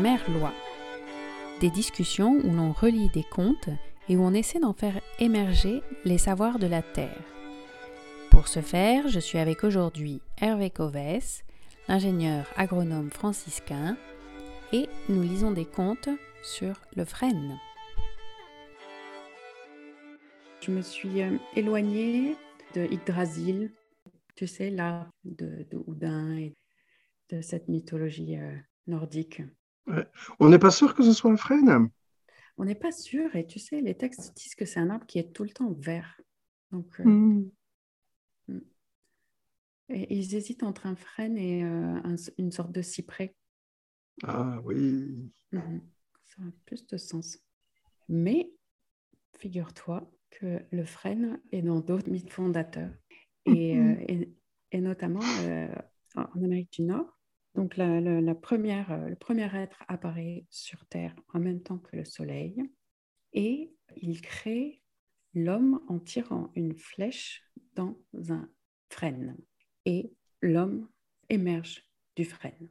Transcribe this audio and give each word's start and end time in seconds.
Mère 0.00 0.30
loi. 0.30 0.52
Des 1.60 1.70
discussions 1.70 2.40
où 2.44 2.54
l'on 2.54 2.72
relie 2.72 3.08
des 3.08 3.24
contes 3.24 3.68
et 4.08 4.16
où 4.16 4.22
on 4.22 4.32
essaie 4.32 4.60
d'en 4.60 4.72
faire 4.72 5.00
émerger 5.18 5.82
les 6.04 6.18
savoirs 6.18 6.58
de 6.58 6.66
la 6.68 6.82
Terre. 6.82 7.24
Pour 8.30 8.46
ce 8.46 8.60
faire, 8.60 9.08
je 9.08 9.18
suis 9.18 9.38
avec 9.38 9.64
aujourd'hui 9.64 10.20
Hervé 10.40 10.70
Covès, 10.70 11.42
ingénieur 11.88 12.46
agronome 12.56 13.10
franciscain, 13.10 13.96
et 14.72 14.88
nous 15.08 15.22
lisons 15.22 15.50
des 15.50 15.64
contes 15.64 16.10
sur 16.44 16.80
le 16.94 17.04
frêne. 17.04 17.58
Je 20.60 20.70
me 20.70 20.82
suis 20.82 21.22
euh, 21.22 21.36
éloignée 21.56 22.36
de 22.74 22.84
Yggdrasil, 22.84 23.72
tu 24.36 24.46
sais, 24.46 24.70
là, 24.70 25.08
de, 25.24 25.66
de 25.70 25.82
Houdin 25.86 26.36
et 26.36 26.54
de 27.30 27.40
cette 27.40 27.68
mythologie 27.68 28.36
euh, 28.36 28.54
On 30.40 30.48
n'est 30.48 30.58
pas 30.58 30.70
sûr 30.70 30.94
que 30.94 31.02
ce 31.02 31.12
soit 31.12 31.30
un 31.30 31.36
frêne? 31.36 31.88
On 32.56 32.64
n'est 32.64 32.74
pas 32.74 32.92
sûr, 32.92 33.34
et 33.36 33.46
tu 33.46 33.58
sais, 33.58 33.80
les 33.80 33.96
textes 33.96 34.36
disent 34.36 34.54
que 34.56 34.64
c'est 34.64 34.80
un 34.80 34.90
arbre 34.90 35.06
qui 35.06 35.18
est 35.18 35.32
tout 35.32 35.44
le 35.44 35.50
temps 35.50 35.72
vert. 35.72 36.20
Donc, 36.72 37.00
euh, 37.00 37.04
Hmm. 37.04 37.48
mm. 38.48 38.58
et 39.90 40.14
ils 40.18 40.34
hésitent 40.34 40.62
entre 40.64 40.86
un 40.86 40.96
frêne 40.96 41.36
et 41.38 41.64
euh, 41.64 42.00
un- 42.04 42.16
une 42.36 42.52
sorte 42.52 42.72
de 42.72 42.82
cyprès. 42.82 43.34
Ah 44.24 44.60
oui. 44.64 45.30
Mhm. 45.52 45.80
Ça 46.24 46.42
a 46.42 46.50
plus 46.66 46.86
de 46.86 46.96
sens. 46.96 47.38
Mais 48.08 48.50
figure-toi 49.38 50.10
que 50.30 50.60
le 50.70 50.84
frêne 50.84 51.40
est 51.52 51.62
dans 51.62 51.80
d'autres 51.80 52.10
mythes 52.10 52.32
fondateurs, 52.32 52.90
et, 53.46 53.78
euh, 53.78 53.94
et- 54.08 54.34
et 54.72 54.80
notamment 54.80 55.20
en 56.16 56.22
en 56.22 56.42
Amérique 56.42 56.72
du 56.72 56.82
Nord. 56.82 57.17
Donc 57.54 57.76
la, 57.76 58.00
la- 58.00 58.20
la 58.20 58.34
première, 58.34 58.92
euh, 58.92 59.08
le 59.08 59.16
premier 59.16 59.48
être 59.56 59.82
apparaît 59.88 60.46
sur 60.50 60.86
Terre 60.86 61.14
en 61.34 61.40
même 61.40 61.62
temps 61.62 61.78
que 61.78 61.96
le 61.96 62.04
Soleil, 62.04 62.62
et 63.32 63.72
il 63.96 64.20
crée 64.20 64.82
l'homme 65.34 65.80
en 65.88 65.98
tirant 65.98 66.50
une 66.54 66.74
flèche 66.76 67.42
dans 67.74 67.96
un 68.28 68.48
frêne. 68.90 69.36
Et 69.84 70.12
l'homme 70.40 70.88
émerge 71.28 71.84
du 72.16 72.24
frêne. 72.24 72.68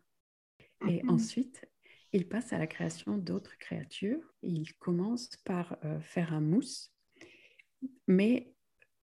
Et 0.87 1.03
Mhm. 1.03 1.09
ensuite, 1.09 1.65
il 2.13 2.27
passe 2.27 2.53
à 2.53 2.57
la 2.57 2.67
création 2.67 3.17
d'autres 3.17 3.57
créatures. 3.57 4.33
Il 4.41 4.73
commence 4.75 5.29
par 5.43 5.77
euh, 5.83 5.99
faire 6.01 6.33
un 6.33 6.41
mousse, 6.41 6.93
mais 8.07 8.53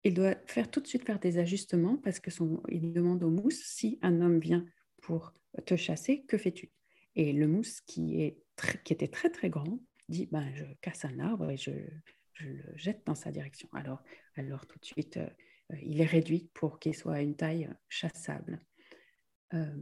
il 0.04 0.14
doit 0.14 0.36
faire 0.46 0.70
tout 0.70 0.80
de 0.80 0.86
suite 0.86 1.04
faire 1.04 1.18
des 1.18 1.38
ajustements 1.38 1.96
parce 1.96 2.20
que 2.20 2.30
son, 2.30 2.62
il 2.68 2.92
demande 2.92 3.22
au 3.24 3.30
mousse 3.30 3.62
si 3.64 3.98
un 4.02 4.20
homme 4.20 4.38
vient 4.38 4.64
pour 5.02 5.32
te 5.64 5.76
chasser, 5.76 6.24
que 6.26 6.38
fais-tu? 6.38 6.70
Et 7.14 7.32
le 7.32 7.46
mousse 7.46 7.80
qui, 7.80 8.22
est 8.22 8.38
qui 8.84 8.92
était 8.92 9.08
très 9.08 9.30
très 9.30 9.50
grand 9.50 9.80
dit 10.08 10.28
ben, 10.30 10.50
je 10.54 10.64
casse 10.80 11.04
un 11.04 11.18
arbre 11.18 11.50
et 11.50 11.56
je, 11.56 11.70
le 12.40 12.62
jette 12.76 13.02
dans 13.06 13.14
sa 13.14 13.30
direction. 13.32 13.68
Alors, 13.72 14.02
alors 14.36 14.66
tout 14.66 14.78
de 14.78 14.84
suite, 14.84 15.16
euh, 15.16 15.28
il 15.82 16.00
est 16.00 16.06
réduit 16.06 16.50
pour 16.54 16.78
qu'il 16.78 16.94
soit 16.94 17.14
à 17.14 17.20
une 17.20 17.36
taille 17.36 17.68
chassable. 17.88 18.60
Euh, 19.54 19.74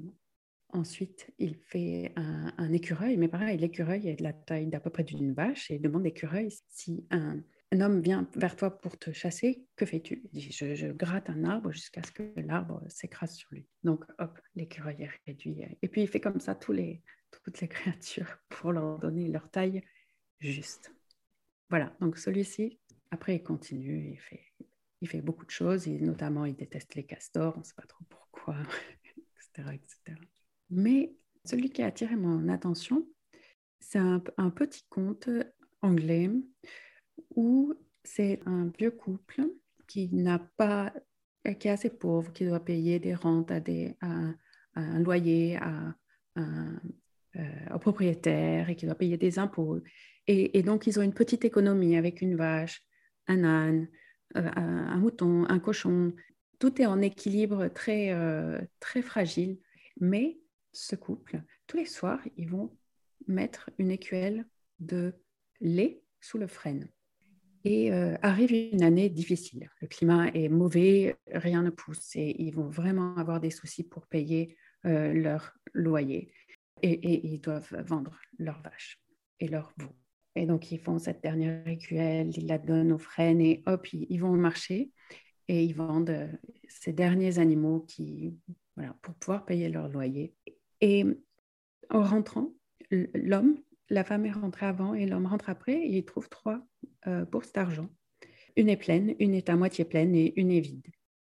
Ensuite, 0.75 1.33
il 1.39 1.55
fait 1.55 2.13
un, 2.17 2.53
un 2.59 2.73
écureuil, 2.73 3.17
mais 3.17 3.29
pareil, 3.29 3.57
l'écureuil 3.59 4.09
est 4.09 4.17
de 4.17 4.25
la 4.25 4.33
taille 4.33 4.67
d'à 4.67 4.81
peu 4.81 4.91
près 4.91 5.05
d'une 5.05 5.33
vache 5.33 5.71
et 5.71 5.79
demande 5.79 6.03
l'écureuil 6.03 6.49
si 6.69 7.07
un, 7.13 7.45
un 7.73 7.81
homme 7.81 8.01
vient 8.01 8.29
vers 8.37 8.57
toi 8.57 8.79
pour 8.79 8.99
te 8.99 9.13
chasser, 9.13 9.67
que 9.77 9.87
fais-tu? 9.87 10.23
Je, 10.33 10.75
je 10.75 10.87
gratte 10.89 11.31
un 11.31 11.45
arbre 11.45 11.73
jusqu'à 11.73 12.03
ce 12.03 12.13
que 12.13 12.33
l'arbre 12.37 12.83
s'écrase 12.89 13.35
sur 13.35 13.49
lui. 13.53 13.67
Donc, 13.83 14.05
hop, 14.19 14.39
l'écureuil 14.55 15.03
est 15.03 15.11
réduit. 15.27 15.63
Et 15.83 15.89
puis, 15.89 16.03
il 16.03 16.09
fait 16.09 16.21
comme 16.21 16.41
ça 16.41 16.55
tous 16.55 16.73
les, 16.73 17.03
toutes 17.43 17.61
les 17.61 17.69
créatures 17.69 18.39
pour 18.49 18.73
leur 18.73 18.99
donner 18.99 19.29
leur 19.29 19.51
taille 19.51 19.83
juste. 20.39 20.95
Voilà, 21.71 21.97
donc 22.01 22.19
celui-ci, 22.19 22.79
après, 23.11 23.37
il 23.37 23.43
continue, 23.43 24.11
il 24.13 24.19
fait, 24.19 24.45
il 25.01 25.09
fait 25.09 25.23
beaucoup 25.23 25.47
de 25.47 25.51
choses, 25.51 25.89
et 25.89 25.99
notamment, 25.99 26.45
il 26.45 26.55
déteste 26.55 26.95
les 26.95 27.05
castors, 27.05 27.55
on 27.57 27.61
ne 27.61 27.65
sait 27.65 27.75
pas 27.75 27.87
trop 27.87 28.05
pourquoi, 28.09 28.57
etc., 29.57 29.75
etc. 29.75 30.19
Mais 30.71 31.15
celui 31.45 31.71
qui 31.71 31.83
a 31.83 31.87
attiré 31.87 32.17
mon 32.17 32.49
attention, 32.49 33.07
c'est 33.81 33.99
un 33.99 34.51
petit 34.51 34.85
conte 34.89 35.29
anglais 35.83 36.31
où 37.35 37.75
c'est 38.03 38.41
un 38.47 38.71
vieux 38.79 38.91
couple 38.91 39.43
qui 39.87 40.09
n'a 40.13 40.39
pas, 40.57 40.93
qui 41.59 41.69
est 41.69 41.73
assez 41.73 41.91
pauvre, 41.91 42.33
qui 42.33 42.47
doit 42.47 42.65
payer 42.65 42.99
des 42.99 43.15
rentes 43.15 43.51
à, 43.51 43.57
à, 44.01 44.31
à 44.75 44.81
un 44.81 45.01
loyer, 45.01 45.57
à 45.57 45.95
un 46.37 46.81
euh, 47.37 47.75
au 47.75 47.81
propriétaire 47.81 48.71
et 48.71 48.77
qui 48.77 48.87
doit 48.87 48.95
payer 48.95 49.17
des 49.17 49.41
impôts. 49.41 49.81
Et, 50.29 50.63
donc, 50.63 50.87
ils 50.87 51.01
ont 51.01 51.03
une 51.03 51.13
petite 51.13 51.45
économie 51.45 51.97
avec 51.97 52.23
une 52.23 52.37
vache, 52.37 52.81
un 53.27 53.43
âne, 53.43 53.89
euh, 54.37 54.49
un, 54.55 54.87
un, 54.87 54.97
mouton, 54.99 55.45
un 55.49 55.59
cochon. 55.59 56.15
Tout 56.61 56.81
est 56.81 56.87
en 56.87 57.01
équilibre 57.01 57.67
très, 57.67 58.13
euh, 58.13 58.61
très 58.79 59.03
fragile. 59.03 59.59
Mais 60.01 60.39
ce 60.73 60.95
couple, 60.95 61.43
tous 61.67 61.77
les 61.77 61.87
soirs, 61.87 62.21
ils 62.37 62.49
vont 62.49 62.79
mettre 63.27 63.69
une 63.79 63.91
écuelle 63.91 64.47
de 64.79 65.13
lait 65.61 66.05
sous 66.21 66.39
le 66.39 66.47
frêne. 66.47 66.89
Et 67.65 67.93
euh, 67.93 68.15
arrive 68.21 68.53
une 68.53 68.83
année 68.83 69.09
difficile. 69.09 69.71
Le 69.81 69.89
climat 69.89 70.29
est 70.35 70.49
mauvais, 70.49 71.17
rien 71.33 71.63
ne 71.63 71.71
pousse 71.71 72.15
et 72.15 72.37
ils 72.39 72.55
vont 72.55 72.69
vraiment 72.69 73.17
avoir 73.17 73.41
des 73.41 73.51
soucis 73.51 73.85
pour 73.85 74.07
payer 74.07 74.57
euh, 74.85 75.15
leur 75.15 75.55
loyer. 75.73 76.31
Et, 76.83 77.27
ils 77.27 77.41
doivent 77.41 77.83
vendre 77.87 78.19
leurs 78.39 78.61
vaches 78.61 79.01
et 79.41 79.49
leurs 79.49 79.73
veaux. 79.79 79.97
Et 80.37 80.45
donc, 80.45 80.71
ils 80.73 80.79
font 80.79 80.99
cette 80.99 81.23
dernière 81.23 81.67
écuelle, 81.67 82.37
ils 82.37 82.47
la 82.47 82.59
donnent 82.59 82.93
aux 82.93 82.99
frênes 82.99 83.41
et 83.41 83.63
hop, 83.67 83.91
ils, 83.95 84.07
ils 84.11 84.19
vont 84.19 84.33
au 84.33 84.37
marché 84.37 84.91
et 85.49 85.65
ils 85.65 85.75
vendent 85.75 86.11
euh, 86.11 86.29
ces 86.69 86.93
derniers 86.93 87.39
animaux 87.39 87.81
qui, 87.81 88.37
voilà, 88.77 88.95
pour 89.01 89.15
pouvoir 89.15 89.45
payer 89.45 89.69
leur 89.69 89.89
loyer. 89.89 90.35
Et 90.81 91.05
en 91.91 92.03
rentrant, 92.03 92.53
l'homme, 92.91 93.57
la 93.91 94.05
femme 94.05 94.27
est 94.27 94.33
rentrée 94.33 94.67
avant 94.67 94.95
et 94.95 95.07
l'homme 95.07 95.27
rentre 95.27 95.51
après 95.51 95.75
et 95.75 95.97
il 95.97 96.05
trouve 96.05 96.29
trois 96.29 96.61
euh, 97.07 97.25
bourses 97.25 97.53
d'argent. 97.53 97.89
Une 98.57 98.69
est 98.69 98.77
pleine, 98.77 99.15
une 99.19 99.35
est 99.35 99.49
à 99.49 99.57
moitié 99.57 99.85
pleine 99.85 100.15
et 100.15 100.33
une 100.37 100.51
est 100.51 100.61
vide. 100.61 100.87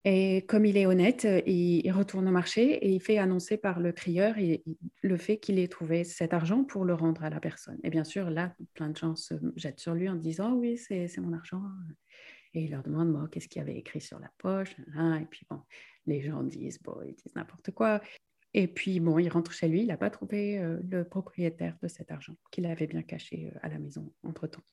Et 0.04 0.46
comme 0.48 0.66
il 0.66 0.78
est 0.78 0.88
honnête, 0.88 1.28
il, 1.46 1.86
il 1.86 1.92
retourne 1.92 2.28
au 2.28 2.32
marché 2.32 2.74
et 2.74 2.90
il 2.90 3.00
fait 3.00 3.20
annoncer 3.20 3.58
par 3.58 3.80
le 3.80 3.92
crieur 3.92 4.36
le 5.04 5.18
fait 5.18 5.38
qu'il 5.38 5.60
ait 5.60 5.68
trouvé 5.68 6.04
cet 6.04 6.34
argent 6.34 6.64
pour 6.64 6.86
le 6.86 6.96
rendre 6.96 7.24
à 7.24 7.30
la 7.30 7.40
personne. 7.40 7.78
Et 7.84 7.92
bien 7.92 8.04
sûr, 8.04 8.32
là, 8.32 8.56
plein 8.74 8.90
de 8.90 8.98
gens 8.98 9.16
se 9.16 9.36
jettent 9.56 9.80
sur 9.80 9.94
lui 9.94 10.10
en 10.10 10.16
disant 10.16 10.54
Oui, 10.54 10.78
c'est 10.78 11.16
mon 11.20 11.34
argent. 11.34 11.62
Et 12.56 12.64
il 12.64 12.72
leur 12.72 12.82
demande 12.82 13.30
Qu'est-ce 13.30 13.48
qu'il 13.48 13.60
y 13.60 13.64
avait 13.64 13.78
écrit 13.78 14.02
sur 14.02 14.18
la 14.18 14.32
poche? 14.40 14.76
Et 14.80 15.26
puis, 15.30 15.46
bon, 15.48 15.62
les 16.08 16.22
gens 16.22 16.42
disent 16.42 16.82
Bon, 16.82 16.98
ils 17.06 17.14
disent 17.14 17.36
n'importe 17.36 17.70
quoi. 17.70 18.02
Et 18.54 18.68
puis, 18.68 19.00
bon, 19.00 19.18
il 19.18 19.30
rentre 19.30 19.54
chez 19.54 19.68
lui, 19.68 19.82
il 19.82 19.88
n'a 19.88 19.98
pas 19.98 20.10
trouvé 20.10 20.60
euh, 20.60 20.80
le 20.90 21.04
propriétaire 21.06 21.78
de 21.82 21.88
cet 21.88 22.12
argent 22.12 22.36
qu'il 22.52 22.66
avait 22.66 22.88
bien 22.88 23.02
caché 23.02 23.48
euh, 23.48 23.60
à 23.62 23.70
la 23.70 23.80
maison 23.80 24.14
entre-temps. 24.24 24.64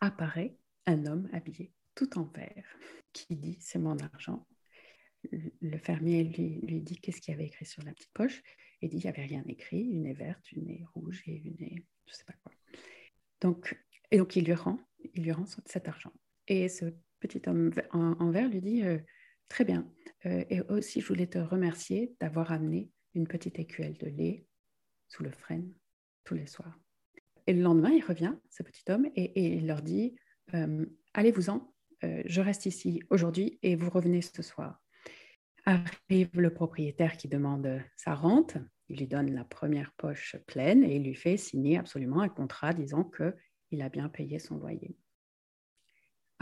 Apparaît 0.00 0.56
un 0.86 1.06
homme 1.06 1.28
habillé 1.32 1.72
tout 1.94 2.18
en 2.18 2.24
vert 2.24 2.64
qui 3.12 3.36
dit 3.36 3.58
c'est 3.60 3.78
mon 3.78 3.98
argent. 3.98 4.46
Le 5.32 5.76
fermier 5.78 6.24
lui, 6.24 6.80
dit 6.80 6.98
qu'est-ce 6.98 7.20
qu'il 7.20 7.32
y 7.32 7.34
avait 7.34 7.46
écrit 7.46 7.66
sur 7.66 7.82
la 7.82 7.92
petite 7.92 8.12
poche 8.14 8.42
et 8.80 8.88
dit 8.88 8.96
il 8.96 9.02
n'y 9.02 9.08
avait 9.08 9.26
rien 9.26 9.44
écrit, 9.48 9.82
une 9.82 10.06
est 10.06 10.14
verte, 10.14 10.50
une 10.52 10.70
est 10.70 10.84
rouge 10.94 11.22
et 11.26 11.36
une 11.36 11.62
est 11.62 11.84
je 12.06 12.14
sais 12.14 12.24
pas 12.24 12.32
quoi. 12.42 12.52
Donc, 13.40 13.78
et 14.10 14.18
donc 14.18 14.34
il 14.36 14.44
lui 14.44 14.54
rend, 14.54 14.78
il 15.14 15.22
lui 15.22 15.32
rend 15.32 15.44
cet 15.44 15.88
argent. 15.88 16.12
Et 16.48 16.68
ce 16.68 16.86
petit 17.20 17.42
homme 17.46 17.70
en, 17.90 18.12
en 18.12 18.30
vert 18.30 18.48
lui 18.48 18.60
dit 18.60 18.82
euh, 18.82 18.98
très 19.50 19.64
bien. 19.64 19.86
Euh, 20.24 20.44
et 20.48 20.62
aussi 20.62 21.02
je 21.02 21.08
voulais 21.08 21.26
te 21.26 21.38
remercier 21.38 22.14
d'avoir 22.20 22.52
amené 22.52 22.90
une 23.14 23.26
petite 23.26 23.58
écuelle 23.58 23.98
de 23.98 24.06
lait 24.06 24.46
sous 25.08 25.22
le 25.22 25.30
frêne 25.30 25.70
tous 26.24 26.34
les 26.34 26.46
soirs. 26.46 26.78
Et 27.46 27.52
le 27.52 27.60
lendemain 27.60 27.90
il 27.90 28.02
revient, 28.02 28.34
ce 28.48 28.62
petit 28.62 28.84
homme, 28.88 29.10
et, 29.16 29.56
il 29.56 29.66
leur 29.66 29.82
dit 29.82 30.16
euh, 30.54 30.86
allez-vous-en, 31.12 31.74
euh, 32.04 32.22
je 32.24 32.40
reste 32.40 32.64
ici 32.64 33.02
aujourd'hui 33.10 33.58
et 33.62 33.76
vous 33.76 33.90
revenez 33.90 34.22
ce 34.22 34.42
soir. 34.42 34.80
Arrive 35.66 36.40
le 36.40 36.54
propriétaire 36.54 37.16
qui 37.18 37.28
demande 37.28 37.82
sa 37.96 38.14
rente, 38.14 38.56
il 38.88 38.98
lui 38.98 39.06
donne 39.06 39.34
la 39.34 39.44
première 39.44 39.92
poche 39.92 40.36
pleine 40.46 40.84
et 40.84 40.96
il 40.96 41.04
lui 41.04 41.14
fait 41.14 41.36
signer 41.36 41.76
absolument 41.76 42.20
un 42.20 42.28
contrat 42.28 42.72
disant 42.72 43.04
qu'il 43.04 43.82
a 43.82 43.88
bien 43.88 44.08
payé 44.08 44.38
son 44.38 44.56
loyer. 44.56 44.96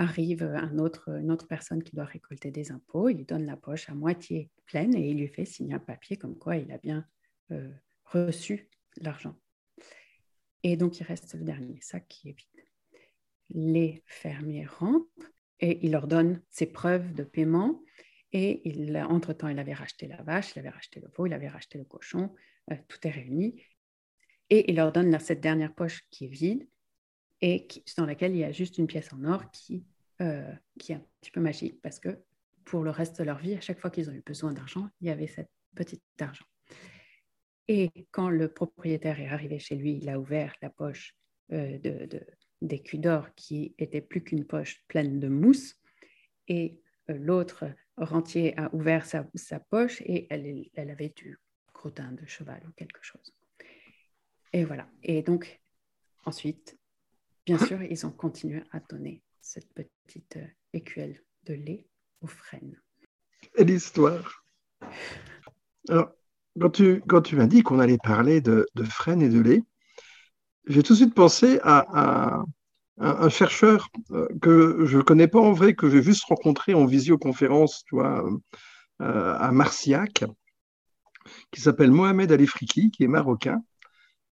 Arrive 0.00 0.44
un 0.44 0.78
autre, 0.78 1.08
une 1.08 1.32
autre 1.32 1.48
personne 1.48 1.82
qui 1.82 1.96
doit 1.96 2.04
récolter 2.04 2.52
des 2.52 2.70
impôts, 2.70 3.08
il 3.08 3.16
lui 3.16 3.24
donne 3.24 3.44
la 3.44 3.56
poche 3.56 3.88
à 3.88 3.94
moitié 3.94 4.48
pleine 4.64 4.94
et 4.94 5.10
il 5.10 5.18
lui 5.18 5.26
fait 5.26 5.44
signer 5.44 5.74
un 5.74 5.80
papier 5.80 6.16
comme 6.16 6.38
quoi 6.38 6.56
il 6.56 6.70
a 6.70 6.78
bien 6.78 7.04
euh, 7.50 7.68
reçu 8.04 8.70
l'argent. 9.00 9.34
Et 10.62 10.76
donc 10.76 11.00
il 11.00 11.02
reste 11.02 11.34
le 11.34 11.42
dernier 11.42 11.80
sac 11.80 12.06
qui 12.08 12.30
est 12.30 12.32
vide. 12.32 12.64
Les 13.50 14.04
fermiers 14.06 14.66
rentrent 14.66 15.32
et 15.58 15.84
il 15.84 15.90
leur 15.90 16.06
donne 16.06 16.42
ses 16.48 16.66
preuves 16.66 17.12
de 17.12 17.24
paiement. 17.24 17.82
Et 18.32 18.62
entre-temps, 18.94 19.48
il 19.48 19.58
avait 19.58 19.74
racheté 19.74 20.06
la 20.06 20.22
vache, 20.22 20.54
il 20.54 20.58
avait 20.60 20.68
racheté 20.68 21.00
le 21.00 21.08
veau, 21.16 21.26
il 21.26 21.32
avait 21.32 21.48
racheté 21.48 21.78
le 21.78 21.84
cochon, 21.84 22.34
euh, 22.70 22.76
tout 22.86 22.98
est 23.06 23.10
réuni. 23.10 23.60
Et 24.50 24.70
il 24.70 24.76
leur 24.76 24.92
donne 24.92 25.18
cette 25.18 25.40
dernière 25.40 25.74
poche 25.74 26.02
qui 26.10 26.26
est 26.26 26.28
vide 26.28 26.68
et 27.40 27.66
dans 27.96 28.06
laquelle 28.06 28.32
il 28.32 28.38
y 28.38 28.44
a 28.44 28.52
juste 28.52 28.78
une 28.78 28.86
pièce 28.86 29.12
en 29.12 29.24
or 29.24 29.50
qui, 29.50 29.84
euh, 30.20 30.52
qui 30.78 30.92
est 30.92 30.96
un 30.96 31.04
petit 31.20 31.30
peu 31.30 31.40
magique 31.40 31.80
parce 31.82 32.00
que 32.00 32.18
pour 32.64 32.82
le 32.82 32.90
reste 32.90 33.18
de 33.18 33.24
leur 33.24 33.38
vie, 33.38 33.54
à 33.54 33.60
chaque 33.60 33.80
fois 33.80 33.90
qu'ils 33.90 34.10
ont 34.10 34.12
eu 34.12 34.22
besoin 34.24 34.52
d'argent, 34.52 34.88
il 35.00 35.06
y 35.06 35.10
avait 35.10 35.26
cette 35.26 35.50
petite 35.74 36.02
argent. 36.20 36.44
Et 37.68 37.90
quand 38.10 38.28
le 38.28 38.48
propriétaire 38.48 39.20
est 39.20 39.28
arrivé 39.28 39.58
chez 39.58 39.76
lui, 39.76 39.98
il 40.00 40.08
a 40.08 40.18
ouvert 40.18 40.54
la 40.62 40.70
poche 40.70 41.14
euh, 41.52 41.78
de, 41.78 42.08
d'écus 42.60 43.00
d'or 43.00 43.34
qui 43.34 43.74
était 43.78 44.00
plus 44.00 44.22
qu'une 44.22 44.44
poche 44.44 44.84
pleine 44.88 45.20
de 45.20 45.28
mousse. 45.28 45.76
Et 46.48 46.80
euh, 47.10 47.18
l'autre 47.18 47.66
rentier 47.96 48.58
a 48.58 48.74
ouvert 48.74 49.06
sa, 49.06 49.24
poche 49.70 50.00
et 50.02 50.26
elle, 50.30 50.66
elle, 50.74 50.90
avait 50.90 51.12
du 51.14 51.38
crottin 51.72 52.12
de 52.12 52.26
cheval 52.26 52.62
ou 52.66 52.72
quelque 52.72 53.02
chose. 53.02 53.34
Et 54.52 54.64
voilà. 54.64 54.88
Et 55.02 55.22
donc, 55.22 55.60
ensuite, 56.24 56.77
bien 57.48 57.66
sûr, 57.66 57.82
ils 57.82 58.04
ont 58.04 58.10
continué 58.10 58.62
à 58.72 58.80
donner 58.90 59.22
cette 59.40 59.72
petite 59.72 60.36
euh, 60.36 60.46
écuelle 60.74 61.18
de 61.44 61.54
lait 61.54 61.86
aux 62.20 62.26
frênes. 62.26 62.78
Quelle 63.56 63.70
histoire 63.70 64.44
Alors, 65.88 66.10
quand 66.60 66.68
tu, 66.68 67.02
quand 67.08 67.22
tu 67.22 67.36
m'as 67.36 67.46
dit 67.46 67.62
qu'on 67.62 67.78
allait 67.78 67.96
parler 67.96 68.42
de, 68.42 68.66
frênes 68.84 69.22
et 69.22 69.30
de 69.30 69.40
lait, 69.40 69.62
j'ai 70.66 70.82
tout 70.82 70.92
de 70.92 70.98
suite 70.98 71.14
pensé 71.14 71.58
à, 71.62 72.44
un, 72.98 73.28
chercheur 73.30 73.88
euh, 74.10 74.28
que 74.42 74.84
je 74.84 74.98
ne 74.98 75.02
connais 75.02 75.28
pas 75.28 75.40
en 75.40 75.52
vrai, 75.52 75.72
que 75.72 75.88
j'ai 75.88 76.02
juste 76.02 76.24
rencontré 76.24 76.74
en 76.74 76.84
visioconférence 76.84 77.82
tu 77.86 77.94
vois, 77.94 78.28
euh, 79.00 79.34
à 79.38 79.52
Marciac, 79.52 80.24
qui 81.50 81.62
s'appelle 81.62 81.92
Mohamed 81.92 82.30
Ali 82.30 82.46
Friki, 82.46 82.90
qui 82.90 83.04
est 83.04 83.08
marocain, 83.08 83.62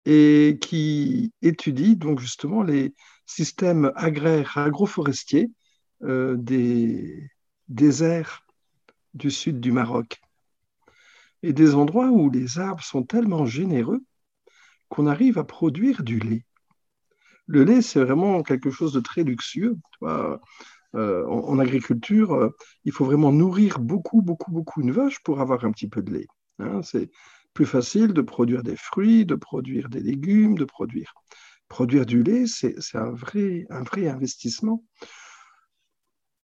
et 0.06 0.58
qui 0.62 1.32
étudie 1.42 1.96
donc 1.96 2.20
justement 2.20 2.64
les 2.64 2.94
systèmes 3.26 3.92
agraires 3.96 4.58
agroforestiers 4.58 5.52
euh, 6.04 6.36
des 6.38 7.30
déserts 7.68 8.46
du 9.14 9.30
sud 9.30 9.60
du 9.60 9.72
Maroc 9.72 10.20
et 11.44 11.54
des 11.54 11.76
endroits 11.76 12.10
où 12.10 12.30
les 12.30 12.60
arbres 12.60 12.84
sont 12.84 13.04
tellement 13.04 13.46
généreux 13.46 14.04
qu'on 14.90 15.08
arrive 15.08 15.38
à 15.38 15.44
produire 15.44 16.04
du 16.04 16.20
lait. 16.20 16.46
Le 17.48 17.64
lait, 17.64 17.82
c'est 17.82 18.04
vraiment 18.04 18.44
quelque 18.44 18.70
chose 18.70 18.94
de 18.94 19.00
très 19.00 19.24
luxueux. 19.24 19.78
Euh, 20.04 21.26
en, 21.26 21.58
agriculture, 21.58 22.34
euh, 22.34 22.50
il 22.84 22.92
faut 22.92 23.06
vraiment 23.06 23.32
nourrir 23.32 23.80
beaucoup, 23.80 24.22
beaucoup, 24.22 24.52
beaucoup 24.52 24.82
une 24.82 24.92
vache 24.92 25.20
pour 25.24 25.40
avoir 25.40 25.64
un 25.64 25.72
petit 25.72 25.88
peu 25.88 26.02
de 26.02 26.12
lait. 26.12 26.28
Hein. 26.60 26.82
Plus 27.54 27.66
facile 27.66 28.14
de 28.14 28.22
produire 28.22 28.64
des 28.64 28.76
fruits, 28.76 29.26
de 29.26 29.36
produire 29.36 29.90
des 29.90 30.00
légumes, 30.00 30.58
de 30.58 30.66
produire. 30.66 31.14
Produire 31.68 32.06
du 32.06 32.24
lait, 32.24 32.46
c'est 32.48 32.76
un 32.96 33.12
vrai, 33.12 33.66
un 33.70 33.84
vrai 33.84 34.08
investissement. 34.08 34.84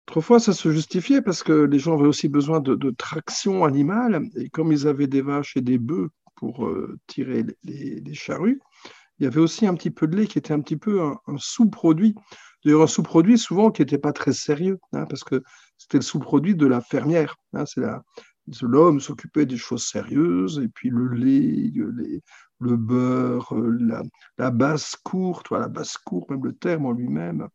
Autrefois, 0.07 0.39
ça 0.39 0.53
se 0.53 0.69
justifiait 0.71 1.21
parce 1.21 1.44
que 1.44 1.53
les 1.53 1.79
gens 1.79 1.97
avaient 1.97 2.07
aussi 2.07 2.27
besoin 2.27 2.59
de, 2.59 2.91
traction 2.91 3.63
animale, 3.63 4.27
et 4.35 4.50
comme 4.50 4.71
ils 4.71 4.88
avaient 4.88 5.07
des 5.07 5.21
vaches 5.21 5.55
et 5.55 5.61
des 5.61 5.77
bœufs 5.77 6.09
pour 6.35 6.65
euh, 6.65 7.00
tirer 7.07 7.45
les, 7.63 8.13
charrues, 8.13 8.59
il 9.17 9.23
y 9.23 9.27
avait 9.27 9.39
aussi 9.39 9.65
un 9.65 9.73
petit 9.75 9.91
peu 9.91 10.07
de 10.07 10.17
lait 10.17 10.27
qui 10.27 10.38
était 10.38 10.53
un 10.53 10.59
petit 10.59 10.75
peu 10.75 11.01
un, 11.01 11.17
sous-produit. 11.38 12.15
D'ailleurs, 12.65 12.81
un 12.81 12.88
sous-produit 12.88 13.38
souvent 13.38 13.71
qui 13.71 13.81
n'était 13.81 13.97
pas 13.97 14.11
très 14.11 14.33
sérieux, 14.33 14.77
hein, 14.91 15.06
parce 15.06 15.23
que 15.23 15.41
c'était 15.77 15.99
le 15.99 16.03
sous-produit 16.03 16.56
de 16.56 16.67
la 16.67 16.81
fermière. 16.81 17.38
Hein, 17.53 17.65
c'est 17.65 17.81
l'homme 18.62 19.00
s'occupait 19.00 19.45
des 19.45 19.57
choses 19.57 19.86
sérieuses, 19.86 20.60
et 20.60 20.68
puis 20.68 20.90
le 20.90 21.10
lait, 21.13 21.72
le 22.60 22.78
beurre, 22.78 23.54
la, 23.56 24.04
la 24.38 24.51
basse 24.51 24.95
cour, 25.04 25.44
la 25.51 25.68
basse 25.68 25.98
cour, 25.98 26.25
même 26.30 26.44
le 26.44 26.54
terme 26.54 26.86
en 26.86 26.92
lui-même, 26.92 27.48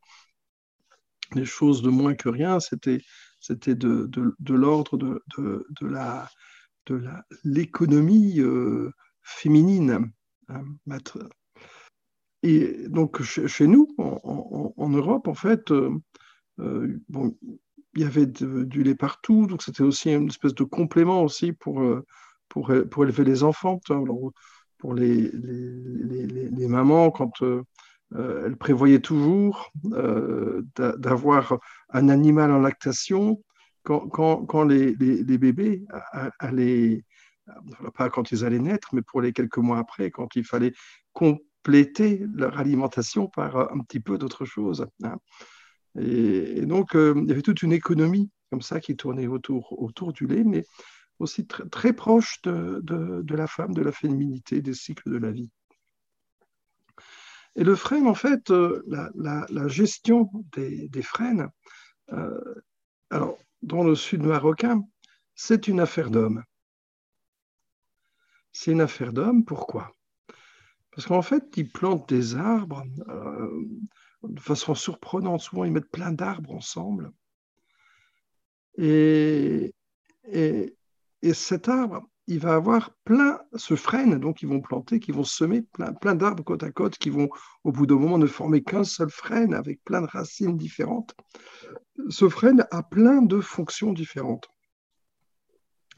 les 1.35 1.44
choses 1.44 1.82
de 1.82 1.90
moins 1.90 2.14
que 2.14 2.29
rien, 2.29 2.58
c'était 2.61 3.00
de, 3.75 4.06
de, 4.06 4.55
l'ordre 4.55 4.96
de, 4.96 5.23
de, 5.37 5.87
la 5.87 6.29
de 6.87 7.02
l'économie 7.44 8.40
euh, 8.40 8.90
féminine. 9.23 10.11
Hein, 10.49 10.64
et 12.43 12.88
donc 12.88 13.23
chez, 13.23 13.67
nous, 13.67 13.88
en, 13.99 14.88
Europe, 14.88 15.29
en 15.29 15.35
fait, 15.35 15.70
euh, 15.70 15.90
euh, 16.61 16.99
bon, 17.08 17.37
il 17.94 18.02
y 18.02 18.05
avait 18.05 18.26
du 18.26 18.82
lait 18.82 18.94
partout, 18.94 19.46
donc 19.46 19.62
c'était 19.62 19.82
aussi 19.82 20.12
une 20.12 20.29
espèce 20.29 20.55
de 20.55 20.64
complément 20.64 21.23
aussi 21.23 21.52
pour, 21.52 21.82
pour, 22.49 22.73
pour 22.90 23.05
élever 23.05 23.25
les 23.25 23.43
enfants. 23.43 23.81
pour 24.79 24.94
les, 24.94 25.31
les, 25.32 26.26
les, 26.26 26.49
les, 26.49 26.69
mamans, 26.69 27.11
quand 27.11 27.43
euh, 28.14 28.46
elle 28.46 28.56
prévoyait 28.56 29.00
toujours 29.00 29.70
euh, 29.93 30.62
d'avoir 30.76 31.58
un 31.90 32.08
animal 32.08 32.50
en 32.52 32.58
lactation 32.58 33.43
quand, 33.82 34.08
quand, 34.08 34.64
les, 34.64 34.94
les, 34.96 35.38
bébés 35.38 35.85
allaient, 36.38 37.05
pas 37.94 38.11
quand 38.11 38.32
ils 38.32 38.44
allaient 38.44 38.58
naître, 38.58 38.94
mais 38.94 39.00
pour 39.00 39.23
les 39.23 39.32
quelques 39.32 39.58
mois 39.58 39.79
après, 39.79 40.11
quand 40.11 40.37
il 40.37 40.44
fallait 40.44 40.75
compléter 41.14 42.23
leur 42.35 42.58
alimentation 42.58 43.29
par 43.29 43.73
un 43.73 43.81
petit 43.81 44.00
peu 44.00 44.19
d'autre 44.19 44.44
chose. 44.44 44.87
Hein. 45.02 45.17
Et, 45.96 46.67
donc, 46.67 46.94
euh, 46.94 47.14
il 47.17 47.29
y 47.29 47.32
avait 47.32 47.43
toute 47.43 47.62
une 47.62 47.73
économie 47.73 48.31
comme 48.50 48.62
ça 48.62 48.81
qui 48.81 48.96
tournait 48.96 49.26
autour, 49.26 49.81
autour 49.81 50.12
du 50.12 50.26
lait, 50.26 50.44
mais 50.44 50.64
aussi 51.19 51.46
très, 51.46 51.69
très 51.69 51.93
proche 51.93 52.40
de, 52.43 52.81
de, 52.82 53.35
la 53.35 53.46
femme, 53.46 53.75
de 53.75 53.82
la 53.82 53.93
féminité, 53.93 54.62
des 54.62 54.75
cycles 54.75 55.11
de 55.11 55.19
la 55.19 55.31
vie. 55.31 55.50
Et 57.56 57.64
le 57.64 57.75
frêne, 57.75 58.06
en 58.06 58.14
fait, 58.14 58.50
euh, 58.50 58.82
la, 58.87 59.69
gestion 59.69 60.31
des, 60.52 61.02
frênes, 61.02 61.49
euh, 62.12 62.55
alors, 63.11 63.37
dans 63.62 63.82
le 63.82 63.94
sud 63.94 64.23
marocain, 64.23 64.82
c'est 65.35 65.68
une 65.68 65.80
affaire 65.80 66.11
d'homme. 66.11 66.42
C'est 68.52 68.71
une 68.73 68.80
affaire 68.80 69.12
d'homme, 69.12 69.45
pourquoi? 69.45 69.92
Parce 70.92 71.07
qu'en 71.07 71.23
fait, 71.23 71.45
ils 71.57 71.71
plantent 71.71 72.09
des 72.09 72.37
arbres 72.37 72.85
de 74.22 74.40
façon 74.40 74.75
surprenante. 74.75 75.40
Souvent, 75.40 75.64
ils 75.64 75.72
mettent 75.72 75.90
plein 75.90 76.12
d'arbres 76.12 76.52
ensemble. 76.52 77.12
Et, 78.76 79.75
et, 80.30 80.76
et 81.22 81.34
cet 81.34 81.68
arbre, 81.68 82.08
il 82.28 82.40
va 82.40 82.54
avoir 82.54 82.90
plein, 83.04 83.40
ce 83.56 83.75
frêne, 83.75 84.18
donc 84.18 84.42
ils 84.42 84.48
vont 84.48 84.60
planter, 84.60 85.00
qui 85.00 85.12
vont 85.12 85.25
semer 85.25 85.62
plein, 85.62 85.94
plein 85.94 86.14
d'arbres 86.14 86.44
côte 86.44 86.62
à 86.62 86.70
côte, 86.70 86.98
qui 86.98 87.08
vont 87.08 87.30
au 87.64 87.72
bout 87.72 87.87
d'un 87.87 87.96
moment 87.96 88.18
ne 88.18 88.26
former 88.26 88.62
qu'un 88.62 88.84
seul 88.84 89.08
frêne 89.08 89.54
avec 89.54 89.82
plein 89.82 90.02
de 90.02 90.06
racines 90.06 90.56
différentes. 90.56 91.14
Ce 92.10 92.28
frêne 92.28 92.66
a 92.70 92.82
plein 92.82 93.22
de 93.22 93.40
fonctions 93.40 93.94
différentes. 93.94 94.48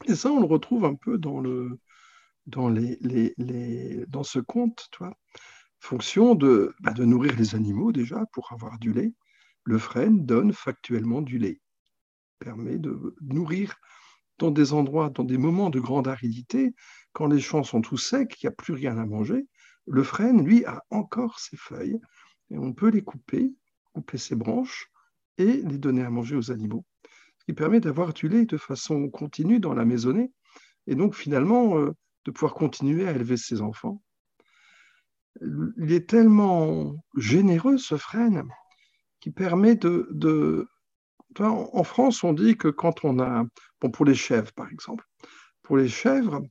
Et 0.05 0.15
ça, 0.15 0.31
on 0.31 0.39
le 0.39 0.45
retrouve 0.45 0.85
un 0.85 0.95
peu 0.95 1.17
dans, 1.17 1.41
le, 1.41 1.77
dans, 2.47 2.69
les, 2.69 2.97
les, 3.01 4.05
dans 4.07 4.23
ce 4.23 4.39
conte, 4.39 4.87
toi. 4.91 5.13
Fonction 5.81 6.35
de, 6.35 6.73
bah, 6.79 6.93
de 6.93 7.03
nourrir 7.03 7.35
les 7.37 7.55
animaux 7.55 7.91
déjà 7.91 8.25
pour 8.33 8.53
avoir 8.53 8.79
du 8.79 8.93
lait. 8.93 9.13
Le 9.63 9.77
frêne 9.77 10.25
donne 10.25 10.53
factuellement 10.53 11.21
du 11.21 11.37
lait, 11.37 11.59
permet 12.39 12.77
de 12.77 13.15
nourrir 13.21 13.75
dans 14.37 14.51
des 14.51 14.73
endroits, 14.73 15.09
dans 15.09 15.23
des 15.23 15.37
moments 15.37 15.69
de 15.69 15.79
grande 15.79 16.07
aridité, 16.07 16.73
quand 17.13 17.27
les 17.27 17.39
champs 17.39 17.63
sont 17.63 17.81
tout 17.81 17.97
secs, 17.97 18.41
il 18.41 18.45
n'y 18.45 18.47
a 18.47 18.55
plus 18.55 18.73
rien 18.73 18.97
à 18.97 19.05
manger, 19.05 19.45
le 19.87 20.03
frêne, 20.03 20.43
lui, 20.45 20.65
a 20.65 20.83
encore 20.89 21.39
ses 21.39 21.57
feuilles 21.57 21.99
et 22.49 22.57
on 22.57 22.73
peut 22.73 22.89
les 22.89 23.03
couper, 23.03 23.53
couper 23.93 24.17
ses 24.17 24.35
branches 24.35 24.89
et 25.37 25.61
les 25.61 25.77
donner 25.77 26.03
à 26.03 26.09
manger 26.09 26.35
aux 26.35 26.51
animaux. 26.51 26.85
Ce 27.39 27.45
qui 27.45 27.53
permet 27.53 27.79
d'avoir 27.79 28.13
du 28.13 28.27
lait 28.27 28.45
de 28.45 28.57
façon 28.57 29.09
continue 29.09 29.59
dans 29.59 29.73
la 29.73 29.85
maisonnée 29.85 30.31
et 30.87 30.95
donc 30.95 31.15
finalement 31.15 31.77
euh, 31.77 31.91
de 32.25 32.31
pouvoir 32.31 32.53
continuer 32.53 33.07
à 33.07 33.11
élever 33.11 33.37
ses 33.37 33.61
enfants. 33.61 34.01
Il 35.41 35.91
est 35.91 36.09
tellement 36.09 36.95
généreux, 37.15 37.77
ce 37.77 37.95
frêne, 37.95 38.43
qui 39.19 39.31
permet 39.31 39.75
de, 39.75 40.67
en 41.39 41.83
France, 41.83 42.23
on 42.23 42.33
dit 42.33 42.57
que 42.57 42.67
quand 42.67 43.05
on 43.05 43.19
a, 43.19 43.45
bon, 43.79 43.89
pour 43.89 44.05
les 44.05 44.15
chèvres 44.15 44.51
par 44.53 44.69
exemple, 44.71 45.05
pour 45.61 45.77
les 45.77 45.87
chèvres, 45.87 46.41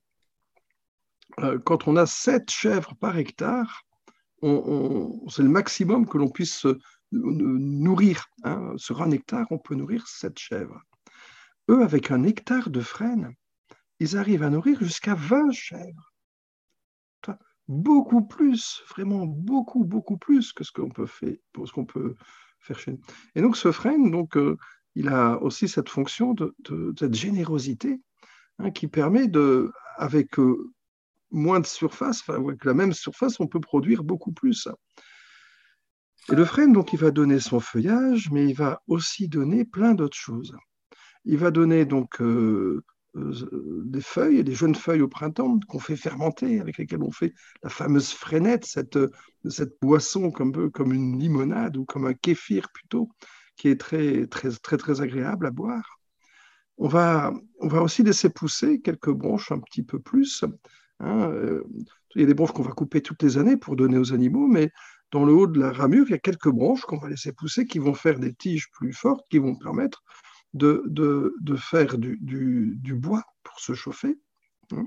euh, 1.40 1.58
quand 1.58 1.86
on 1.86 1.96
a 1.96 2.06
7 2.06 2.50
chèvres 2.50 2.94
par 2.96 3.18
hectare, 3.18 3.82
c'est 4.42 5.42
le 5.42 5.50
maximum 5.50 6.06
que 6.06 6.16
l'on 6.16 6.30
puisse 6.30 6.66
nourrir. 7.12 8.26
Hein. 8.44 8.72
Sur 8.76 9.02
un 9.02 9.10
hectare, 9.10 9.46
on 9.50 9.58
peut 9.58 9.74
nourrir 9.74 10.06
7 10.06 10.38
chèvres. 10.38 10.80
Eux, 11.68 11.82
avec 11.82 12.10
un 12.10 12.22
hectare 12.22 12.70
de 12.70 12.80
frêne, 12.80 13.34
ils 13.98 14.16
arrivent 14.16 14.42
à 14.42 14.50
nourrir 14.50 14.78
jusqu'à 14.82 15.14
20 15.14 15.52
chèvres. 15.52 16.09
Beaucoup 17.70 18.22
plus, 18.22 18.82
vraiment 18.90 19.26
beaucoup, 19.26 19.84
beaucoup 19.84 20.18
plus 20.18 20.52
que 20.52 20.64
ce 20.64 20.72
qu'on 20.72 20.90
peut 20.90 21.06
faire, 21.06 21.36
ce 21.64 21.72
qu'on 21.72 21.86
peut 21.86 22.16
faire 22.58 22.78
chez 22.78 22.90
nous. 22.90 23.00
Et 23.36 23.40
donc 23.42 23.56
ce 23.56 23.70
frêne, 23.70 24.10
donc, 24.10 24.36
euh, 24.36 24.56
il 24.96 25.08
a 25.08 25.40
aussi 25.40 25.68
cette 25.68 25.88
fonction 25.88 26.34
de, 26.34 26.52
cette 26.98 27.14
générosité 27.14 28.00
hein, 28.58 28.72
qui 28.72 28.88
permet 28.88 29.28
de, 29.28 29.70
avec 29.96 30.40
euh, 30.40 30.72
moins 31.30 31.60
de 31.60 31.66
surface, 31.66 32.28
avec 32.28 32.64
la 32.64 32.74
même 32.74 32.92
surface, 32.92 33.38
on 33.38 33.46
peut 33.46 33.60
produire 33.60 34.02
beaucoup 34.02 34.32
plus. 34.32 34.66
Et 36.32 36.34
le 36.34 36.44
frêne, 36.44 36.72
donc, 36.72 36.92
il 36.92 36.98
va 36.98 37.12
donner 37.12 37.38
son 37.38 37.60
feuillage, 37.60 38.32
mais 38.32 38.48
il 38.48 38.54
va 38.54 38.82
aussi 38.88 39.28
donner 39.28 39.64
plein 39.64 39.94
d'autres 39.94 40.16
choses. 40.16 40.56
Il 41.24 41.38
va 41.38 41.52
donner 41.52 41.84
donc 41.84 42.20
euh, 42.20 42.82
des 43.14 44.00
feuilles, 44.00 44.44
des 44.44 44.54
jeunes 44.54 44.74
feuilles 44.74 45.02
au 45.02 45.08
printemps 45.08 45.58
qu'on 45.68 45.78
fait 45.78 45.96
fermenter, 45.96 46.60
avec 46.60 46.78
lesquelles 46.78 47.02
on 47.02 47.10
fait 47.10 47.34
la 47.62 47.70
fameuse 47.70 48.12
frénette, 48.12 48.64
cette, 48.64 48.98
cette 49.48 49.74
boisson 49.82 50.30
comme, 50.30 50.70
comme 50.70 50.92
une 50.92 51.18
limonade 51.18 51.76
ou 51.76 51.84
comme 51.84 52.06
un 52.06 52.14
kéfir 52.14 52.68
plutôt, 52.72 53.10
qui 53.56 53.68
est 53.68 53.80
très, 53.80 54.26
très, 54.26 54.50
très, 54.50 54.76
très 54.76 55.00
agréable 55.00 55.46
à 55.46 55.50
boire. 55.50 55.98
On 56.78 56.88
va, 56.88 57.34
on 57.58 57.68
va 57.68 57.82
aussi 57.82 58.02
laisser 58.02 58.30
pousser 58.30 58.80
quelques 58.80 59.10
branches 59.10 59.52
un 59.52 59.58
petit 59.58 59.82
peu 59.82 59.98
plus. 59.98 60.44
Hein, 61.00 61.30
euh, 61.30 61.62
il 62.14 62.22
y 62.22 62.24
a 62.24 62.26
des 62.26 62.34
branches 62.34 62.52
qu'on 62.52 62.62
va 62.62 62.72
couper 62.72 63.02
toutes 63.02 63.22
les 63.22 63.38
années 63.38 63.56
pour 63.56 63.76
donner 63.76 63.98
aux 63.98 64.12
animaux, 64.12 64.46
mais 64.46 64.70
dans 65.10 65.24
le 65.24 65.32
haut 65.32 65.46
de 65.46 65.58
la 65.58 65.72
ramure, 65.72 66.06
il 66.06 66.12
y 66.12 66.14
a 66.14 66.18
quelques 66.18 66.48
branches 66.48 66.82
qu'on 66.82 66.98
va 66.98 67.08
laisser 67.08 67.32
pousser 67.32 67.66
qui 67.66 67.78
vont 67.78 67.94
faire 67.94 68.18
des 68.18 68.32
tiges 68.32 68.70
plus 68.70 68.92
fortes, 68.92 69.26
qui 69.30 69.38
vont 69.38 69.56
permettre 69.56 70.02
de, 70.54 70.82
de, 70.86 71.56
faire 71.56 71.98
du, 71.98 72.18
du, 72.20 72.94
bois 72.94 73.24
pour 73.42 73.60
se 73.60 73.74
chauffer. 73.74 74.18
Hein. 74.72 74.86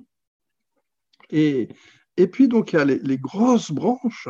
Et, 1.30 1.70
et 2.18 2.28
puis, 2.28 2.48
donc, 2.48 2.74
il 2.74 2.76
y 2.78 2.80
a 2.80 2.86
les, 2.86 3.18
grosses 3.18 3.72
branches 3.72 4.28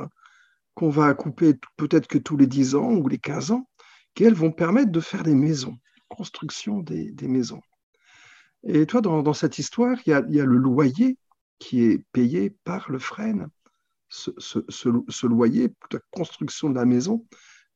qu'on 0.76 0.90
va 0.90 1.14
couper 1.14 1.56
peut-être 1.78 2.08
que 2.08 2.18
tous 2.18 2.38
les 2.38 2.48
10 2.48 2.76
ans 2.76 2.94
ou 2.94 3.08
les 3.08 3.20
15 3.20 3.52
ans, 3.52 3.70
qui, 4.16 4.24
elles, 4.24 4.34
vont 4.34 4.52
permettre 4.52 4.92
de 4.92 5.00
faire 5.00 5.24
des 5.24 5.36
maisons, 5.36 5.78
construction 6.10 6.80
des, 6.80 7.12
des 7.12 7.28
maisons. 7.28 7.62
Et 8.64 8.86
toi, 8.86 9.02
dans, 9.02 9.24
dans 9.24 9.34
cette 9.34 9.60
histoire, 9.60 9.98
il 10.06 10.12
y, 10.12 10.14
a, 10.14 10.24
il 10.30 10.36
y, 10.36 10.40
a, 10.40 10.46
le 10.46 10.58
loyer 10.58 11.18
qui 11.60 11.84
est 11.84 12.06
payé 12.12 12.52
par 12.64 12.92
le 12.92 13.00
frêne. 13.00 13.48
Ce, 14.10 14.30
ce, 14.38 14.60
ce, 14.70 14.90
ce 15.10 15.26
loyer, 15.26 15.74
la 15.92 16.00
construction 16.12 16.70
de 16.70 16.76
la 16.76 16.86
maison, 16.86 17.26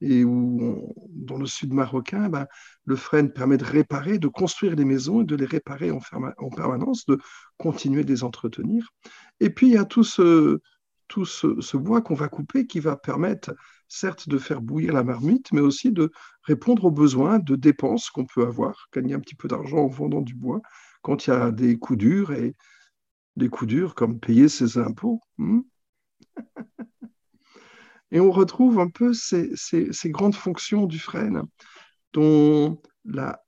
et 0.01 0.23
où, 0.23 0.93
dans 1.09 1.37
le 1.37 1.45
sud 1.45 1.73
marocain, 1.73 2.29
ben, 2.29 2.45
le 2.85 2.95
frêne 2.95 3.31
permet 3.31 3.57
de 3.57 3.65
réparer, 3.65 4.19
de 4.19 4.27
construire 4.27 4.75
les 4.75 4.85
maisons 4.85 5.21
et 5.21 5.25
de 5.25 5.35
les 5.35 5.45
réparer 5.45 5.91
en, 5.91 5.99
en 6.37 6.49
permanence, 6.49 7.05
de 7.05 7.17
continuer 7.57 8.03
de 8.03 8.09
les 8.09 8.23
entretenir. 8.23 8.89
Et 9.39 9.49
puis, 9.49 9.67
il 9.67 9.73
y 9.73 9.77
a 9.77 9.85
tout 9.85 10.03
ce, 10.03 10.59
tout 11.07 11.25
ce, 11.25 11.77
bois 11.77 12.01
qu'on 12.01 12.15
va 12.15 12.27
couper 12.27 12.67
qui 12.67 12.79
va 12.79 12.95
permettre, 12.95 13.55
certes, 13.87 14.27
de 14.29 14.37
faire 14.37 14.61
bouillir 14.61 14.93
la 14.93 15.03
marmite, 15.03 15.51
mais 15.53 15.61
aussi 15.61 15.91
de 15.91 16.11
répondre 16.43 16.85
aux 16.85 16.91
besoins 16.91 17.39
de 17.39 17.55
dépenses 17.55 18.09
qu'on 18.09 18.25
peut 18.25 18.45
avoir, 18.45 18.87
gagner 18.93 19.13
un 19.13 19.19
petit 19.19 19.35
peu 19.35 19.47
d'argent 19.47 19.77
en 19.77 19.87
vendant 19.87 20.21
du 20.21 20.35
bois 20.35 20.61
quand 21.01 21.27
il 21.27 21.29
y 21.29 21.33
a 21.33 21.51
des 21.51 21.77
coups 21.77 21.99
durs 21.99 22.31
et 22.33 22.55
des 23.37 23.49
coups 23.49 23.69
durs 23.69 23.95
comme 23.95 24.19
payer 24.19 24.49
ses 24.49 24.77
impôts. 24.77 25.21
Hmm. 25.37 25.61
Et 28.11 28.19
on 28.19 28.31
retrouve 28.31 28.79
un 28.79 28.89
peu 28.89 29.13
ces, 29.13 29.51
grandes 30.05 30.35
fonctions 30.35 30.85
du 30.85 30.99
frêne, 30.99 31.43
dont 32.13 32.81
la, 33.05 33.39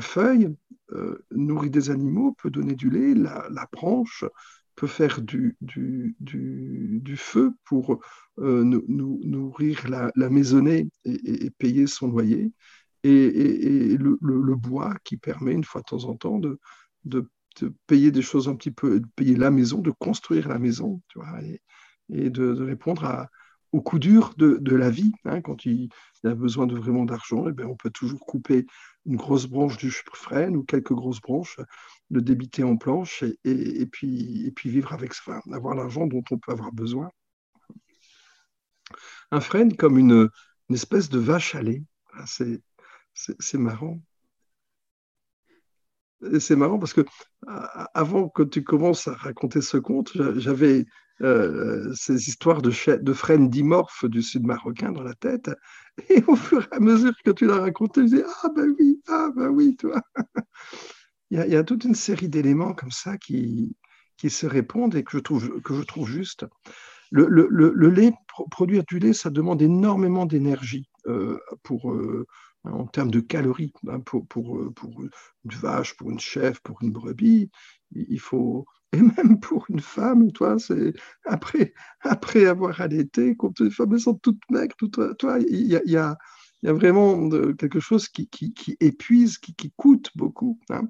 feuille 0.00 0.54
euh, 0.92 1.24
nourrit 1.30 1.70
des 1.70 1.90
animaux, 1.90 2.34
peut 2.40 2.50
donner 2.50 2.74
du 2.74 2.90
lait, 2.90 3.14
la, 3.14 3.68
branche 3.72 4.24
peut 4.74 4.86
faire 4.86 5.20
du, 5.20 5.56
feu 7.16 7.52
pour 7.64 8.00
euh, 8.38 8.64
nourrir 8.64 9.88
la, 9.88 10.30
maisonnée 10.30 10.88
et, 11.04 11.50
payer 11.50 11.86
son 11.86 12.08
loyer, 12.08 12.52
et, 13.02 13.96
le, 13.96 14.54
bois 14.54 14.94
qui 15.04 15.16
permet 15.16 15.52
une 15.52 15.64
fois 15.64 15.80
de 15.80 15.86
temps 15.86 16.04
en 16.04 16.16
temps 16.16 16.38
de, 16.38 17.28
payer 17.86 18.12
des 18.12 18.22
choses 18.22 18.48
un 18.48 18.54
petit 18.54 18.70
peu, 18.70 19.00
de 19.00 19.06
payer 19.16 19.34
la 19.34 19.50
maison, 19.50 19.80
de 19.80 19.90
construire 19.90 20.48
la 20.48 20.58
maison, 20.58 21.00
et, 22.10 22.30
de, 22.30 22.62
répondre 22.62 23.04
à, 23.04 23.28
au 23.72 23.80
coup 23.80 23.98
dur 23.98 24.34
de, 24.36 24.74
la 24.74 24.90
vie. 24.90 25.12
Hein, 25.24 25.40
quand 25.40 25.66
il, 25.66 25.90
a 26.24 26.34
besoin 26.34 26.66
de 26.66 26.76
vraiment 26.76 27.04
d'argent, 27.04 27.48
eh 27.48 27.52
bien, 27.52 27.66
on 27.66 27.76
peut 27.76 27.90
toujours 27.90 28.20
couper 28.20 28.66
une 29.06 29.16
grosse 29.16 29.46
branche 29.46 29.76
du 29.76 29.90
frêne 29.90 30.56
ou 30.56 30.64
quelques 30.64 30.92
grosses 30.92 31.20
branches, 31.20 31.58
le 32.10 32.20
débiter 32.22 32.64
en 32.64 32.76
planche 32.76 33.24
et, 33.44 33.86
puis, 33.86 34.52
vivre 34.64 34.92
avec 34.92 35.14
ça, 35.14 35.40
avoir 35.52 35.74
l'argent 35.74 36.06
dont 36.06 36.24
on 36.30 36.38
peut 36.38 36.52
avoir 36.52 36.72
besoin. 36.72 37.10
Un 39.30 39.40
frêne 39.40 39.76
comme 39.76 39.98
une, 39.98 40.28
espèce 40.70 41.08
de 41.08 41.18
vache 41.18 41.54
à 41.54 41.62
lait. 41.62 41.82
C'est 42.24 43.58
marrant. 43.58 44.00
C'est 46.40 46.56
marrant 46.56 46.78
parce 46.78 46.94
que 46.94 47.04
avant 47.94 48.28
que 48.28 48.42
tu 48.42 48.64
commences 48.64 49.08
à 49.08 49.14
raconter 49.14 49.60
ce 49.60 49.76
conte, 49.76 50.12
j'avais 50.36 50.86
euh, 51.20 51.92
ces 51.94 52.28
histoires 52.28 52.62
de, 52.62 52.70
de 52.96 53.12
frênes 53.12 53.48
dimorphes 53.48 54.04
du 54.04 54.22
sud 54.22 54.44
marocain 54.44 54.92
dans 54.92 55.02
la 55.02 55.14
tête. 55.14 55.50
Et 56.10 56.22
au 56.28 56.36
fur 56.36 56.62
et 56.62 56.76
à 56.76 56.80
mesure 56.80 57.12
que 57.24 57.30
tu 57.30 57.46
l'as 57.46 57.58
raconté, 57.58 58.02
je 58.02 58.06
disais 58.06 58.24
Ah 58.44 58.48
ben 58.54 58.74
oui, 58.78 59.00
ah 59.08 59.30
ben 59.34 59.48
oui, 59.48 59.76
toi. 59.76 60.00
il, 61.30 61.38
y 61.38 61.56
a, 61.56 61.64
toute 61.64 61.84
une 61.84 61.96
série 61.96 62.28
d'éléments 62.28 62.72
comme 62.72 62.92
ça 62.92 63.16
qui, 63.16 63.76
qui 64.16 64.30
se 64.30 64.46
répondent 64.46 64.94
et 64.94 65.02
que 65.02 65.12
je 65.12 65.18
trouve, 65.18 65.60
que 65.62 65.74
je 65.74 65.82
trouve 65.82 66.08
juste. 66.08 66.46
Le, 67.10 67.88
lait, 67.88 68.12
produire 68.50 68.84
du 68.86 68.98
lait, 68.98 69.12
ça 69.12 69.30
demande 69.30 69.62
énormément 69.62 70.26
d'énergie 70.26 70.88
euh, 71.06 71.38
pour, 71.62 71.90
euh, 71.90 72.26
en 72.64 72.86
termes 72.86 73.10
de 73.10 73.20
calories. 73.20 73.72
Hein, 73.88 74.00
pour, 74.00 74.26
pour, 74.26 74.60
une 74.60 75.10
vache, 75.44 75.96
pour 75.96 76.10
une 76.10 76.20
chèvre, 76.20 76.60
pour 76.62 76.82
une 76.82 76.92
brebis, 76.92 77.50
il 77.92 78.20
faut, 78.20 78.66
et 78.92 79.00
même 79.00 79.40
pour 79.40 79.66
une 79.68 79.80
femme, 79.80 80.32
toi, 80.32 80.58
c'est 80.58 80.92
après, 81.24 81.74
après 82.00 82.46
avoir 82.46 82.80
allaité, 82.80 83.36
quand 83.36 83.60
les 83.60 83.70
femmes 83.70 83.98
sont 83.98 84.14
toutes 84.14 84.42
maigres, 84.50 84.76
toi, 85.18 85.38
il 85.40 85.66
y 85.66 85.76
a, 85.76 85.82
y, 85.84 85.92
y 85.92 85.96
a, 85.96 86.72
vraiment 86.72 87.28
quelque 87.54 87.80
chose 87.80 88.08
qui, 88.08 88.28
qui, 88.28 88.76
épuise, 88.80 89.38
qui, 89.38 89.54
qui, 89.54 89.72
coûte 89.76 90.10
beaucoup, 90.14 90.58
hein, 90.70 90.88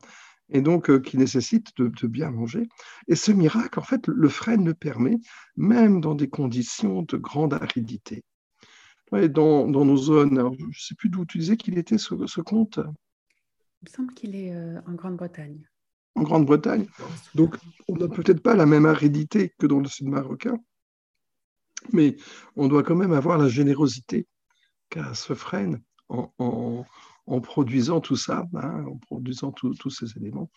et 0.51 0.61
donc 0.61 0.91
euh, 0.91 0.99
qui 0.99 1.17
nécessite 1.17 1.77
de, 1.77 2.07
bien 2.07 2.31
manger. 2.31 2.69
Et 3.07 3.15
ce 3.15 3.33
miracle, 3.33 3.79
en 3.79 3.83
fait, 3.83 4.07
le 4.07 4.29
frêne 4.29 4.65
le 4.65 4.75
permet, 4.75 5.19
même 5.57 6.01
dans 6.01 6.15
des 6.15 6.29
conditions 6.29 7.03
de 7.03 7.17
grande 7.17 7.55
aridité. 7.55 8.25
Ouais, 9.13 9.29
dans, 9.29 9.67
dans, 9.69 9.85
nos 9.85 9.97
zones, 9.97 10.55
je 10.59 10.67
ne 10.67 10.73
sais 10.73 10.95
plus 10.95 11.09
d'où 11.09 11.25
tu 11.25 11.39
disais 11.39 11.57
qu'il 11.57 11.79
était 11.79 11.99
ce, 11.99 12.15
ce 12.27 12.41
conte. 12.41 12.79
Il 13.83 13.89
me 13.89 13.91
semble 13.91 14.13
qu'il 14.15 14.37
est 14.37 14.55
euh, 14.55 14.81
en 14.87 14.93
Grande-Bretagne 14.93 15.65
en 16.19 16.23
Grande-Bretagne. 16.23 16.87
Donc, 17.35 17.57
on 17.89 17.97
n'a 17.97 18.09
peut-être 18.09 18.43
pas 18.43 18.55
la 18.55 18.67
même 18.67 18.87
aridité 18.87 19.55
que 19.59 19.67
dans 19.67 19.81
le 19.81 19.89
sud 19.89 20.09
marocain, 20.09 20.59
mais 21.93 22.17
on 22.57 22.69
doit 22.69 22.83
quand 22.83 22.97
même 22.97 23.13
avoir 23.13 23.39
la 23.39 23.49
générosité 23.49 24.27
qu'a 24.91 25.15
ce 25.15 25.35
frêne 25.35 25.81
en, 26.09 26.85
produisant 27.43 28.01
tout 28.01 28.17
ça, 28.17 28.47
hein, 28.55 28.85
en 28.87 28.97
produisant 28.97 29.53
tous 29.53 29.91
ces 29.91 30.17
éléments. 30.17 30.51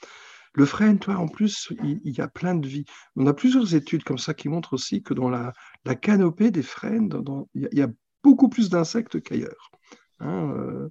Le 0.54 0.66
frêne, 0.66 1.00
toi, 1.00 1.16
en 1.16 1.28
plus, 1.28 1.72
il, 1.84 2.00
y 2.04 2.20
a 2.20 2.28
plein 2.28 2.56
de 2.56 2.68
vie. 2.68 2.84
On 3.16 3.26
a 3.28 3.34
plusieurs 3.34 3.74
études 3.74 4.04
comme 4.04 4.18
ça 4.18 4.34
qui 4.34 4.50
montrent 4.50 4.74
aussi 4.74 5.02
que 5.02 5.14
dans 5.14 5.30
la, 5.30 5.54
canopée 6.02 6.52
des 6.52 6.64
frênes, 6.64 7.10
il, 7.54 7.70
y 7.72 7.82
a, 7.82 7.88
beaucoup 8.24 8.50
plus 8.50 8.70
d'insectes 8.70 9.22
qu'ailleurs. 9.22 9.72
Hein, 10.20 10.90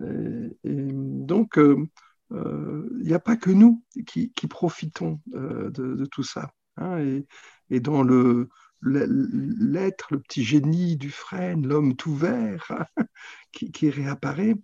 euh, 0.00 0.50
et, 0.64 0.88
donc, 0.92 1.58
euh, 1.58 1.88
il 2.30 2.36
euh, 2.36 2.88
n'y 3.02 3.14
a 3.14 3.18
pas 3.18 3.36
que 3.36 3.50
nous 3.50 3.82
qui, 4.06 4.30
profitons 4.48 5.20
euh, 5.34 5.70
de, 5.70 6.04
tout 6.06 6.22
ça. 6.22 6.52
Hein, 6.76 7.22
et, 7.70 7.80
dans 7.80 8.02
le, 8.02 8.48
l'être, 8.82 10.08
le 10.12 10.20
petit 10.20 10.44
génie 10.44 10.96
du 10.96 11.10
frêne, 11.10 11.66
l'homme 11.66 11.96
tout 11.96 12.14
vert 12.14 12.86
qui, 13.52 13.90
réapparaît, 13.90 14.54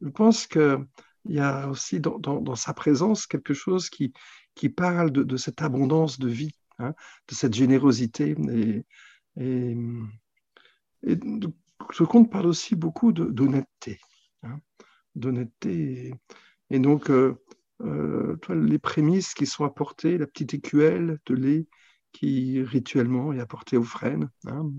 je 0.00 0.08
pense 0.08 0.46
qu'il 0.46 0.86
y 1.26 1.40
a 1.40 1.68
aussi 1.68 2.00
dans, 2.00 2.54
sa 2.56 2.72
présence 2.72 3.26
quelque 3.26 3.54
chose 3.54 3.90
qui, 3.90 4.12
parle 4.74 5.10
de, 5.10 5.36
cette 5.36 5.62
abondance 5.62 6.18
de 6.18 6.28
vie, 6.28 6.54
hein, 6.78 6.94
de 7.28 7.34
cette 7.34 7.54
générosité. 7.54 8.34
Et, 9.36 9.76
ce 11.02 12.02
conte 12.04 12.30
parle 12.30 12.46
aussi 12.46 12.76
beaucoup 12.76 13.12
d'honnêteté. 13.12 13.98
Hein, 14.42 14.60
d'honnêteté. 15.14 16.14
Et 16.70 16.78
donc, 16.78 17.10
euh, 17.10 17.34
euh, 17.82 18.36
les 18.48 18.78
prémices 18.78 19.34
qui 19.34 19.46
sont 19.46 19.64
apportées, 19.64 20.18
la 20.18 20.26
petite 20.26 20.54
écuelle 20.54 21.18
de 21.26 21.34
lait 21.34 21.66
qui 22.12 22.62
rituellement 22.62 23.32
est 23.32 23.40
apportée 23.40 23.76
au 23.76 23.82
frêne. 23.82 24.28
Hein. 24.46 24.70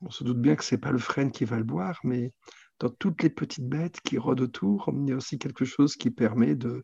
On 0.00 0.10
se 0.10 0.24
doute 0.24 0.40
bien 0.40 0.56
que 0.56 0.64
ce 0.64 0.74
n'est 0.74 0.80
pas 0.80 0.92
le 0.92 0.98
frêne 0.98 1.30
qui 1.30 1.44
va 1.44 1.58
le 1.58 1.64
boire, 1.64 2.00
mais 2.04 2.32
dans 2.78 2.88
toutes 2.88 3.22
les 3.22 3.30
petites 3.30 3.68
bêtes 3.68 4.00
qui 4.00 4.18
rôdent 4.18 4.40
autour, 4.40 4.90
il 4.94 5.08
y 5.08 5.12
a 5.12 5.16
aussi 5.16 5.38
quelque 5.38 5.64
chose 5.64 5.96
qui 5.96 6.10
permet 6.10 6.54
de 6.54 6.82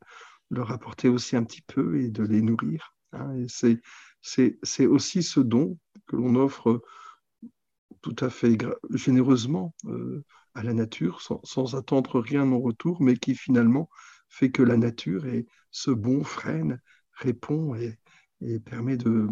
leur 0.50 0.70
apporter 0.70 1.08
aussi 1.08 1.36
un 1.36 1.44
petit 1.44 1.62
peu 1.62 2.00
et 2.00 2.10
de 2.10 2.22
les 2.22 2.42
nourrir. 2.42 2.94
Hein. 3.12 3.46
c'est 4.20 4.86
aussi 4.86 5.22
ce 5.22 5.40
don 5.40 5.78
que 6.06 6.16
l'on 6.16 6.34
offre 6.34 6.82
tout 8.06 8.24
à 8.24 8.30
fait 8.30 8.56
généreusement 8.94 9.74
euh, 9.86 10.24
à 10.54 10.62
la 10.62 10.72
nature 10.72 11.20
sans, 11.20 11.74
attendre 11.74 12.20
rien 12.20 12.50
en 12.52 12.60
retour, 12.60 13.02
mais 13.02 13.16
qui 13.16 13.34
finalement 13.34 13.88
fait 14.28 14.50
que 14.50 14.62
la 14.62 14.76
nature 14.76 15.26
et 15.26 15.46
ce 15.72 15.90
bon 15.90 16.22
frêne 16.22 16.80
répond 17.14 17.74
et, 17.74 17.98
et 18.42 18.60
permet 18.60 18.96
de, 18.96 19.28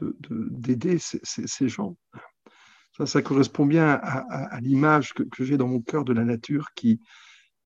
d'aider 0.00 0.98
ces, 0.98 1.68
gens. 1.68 1.96
Ça, 2.96 3.06
ça 3.06 3.22
correspond 3.22 3.66
bien 3.66 3.98
à, 4.00 4.60
l'image 4.60 5.14
que, 5.14 5.24
j'ai 5.44 5.56
dans 5.56 5.68
mon 5.68 5.80
cœur 5.80 6.04
de 6.04 6.12
la 6.12 6.24
nature 6.24 6.68
qui, 6.76 7.00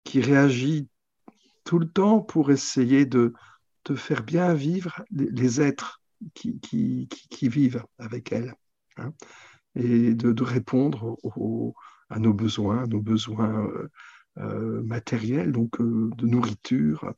qui 0.03 0.22
réagit 0.22 0.88
tout 1.63 1.79
le 1.79 1.89
temps 1.89 2.22
pour 2.22 2.51
essayer 2.51 3.08
de, 3.08 3.34
de 3.86 3.96
faire 3.96 4.22
bien 4.22 4.53
vivre 4.53 5.03
les, 5.10 5.60
êtres 5.60 6.03
qui, 6.36 6.60
qui, 6.60 7.08
qui, 7.08 7.50
vivent 7.50 7.84
avec 7.98 8.31
elle 8.31 8.53
hein, 9.01 9.13
et 9.75 10.13
de, 10.13 10.43
répondre 10.43 11.17
à 12.10 12.20
nos 12.20 12.34
besoins, 12.34 12.86
nos 12.88 13.01
besoins 13.01 13.65
euh, 13.65 13.89
euh, 14.38 14.81
matériels, 14.84 15.51
donc 15.51 15.79
euh, 15.79 16.10
de 16.17 16.25
nourriture, 16.25 17.13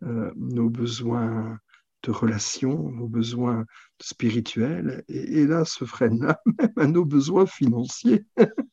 nos 0.00 0.70
besoins 0.70 1.58
de 2.04 2.10
relations, 2.12 2.90
nos 2.92 3.08
besoins 3.08 3.66
spirituels, 4.00 5.02
et, 5.08 5.44
là 5.44 5.64
se 5.64 5.84
freine-là 5.84 6.40
même 6.58 6.72
à 6.76 6.86
nos 6.86 7.04
besoins 7.04 7.46
financiers. 7.46 8.24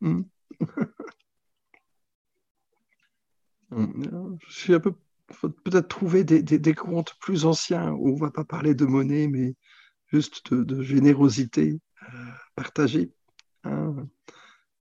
Hmm. 3.72 4.02
Je 4.48 4.52
suis 4.52 4.74
un 4.74 4.80
peu 4.80 4.94
peut-être 5.64 5.88
trouver 5.88 6.24
des, 6.24 6.42
des, 6.42 6.74
comptes 6.74 7.14
plus 7.20 7.44
anciens 7.44 7.92
où 7.92 8.08
on 8.08 8.14
ne 8.14 8.20
va 8.20 8.30
pas 8.30 8.44
parler 8.44 8.74
de 8.74 8.84
monnaie, 8.84 9.28
mais 9.28 9.54
juste 10.12 10.52
de, 10.52 10.82
générosité 10.82 11.78
euh, 12.02 12.06
partagée, 12.54 13.12
hein, 13.64 13.94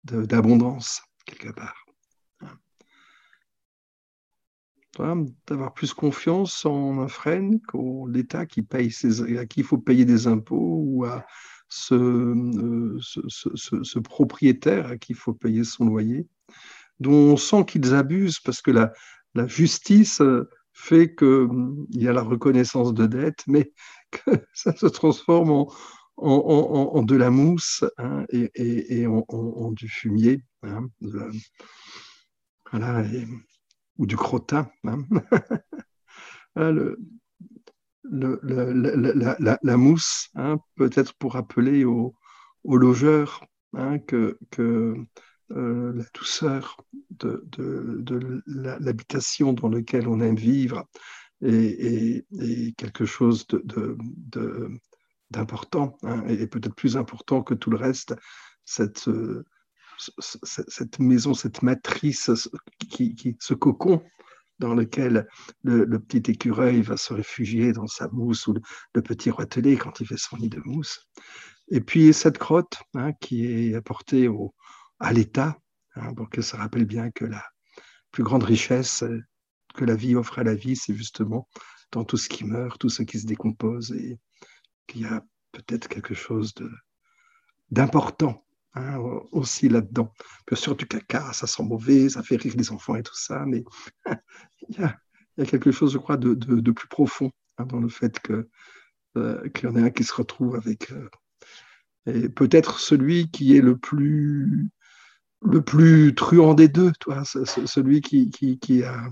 d'abondance 0.03 1.01
quelque 1.25 1.51
part. 1.51 1.85
D'avoir 5.47 5.73
plus 5.73 5.93
confiance 5.93 6.65
en 6.65 6.99
un 6.99 7.07
frêne 7.07 7.61
qu'en 7.61 8.05
l'État 8.05 8.45
qui 8.45 8.63
paye 8.63 8.91
ses, 8.91 9.37
à 9.37 9.45
qui 9.45 9.61
il 9.61 9.65
faut 9.65 9.77
payer 9.77 10.03
des 10.03 10.27
impôts 10.27 10.83
ou 10.83 11.05
à 11.05 11.25
ce, 11.69 11.95
euh, 11.95 12.99
propriétaire 14.01 14.87
à 14.87 14.97
qui 14.97 15.13
il 15.13 15.15
faut 15.15 15.33
payer 15.33 15.63
son 15.63 15.85
loyer, 15.85 16.27
dont 16.99 17.13
on 17.13 17.37
sent 17.37 17.63
qu'ils 17.65 17.93
abusent 17.93 18.41
parce 18.41 18.61
que 18.61 18.71
la, 18.71 18.91
la 19.35 19.47
justice 19.47 20.19
euh, 20.19 20.49
fait 20.73 21.13
qu'il 21.15 21.27
hum, 21.27 21.87
y 21.91 22.07
a 22.07 22.13
la 22.13 22.21
reconnaissance 22.21 22.93
de 22.93 23.05
dette, 23.05 23.43
mais 23.47 23.71
que 24.11 24.31
ça 24.53 24.75
se 24.75 24.87
transforme 24.87 25.65
en, 26.17 27.03
de 27.03 27.15
la 27.15 27.29
mousse 27.29 27.83
hein, 27.97 28.25
et, 28.31 29.07
en, 29.07 29.71
du 29.71 29.87
fumier, 29.87 30.43
hein, 30.63 30.87
voilà, 32.71 33.03
ou 33.97 34.05
du 34.05 34.17
crottin. 34.17 34.69
Hein. 34.85 35.05
la, 39.63 39.77
mousse, 39.77 40.29
peut-être 40.75 41.13
pour 41.15 41.33
rappeler 41.33 41.85
aux, 41.85 42.15
logeurs 42.65 43.45
que, 44.07 44.37
euh, 45.51 45.93
la 45.93 46.03
douceur 46.13 46.77
de, 47.09 47.43
l'habitation 48.45 49.53
dans 49.53 49.69
laquelle 49.69 50.07
on 50.07 50.21
aime 50.21 50.35
vivre 50.35 50.85
est, 51.41 52.75
quelque 52.77 53.05
chose 53.05 53.47
d'important 55.31 55.97
hein, 56.03 56.23
et 56.27 56.47
peut-être 56.47 56.75
plus 56.75 56.97
important 56.97 57.43
que 57.43 57.53
tout 57.53 57.69
le 57.69 57.77
reste. 57.77 58.15
Cette, 58.65 59.09
cette 60.17 60.99
maison, 60.99 61.33
cette 61.33 61.61
matrice, 61.61 62.29
qui, 62.89 63.37
ce 63.39 63.53
cocon 63.53 64.03
dans 64.59 64.73
lequel 64.73 65.27
le, 65.63 65.99
petit 65.99 66.31
écureuil 66.31 66.81
va 66.81 66.97
se 66.97 67.13
réfugier 67.13 67.71
dans 67.71 67.87
sa 67.87 68.09
mousse 68.09 68.47
ou 68.47 68.53
le, 68.93 69.01
petit 69.01 69.29
roitelet 69.29 69.77
quand 69.77 69.99
il 69.99 70.07
fait 70.07 70.17
son 70.17 70.37
nid 70.37 70.49
de 70.49 70.61
mousse. 70.65 71.07
Et 71.69 71.81
puis 71.81 72.13
cette 72.13 72.37
crotte 72.37 72.77
hein, 72.93 73.13
qui 73.21 73.45
est 73.45 73.75
apportée 73.75 74.27
au, 74.27 74.53
à 74.99 75.13
l'État, 75.13 75.57
hein, 75.95 76.13
pour 76.13 76.29
que 76.29 76.41
ça 76.41 76.57
rappelle 76.57 76.85
bien 76.85 77.09
que 77.11 77.25
la 77.25 77.43
plus 78.11 78.23
grande 78.23 78.43
richesse 78.43 79.03
que 79.79 79.85
la 79.85 79.95
vie 79.95 80.15
offre 80.15 80.39
à 80.39 80.43
la 80.43 80.55
vie, 80.55 80.75
c'est 80.75 80.93
justement 80.93 81.47
dans 81.93 82.03
tout 82.03 82.17
ce 82.17 82.27
qui 82.27 82.43
meurt, 82.43 82.77
tout 82.79 82.89
ce 82.89 83.03
qui 83.03 83.17
se 83.17 83.25
décompose, 83.25 83.93
et 83.93 84.19
qu'il 84.87 85.01
y 85.01 85.05
a 85.05 85.23
peut-être 85.53 85.87
quelque 85.87 86.13
chose 86.13 86.53
d'important 87.71 88.43
hein, 88.73 88.97
aussi 89.31 89.69
là-dedans. 89.69 90.13
Bien 90.47 90.57
sûr, 90.57 90.75
du 90.75 90.85
caca, 90.85 91.31
ça 91.31 91.47
sent 91.47 91.63
mauvais, 91.63 92.09
ça 92.09 92.23
fait 92.23 92.35
rire 92.35 92.53
les 92.57 92.71
enfants 92.71 92.95
et 92.95 93.03
tout 93.03 93.15
ça, 93.15 93.45
mais 93.45 93.63
il, 94.67 94.79
y 94.79 94.83
a, 94.83 95.45
quelque 95.45 95.71
chose, 95.71 95.93
je 95.93 95.97
crois, 95.97 96.17
de, 96.17 96.71
plus 96.71 96.89
profond 96.89 97.31
hein, 97.57 97.65
dans 97.65 97.79
le 97.79 97.89
fait 97.89 98.19
que 98.19 98.49
euh, 99.15 99.47
qu'il 99.49 99.69
y 99.69 99.71
en 99.71 99.75
a 99.77 99.83
un 99.83 99.89
qui 99.89 100.03
se 100.03 100.13
retrouve 100.13 100.55
avec 100.55 100.91
euh, 100.91 101.09
et 102.05 102.29
peut-être 102.29 102.79
celui 102.79 103.31
qui 103.31 103.55
est 103.55 103.61
le 103.61 103.77
plus 103.77 104.69
le 105.41 105.61
plus 105.61 106.13
truand 106.15 106.53
des 106.53 106.67
deux, 106.67 106.91
toi, 106.99 107.23
celui 107.23 108.01
qui, 108.01 108.29
qui, 108.29 108.83
a 108.83 109.09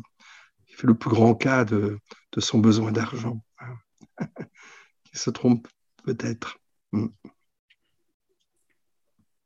fait 0.77 0.87
le 0.87 0.93
plus 0.93 1.09
grand 1.09 1.33
cas 1.33 1.65
de, 1.65 1.99
son 2.37 2.59
besoin 2.59 2.91
d'argent, 2.91 3.41
qui 5.03 5.17
se 5.17 5.31
trompe 5.31 5.67
peut-être. 6.03 6.59
Mm. 6.91 7.07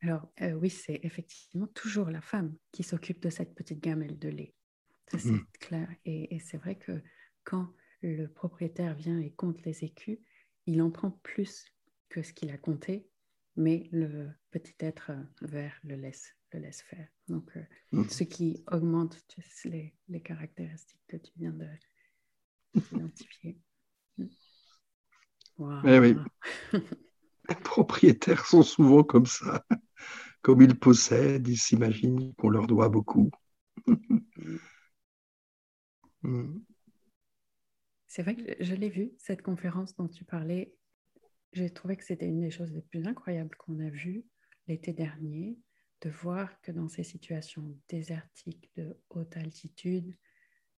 Alors 0.02 0.30
euh, 0.42 0.52
oui, 0.54 0.70
c'est 0.70 1.00
effectivement 1.04 1.68
toujours 1.68 2.10
la 2.10 2.22
femme 2.22 2.54
qui 2.74 2.84
s'occupe 2.84 3.22
de 3.22 3.30
cette 3.30 3.56
petite 3.56 3.80
gamelle 3.80 4.20
de 4.20 4.28
lait. 4.28 4.54
Ça, 5.10 5.20
c'est 5.20 5.32
mm. 5.32 5.46
clair. 5.60 5.90
Et, 6.04 6.36
et 6.36 6.40
c'est 6.40 6.58
vrai 6.58 6.76
que 6.76 7.02
quand 7.46 7.74
le 8.02 8.28
propriétaire 8.28 8.96
vient 8.96 9.20
et 9.20 9.32
compte 9.32 9.64
les 9.64 9.86
écus, 9.86 10.20
il 10.66 10.82
en 10.82 10.92
prend 10.92 11.12
plus 11.24 11.66
que 12.10 12.24
ce 12.24 12.34
qu'il 12.34 12.52
a 12.52 12.58
compté, 12.58 13.08
mais 13.56 13.88
le 13.94 14.30
petit 14.52 14.76
être 14.80 15.12
vert 15.42 15.80
le 15.84 15.96
laisse 15.96 16.36
le 16.54 16.60
laisse 16.60 16.82
faire. 16.84 17.08
Donc, 17.28 17.50
euh, 17.56 17.64
mm. 17.92 18.10
ce 18.10 18.24
qui 18.24 18.64
augmente 18.72 19.18
les, 19.66 19.94
les, 20.10 20.22
caractéristiques 20.22 21.02
que 21.08 21.18
tu 21.18 21.32
viens 21.38 21.54
d'identifier. 22.74 23.60
Mm. 24.18 25.82
Eh 25.86 26.00
oui. 26.00 26.16
les 27.50 27.56
propriétaires 27.64 28.46
sont 28.46 28.64
souvent 28.64 29.04
comme 29.04 29.26
ça. 29.26 29.64
Comme 30.42 30.62
ils 30.62 30.78
possèdent, 30.78 31.48
ils 31.48 31.58
s'imaginent 31.58 32.34
qu'on 32.34 32.50
leur 32.50 32.66
doit 32.66 32.90
beaucoup. 32.90 33.30
Mm. 36.24 36.60
C'est 38.08 38.24
vrai 38.24 38.36
que 38.36 38.64
je 38.64 38.76
l'ai 38.76 38.90
vu, 38.90 39.12
cette 39.18 39.42
conférence 39.42 39.96
dont 39.96 40.08
tu 40.08 40.26
parlais. 40.26 40.74
J'ai 41.54 41.70
trouvé 41.70 41.98
que 41.98 42.04
c'était 42.04 42.28
une 42.28 42.42
des 42.42 42.52
choses 42.52 42.72
les 42.72 42.82
plus 42.82 43.08
incroyables 43.08 43.56
qu'on 43.58 43.80
a 43.80 43.90
vues 43.90 44.26
l'été 44.68 44.94
dernier 44.94 45.58
de 46.02 46.10
voir 46.10 46.50
que 46.62 46.72
dans 46.72 46.88
ces 46.88 47.04
situations 47.04 47.78
désertiques 47.90 48.70
de 48.76 48.98
haute 49.10 49.38
altitude, 49.38 50.16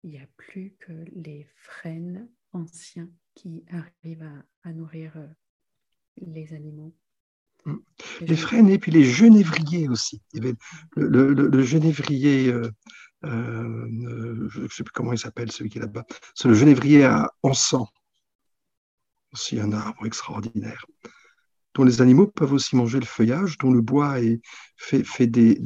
il 0.02 0.11
n'y 0.11 0.18
a 0.18 0.26
plus 0.37 0.74
que 0.80 0.92
les 1.14 1.48
frênes 1.54 2.28
anciens 2.52 3.08
qui 3.35 3.64
arrivent 3.70 4.28
à, 4.64 4.72
nourrir 4.72 5.16
euh, 5.16 5.26
les 6.16 6.52
animaux. 6.54 6.94
Mm. 7.64 7.76
Les, 8.22 8.37
frênes 8.37 8.68
et 8.68 8.78
puis 8.78 8.90
les 8.90 9.04
genévriers 9.04 9.88
aussi. 9.88 10.20
Il 10.32 10.44
y 10.44 10.46
avait 10.46 10.56
le, 10.96 11.32
le, 11.32 11.62
genévrier, 11.62 12.52
euh, 12.52 12.70
euh, 13.24 14.48
je 14.48 14.62
ne 14.62 14.68
sais 14.68 14.82
plus 14.82 14.92
comment 14.92 15.12
il 15.12 15.18
s'appelle, 15.18 15.52
celui 15.52 15.70
qui 15.70 15.78
est 15.78 15.82
là-bas. 15.82 16.04
C'est 16.35 16.48
le 16.48 16.54
genévrier 16.54 17.04
à 17.04 17.30
encens. 17.42 17.88
Aussi 19.32 19.61
un 19.61 19.72
arbre 19.72 20.04
extraordinaire 20.04 20.85
dont 21.74 21.85
les 21.85 22.02
animaux 22.02 22.26
peuvent 22.26 22.52
aussi 22.52 22.76
manger 22.76 23.00
le 23.00 23.06
feuillage, 23.06 23.58
dont 23.58 23.70
le 23.70 23.80
bois 23.80 24.20
est 24.20 24.40
fait, 24.76 25.26
des, 25.26 25.56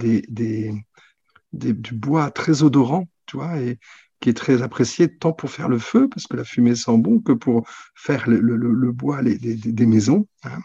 du 1.53 1.95
bois 1.95 2.31
très 2.31 2.63
odorant, 2.63 3.09
tu 3.27 3.37
vois, 3.37 3.59
et 3.59 3.79
qui 4.21 4.31
est 4.31 4.35
très 4.35 4.63
apprécié 4.63 5.15
tant 5.15 5.33
pour 5.33 5.51
faire 5.51 5.69
le 5.69 5.79
feu, 5.79 6.09
parce 6.09 6.27
que 6.27 6.37
la 6.37 6.45
fumée 6.45 6.75
sent 6.75 6.97
bon, 6.99 7.21
que 7.21 7.33
pour 7.33 7.69
faire 7.95 8.29
le, 8.29 8.93
bois 8.93 9.23
des 9.23 9.87
maisons. 9.87 10.27
Hein. 10.45 10.61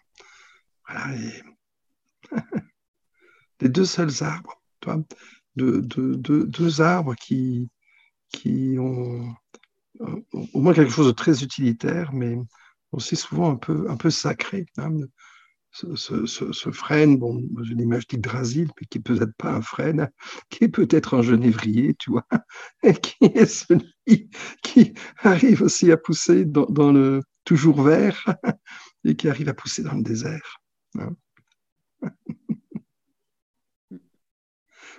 Voilà, 0.88 1.16
les 3.60 3.70
deux 3.70 3.86
seuls 3.86 4.24
arbres, 4.24 4.62
tu 4.80 4.90
vois, 4.90 5.02
de, 5.56 5.80
de, 5.82 6.16
de, 6.16 6.44
deux 6.44 6.82
arbres 6.82 7.16
qui, 7.16 7.70
ont 8.78 9.34
au 10.54 10.62
moins 10.62 10.74
quelque 10.74 10.92
chose 10.92 11.08
de 11.08 11.12
très 11.12 11.44
utilitaire, 11.44 12.14
mais 12.14 12.38
aussi 12.92 13.16
souvent 13.16 13.52
un 13.52 13.56
peu, 13.56 13.90
un 13.90 13.98
peu 13.98 14.10
sacré. 14.10 14.66
Hein 14.78 14.92
ce, 15.72 16.72
frêne, 16.72 17.18
bon, 17.18 17.42
j'ai 17.62 17.76
l'image 17.76 18.08
d'Yggdrasil, 18.08 18.70
mais 18.80 18.88
qui 18.88 19.00
peut-être 19.00 19.36
pas 19.38 19.54
un 19.54 19.62
frêne, 19.62 20.10
qui 20.50 20.66
est 20.66 20.70
peut-être 20.70 21.16
un 21.16 21.22
genévrier, 21.22 21.96
tu 21.96 22.12
vois, 22.12 22.28
et 22.84 22.94
qui 22.94 23.26
est 23.26 23.46
celui 23.46 24.30
qui 24.62 24.94
arrive 25.18 25.62
aussi 25.62 25.92
à 25.92 25.98
pousser 25.98 26.46
dans, 26.46 26.92
le 26.92 27.22
toujours 27.46 27.82
vert 27.82 28.26
et 29.06 29.16
qui 29.16 29.30
arrive 29.30 29.50
à 29.50 29.54
pousser 29.54 29.84
dans 29.84 29.96
le 29.96 30.04
désert. 30.04 30.58
Hein. 31.00 31.16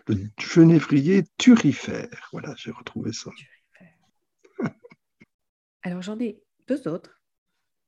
le 0.09 0.17
genévrier 0.41 1.25
turifère, 1.39 2.29
voilà, 2.33 2.55
j'ai 2.57 2.71
retrouvé 2.71 3.13
ça. 3.13 3.31
Alors 5.83 6.03
j'en 6.03 6.19
ai 6.19 6.41
deux 6.69 6.89
autres 6.89 7.22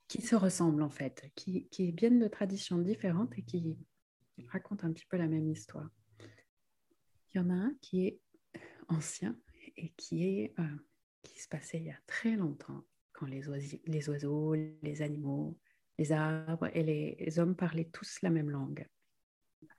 qui 0.09 0.23
se 0.23 0.37
ressemblent 0.37 0.83
en 0.83 0.91
fait, 0.91 1.31
qui, 1.35 1.69
viennent 1.93 2.19
de 2.19 2.29
traditions 2.29 2.79
différentes 2.79 3.37
et 3.39 3.43
qui 3.43 3.79
racontent 4.49 4.87
un 4.87 4.93
petit 4.93 5.07
peu 5.07 5.17
la 5.17 5.29
même 5.29 5.49
histoire. 5.49 5.89
Il 7.31 7.39
y 7.39 7.41
en 7.41 7.51
a 7.51 7.55
un 7.55 7.75
qui 7.81 8.07
est 8.07 8.21
ancien 8.89 9.37
et 9.77 9.93
qui, 9.97 10.25
est, 10.25 10.55
euh, 10.59 10.77
qui 11.23 11.41
se 11.41 11.49
passait 11.49 11.79
il 11.79 11.87
y 11.87 11.91
a 11.91 11.99
très 12.07 12.37
longtemps, 12.37 12.85
quand 13.13 13.27
les, 13.27 13.49
oiseaux, 14.09 14.55
les 14.55 15.03
animaux, 15.03 15.59
les 15.99 16.13
arbres 16.13 16.69
et 16.75 16.83
les, 16.83 17.39
hommes 17.39 17.57
parlaient 17.57 17.91
tous 17.93 18.21
la 18.23 18.31
même 18.31 18.51
langue. 18.51 18.87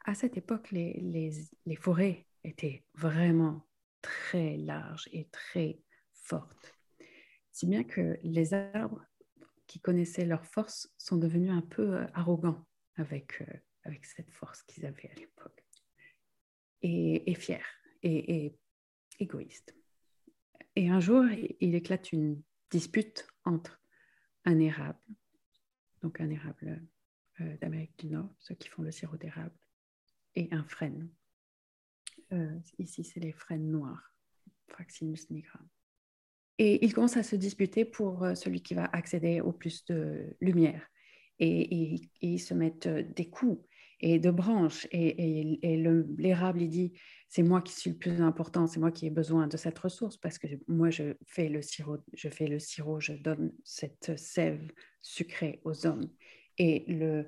À 0.06 0.16
cette 0.16 0.38
époque, 0.38 0.72
les, 0.72 1.32
les 1.66 1.76
forêts 1.76 2.26
étaient 2.44 2.86
vraiment 2.94 3.68
très 4.02 4.58
larges 4.58 5.10
et 5.12 5.28
très 5.32 5.80
fortes. 6.14 6.76
Si 7.52 7.66
bien 7.66 7.84
que 7.84 8.18
les 8.22 8.54
arbres 8.54 9.06
qui 9.68 9.80
connaissaient 9.80 10.26
leur 10.26 10.46
force 10.46 10.94
sont 10.98 11.18
devenus 11.18 11.52
un 11.52 11.62
peu 11.62 11.98
euh, 11.98 12.08
arrogants 12.14 12.66
avec, 12.96 13.42
euh, 13.42 13.58
avec 13.84 14.06
cette 14.06 14.32
force 14.32 14.64
qu'ils 14.64 14.86
avaient 14.86 15.10
à 15.10 15.16
l'époque. 15.16 15.64
Et, 16.82 17.32
et 17.32 17.36
fiers 17.36 17.60
et, 18.04 18.46
et 18.46 18.60
égoïstes. 19.20 19.76
Et 20.76 20.90
un 20.90 21.00
jour, 21.00 21.26
il 21.60 21.74
éclate 21.74 22.12
une 22.12 22.42
dispute 22.70 23.28
entre 23.44 23.82
un 24.44 24.60
érable, 24.60 25.00
donc 26.02 26.20
un 26.20 26.30
érable 26.30 26.86
euh, 27.40 27.58
d'Amérique 27.58 27.98
du 27.98 28.08
Nord, 28.08 28.30
ceux 28.40 28.56
qui 28.56 28.68
font 28.68 28.84
le 28.84 28.92
sirop 28.92 29.18
d'érable, 29.18 29.58
et 30.36 30.48
un 30.52 30.64
frêne. 30.64 31.10
Ici, 32.78 33.04
c'est 33.06 33.22
les 33.22 33.32
frênes 33.32 33.72
noirs, 33.72 34.14
Fraxinus 34.68 35.30
nigra. 35.30 35.60
Et 36.58 36.86
ils 36.86 36.94
commencent 36.94 37.18
à 37.18 37.24
se 37.24 37.36
disputer 37.36 37.86
pour 37.86 38.24
euh, 38.24 38.36
celui 38.36 38.62
qui 38.62 38.74
va 38.74 38.86
accéder 38.86 39.42
au 39.42 39.52
plus 39.52 39.86
de 39.86 40.36
lumière. 40.40 40.82
Et, 41.40 42.00
ils 42.22 42.40
se 42.40 42.54
mettent 42.54 42.88
des 42.88 43.30
coups 43.30 43.62
et 44.00 44.20
de 44.20 44.32
branches. 44.32 44.88
Et, 44.92 45.60
l'érable, 46.18 46.62
il 46.62 46.70
dit, 46.70 46.94
c'est 47.28 47.44
moi 47.44 47.62
qui 47.62 47.74
suis 47.74 47.90
le 47.90 47.98
plus 47.98 48.22
important, 48.22 48.68
c'est 48.68 48.80
moi 48.80 48.92
qui 48.92 49.08
ai 49.08 49.10
besoin 49.10 49.48
de 49.48 49.58
cette 49.58 49.78
ressource 49.78 50.16
parce 50.16 50.38
que 50.38 50.48
moi, 50.68 50.90
je 50.90 51.16
fais 51.26 51.50
le 51.50 51.62
sirop, 51.62 51.98
je 52.14 52.30
fais 52.30 52.48
le 52.48 52.60
sirop, 52.60 53.02
je 53.02 53.14
donne 53.14 53.52
cette 53.66 54.18
sève 54.18 54.72
sucrée 55.02 55.60
aux 55.66 55.86
hommes. 55.86 56.10
Et 56.58 56.86
le, 56.88 57.28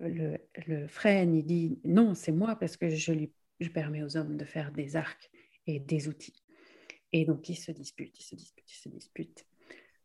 le, 0.00 0.38
le 0.66 0.86
frêne, 0.88 1.34
il 1.34 1.44
dit, 1.44 1.78
non, 1.84 2.14
c'est 2.14 2.32
moi 2.32 2.56
parce 2.56 2.78
que 2.78 2.88
je, 2.88 3.12
lui, 3.12 3.32
je 3.60 3.68
permets 3.68 4.02
aux 4.02 4.16
hommes 4.16 4.38
de 4.38 4.44
faire 4.44 4.72
des 4.72 4.96
arcs 4.96 5.30
et 5.66 5.78
des 5.78 6.08
outils. 6.08 6.42
Et 7.12 7.24
donc, 7.24 7.48
ils 7.48 7.56
se 7.56 7.72
disputent, 7.72 8.18
ils 8.18 8.24
se 8.24 8.34
disputent, 8.34 8.70
ils 8.70 8.82
se 8.82 8.88
disputent. 8.88 9.46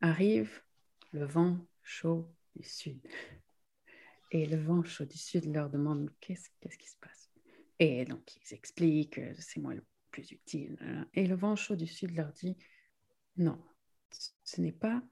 Arrive 0.01 0.61
le 1.11 1.25
vent 1.25 1.57
chaud 1.83 2.27
du 2.55 2.63
sud. 2.63 2.99
Et 4.31 4.45
le 4.45 4.57
vent 4.57 4.83
chaud 4.83 5.05
du 5.05 5.17
sud 5.17 5.45
leur 5.53 5.69
demande 5.69 6.11
qu'est-ce 6.19 6.49
qui 6.77 6.89
se 6.89 6.97
passe? 6.97 7.31
Et 7.79 8.05
donc, 8.05 8.35
ils 8.35 8.53
expliquent 8.53 9.19
c'est 9.39 9.59
moi 9.59 9.73
le 9.73 9.85
plus 10.11 10.31
utile. 10.31 10.77
Et 11.13 11.27
le 11.27 11.35
vent 11.35 11.55
chaud 11.55 11.75
du 11.75 11.87
sud 11.87 12.15
leur 12.15 12.31
dit 12.33 12.57
non, 13.37 13.61
ce 14.43 14.61
n'est 14.61 14.71
pas, 14.71 15.03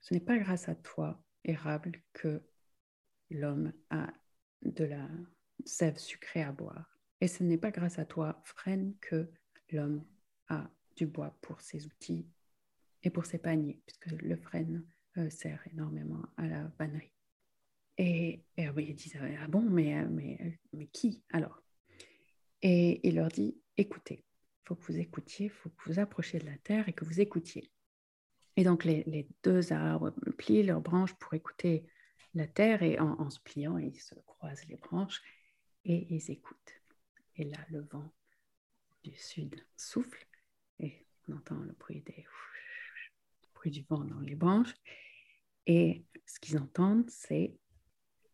ce 0.00 0.14
n'est 0.14 0.20
pas 0.20 0.38
grâce 0.38 0.68
à 0.68 0.74
toi, 0.74 1.22
érable, 1.44 2.02
que 2.12 2.42
l'homme 3.30 3.72
a 3.90 4.12
de 4.62 4.84
la 4.84 5.08
sève 5.64 5.98
sucrée 5.98 6.42
à 6.42 6.52
boire. 6.52 6.98
Et 7.20 7.28
ce 7.28 7.42
n'est 7.42 7.58
pas 7.58 7.70
grâce 7.70 7.98
à 7.98 8.04
toi, 8.04 8.40
frêne, 8.44 8.94
que 9.00 9.30
l'homme 9.70 10.04
du 10.96 11.06
bois 11.06 11.36
pour 11.40 11.60
ses 11.60 11.86
outils 11.86 12.26
et 13.02 13.10
pour 13.10 13.26
ses 13.26 13.38
paniers, 13.38 13.80
puisque 13.86 14.22
le 14.22 14.36
frêne 14.36 14.84
euh, 15.18 15.30
sert 15.30 15.62
énormément 15.72 16.22
à 16.36 16.46
la 16.46 16.70
vannerie. 16.78 17.12
Et, 17.98 18.42
et 18.56 18.68
ils 18.78 18.94
disent 18.94 19.18
Ah 19.40 19.48
bon, 19.48 19.62
mais, 19.62 20.04
mais, 20.06 20.58
mais 20.72 20.86
qui 20.88 21.22
alors? 21.30 21.62
Et 22.62 23.06
il 23.06 23.16
leur 23.16 23.28
dit 23.28 23.56
Écoutez, 23.76 24.24
il 24.24 24.68
faut 24.68 24.74
que 24.74 24.84
vous 24.92 24.98
écoutiez, 24.98 25.46
il 25.46 25.50
faut 25.50 25.70
que 25.70 25.84
vous 25.86 25.98
approchiez 25.98 26.38
de 26.38 26.46
la 26.46 26.58
terre 26.58 26.88
et 26.88 26.92
que 26.92 27.04
vous 27.04 27.20
écoutiez. 27.20 27.70
Et 28.56 28.64
donc 28.64 28.84
les, 28.84 29.28
deux 29.42 29.72
arbres 29.72 30.10
plient 30.38 30.62
leurs 30.62 30.80
branches 30.80 31.14
pour 31.14 31.34
écouter 31.34 31.86
la 32.34 32.46
terre 32.46 32.82
et 32.82 32.98
en, 32.98 33.12
en, 33.20 33.30
se 33.30 33.40
pliant, 33.40 33.78
ils 33.78 34.00
se 34.00 34.14
croisent 34.26 34.66
les 34.68 34.76
branches 34.76 35.22
et 35.84 36.14
ils 36.14 36.30
écoutent. 36.30 36.82
Et 37.36 37.44
là, 37.44 37.58
le 37.70 37.80
vent 37.80 38.12
du 39.04 39.14
sud 39.14 39.64
souffle 39.76 40.26
on 41.28 41.36
entend 41.36 41.58
le 41.58 41.72
bruit, 41.72 42.02
des, 42.02 42.24
le 43.64 43.70
du 43.70 43.84
vent 43.88 44.04
dans 44.04 44.20
les 44.20 44.34
branches. 44.34 44.74
Et 45.66 46.04
ce 46.26 46.38
qu'ils 46.40 46.58
entendent, 46.58 47.10
c'est 47.10 47.56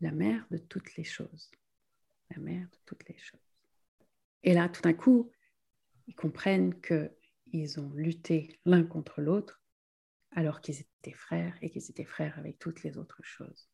la 0.00 0.12
mère 0.12 0.46
de 0.50 0.58
toutes 0.58 0.96
les 0.96 1.04
choses. 1.04 1.50
La 2.30 2.42
mère 2.42 2.68
de 2.68 2.78
toutes 2.84 3.08
les 3.08 3.18
choses. 3.18 3.40
Et 4.42 4.54
là, 4.54 4.68
tout 4.68 4.82
d'un 4.82 4.92
coup, 4.92 5.30
ils 6.06 6.14
comprennent 6.14 6.74
qu'ils 6.80 7.80
ont 7.80 7.90
lutté 7.94 8.60
l'un 8.64 8.82
contre 8.84 9.20
l'autre 9.20 9.62
alors 10.32 10.60
qu'ils 10.60 10.80
étaient 10.80 11.16
frères 11.16 11.56
et 11.60 11.70
qu'ils 11.70 11.90
étaient 11.90 12.04
frères 12.04 12.38
avec 12.38 12.58
toutes 12.58 12.82
les 12.82 12.96
autres 12.96 13.22
choses. 13.22 13.68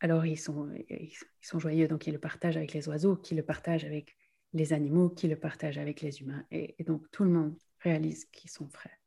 Alors 0.00 0.26
ils 0.26 0.38
sont, 0.38 0.68
ils 0.90 1.16
sont 1.40 1.58
joyeux, 1.58 1.88
donc 1.88 2.06
ils 2.06 2.12
le 2.12 2.18
partagent 2.18 2.56
avec 2.56 2.74
les 2.74 2.86
oiseaux, 2.88 3.16
qui 3.16 3.34
le 3.34 3.42
partagent 3.42 3.84
avec 3.84 4.16
les 4.52 4.72
animaux, 4.72 5.08
qui 5.08 5.26
le 5.26 5.36
partagent 5.36 5.78
avec 5.78 6.02
les 6.02 6.20
humains. 6.20 6.44
Et 6.50 6.76
donc 6.84 7.10
tout 7.12 7.24
le 7.24 7.30
monde 7.30 7.56
réalise 7.86 8.24
qu'ils 8.26 8.50
sont 8.50 8.68
frères. 8.68 8.98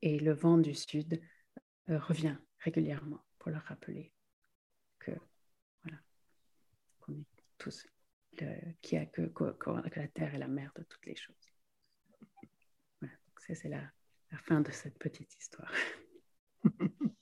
Et 0.00 0.18
le 0.18 0.32
vent 0.32 0.58
du 0.58 0.74
sud 0.74 1.20
euh, 1.88 1.98
revient 1.98 2.36
régulièrement 2.60 3.24
pour 3.38 3.50
leur 3.50 3.62
rappeler 3.62 4.12
tous, 7.58 7.86
qui 8.80 8.96
a 8.96 9.04
que, 9.06 9.22
que, 9.22 9.98
la 9.98 10.08
terre 10.08 10.34
est 10.34 10.38
la 10.38 10.48
mère 10.48 10.72
de 10.76 10.82
toutes 10.84 11.04
les 11.04 11.14
choses. 11.14 11.52
Voilà, 13.00 13.14
ça 13.38 13.54
c'est 13.54 13.68
la, 13.68 13.82
la 14.30 14.38
fin 14.38 14.62
de 14.62 14.70
cette 14.70 14.98
petite 14.98 15.36
histoire. 15.38 15.70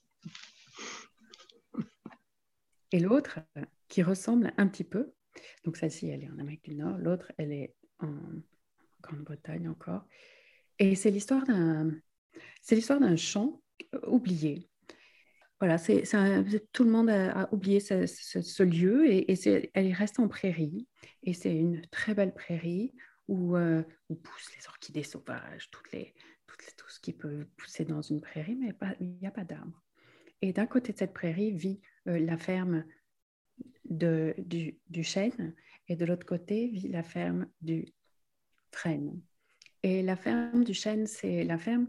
Et 2.93 3.01
l'autre, 3.01 3.41
qui 3.89 4.03
ressemble 4.03 4.55
un 4.57 4.69
petit 4.69 4.85
peu, 4.85 5.13
donc 5.65 5.77
celle-ci, 5.77 6.09
elle 6.09 6.23
est 6.23 6.31
en 6.31 6.39
Amérique 6.39 6.65
du 6.65 6.75
Nord, 6.77 6.97
l'autre, 6.99 7.33
elle 7.37 7.53
est 7.53 7.75
en 7.99 8.15
Grande-Bretagne 9.03 9.69
encore. 9.69 10.07
Et 10.79 10.95
c'est 10.95 11.11
l'histoire 11.11 11.45
d'un, 11.45 11.91
c'est 12.62 12.75
l'histoire 12.75 13.01
d'un 13.01 13.17
chant 13.17 13.61
oublié 14.07 14.69
voilà, 15.61 15.77
tout 16.73 16.85
le 16.85 16.91
monde 16.91 17.11
a, 17.11 17.53
oublié 17.53 17.81
ce, 17.81 18.62
lieu 18.62 19.11
et, 19.11 19.33
et 19.33 19.71
elle 19.75 19.93
reste 19.93 20.21
en 20.21 20.29
prairie. 20.29 20.87
Et 21.25 21.35
c'est 21.35 21.55
une 21.55 21.83
très 21.91 22.14
belle 22.14 22.33
prairie 22.33 22.95
où, 23.27 23.57
euh, 23.57 23.83
poussent 24.23 24.55
les 24.57 24.67
orchidées 24.69 25.03
sauvages, 25.03 25.69
tout 25.71 25.83
ce 26.88 27.01
qui 27.01 27.12
peut 27.12 27.47
pousser 27.57 27.85
dans 27.85 28.03
une 28.03 28.21
prairie, 28.21 28.57
mais 28.57 28.73
il 29.01 29.17
n'y 29.17 29.27
a 29.27 29.31
pas 29.31 29.45
d'arbres. 29.45 29.83
Et 30.43 30.53
d'un 30.53 30.67
côté 30.67 30.93
de 30.93 30.99
cette 30.99 31.12
prairie 31.12 31.53
vit 31.53 31.81
euh, 32.07 32.19
la 32.19 32.38
ferme 32.38 32.85
du, 33.85 34.79
du, 34.88 35.03
chêne 35.03 35.55
et 35.88 35.97
de 35.97 36.05
l'autre 36.05 36.27
côté 36.27 36.69
vit 36.69 36.88
la 36.88 37.03
ferme 37.03 37.49
du 37.61 37.87
frêne. 38.71 39.21
Et 39.88 40.03
la 40.03 40.16
ferme 40.16 40.64
du 40.64 40.74
chêne, 40.74 41.07
c'est 41.07 41.44
la 41.44 41.57
ferme 41.57 41.87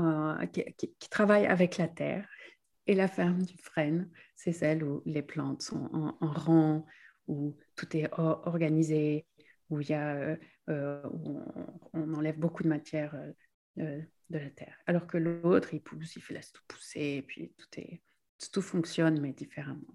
euh, 0.00 0.46
qui, 0.46 1.08
travaille 1.08 1.46
avec 1.46 1.76
la 1.78 1.86
terre. 1.86 2.28
Et 2.88 2.94
la 2.94 3.06
ferme 3.06 3.44
du 3.44 3.56
frêne, 3.56 4.10
c'est 4.34 4.50
celle 4.50 4.82
où 4.82 5.00
les 5.06 5.22
plantes 5.22 5.62
sont 5.62 5.88
en, 5.92 6.32
rang, 6.32 6.84
où 7.28 7.56
tout 7.76 7.96
est 7.96 8.10
organisé, 8.18 9.26
où, 9.68 9.80
y 9.80 9.92
a, 9.92 10.16
euh, 10.16 10.36
euh, 10.70 11.00
où 11.12 11.40
on, 11.92 12.14
enlève 12.14 12.40
beaucoup 12.40 12.64
de 12.64 12.68
matière 12.68 13.14
de 13.76 14.02
la 14.28 14.50
terre. 14.50 14.76
Alors 14.86 15.06
que 15.06 15.18
l'autre, 15.18 15.72
il 15.72 15.80
pousse, 15.80 16.16
il 16.16 16.34
laisse 16.34 16.50
tout 16.50 16.64
pousser, 16.66 17.22
puis 17.28 17.54
tout 18.52 18.62
fonctionne, 18.62 19.20
mais 19.20 19.32
différemment. 19.32 19.94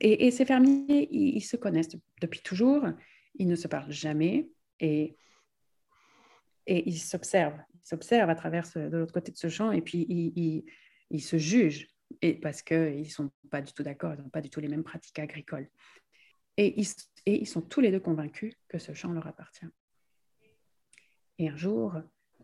Et, 0.00 0.30
ces 0.30 0.44
fermiers, 0.44 1.08
ils, 1.10 1.38
ils, 1.38 1.40
se 1.40 1.56
connaissent 1.56 1.96
depuis 2.20 2.42
toujours, 2.42 2.84
ils 3.36 3.48
ne 3.48 3.56
se 3.56 3.66
parlent 3.66 3.90
jamais, 3.90 4.50
et 4.78 5.16
et 6.66 6.88
ils 6.88 6.98
s'observent, 6.98 7.58
ils 7.74 7.86
s'observent 7.86 8.30
à 8.30 8.34
travers 8.34 8.68
de 8.74 8.96
l'autre 8.96 9.12
côté 9.12 9.32
de 9.32 9.36
ce 9.36 9.48
champ 9.48 9.72
et 9.72 9.82
puis 9.82 10.06
ils, 11.10 11.20
se 11.22 11.38
jugent 11.38 11.88
et 12.22 12.34
parce 12.34 12.62
qu'ils 12.62 13.00
ne 13.00 13.04
sont 13.04 13.30
pas 13.50 13.62
du 13.62 13.72
tout 13.72 13.82
d'accord, 13.82 14.14
ils 14.14 14.22
n'ont 14.22 14.28
pas 14.28 14.40
du 14.40 14.50
tout 14.50 14.60
les 14.60 14.68
mêmes 14.68 14.84
pratiques 14.84 15.18
agricoles. 15.18 15.68
Et 16.56 16.80
ils, 16.80 16.88
et 17.26 17.40
ils 17.40 17.46
sont 17.46 17.60
tous 17.60 17.80
les 17.80 17.90
deux 17.90 18.00
convaincus 18.00 18.54
que 18.68 18.78
ce 18.78 18.94
champ 18.94 19.12
leur 19.12 19.26
appartient. 19.26 19.66
Et 21.38 21.48
un 21.48 21.56
jour, 21.56 21.94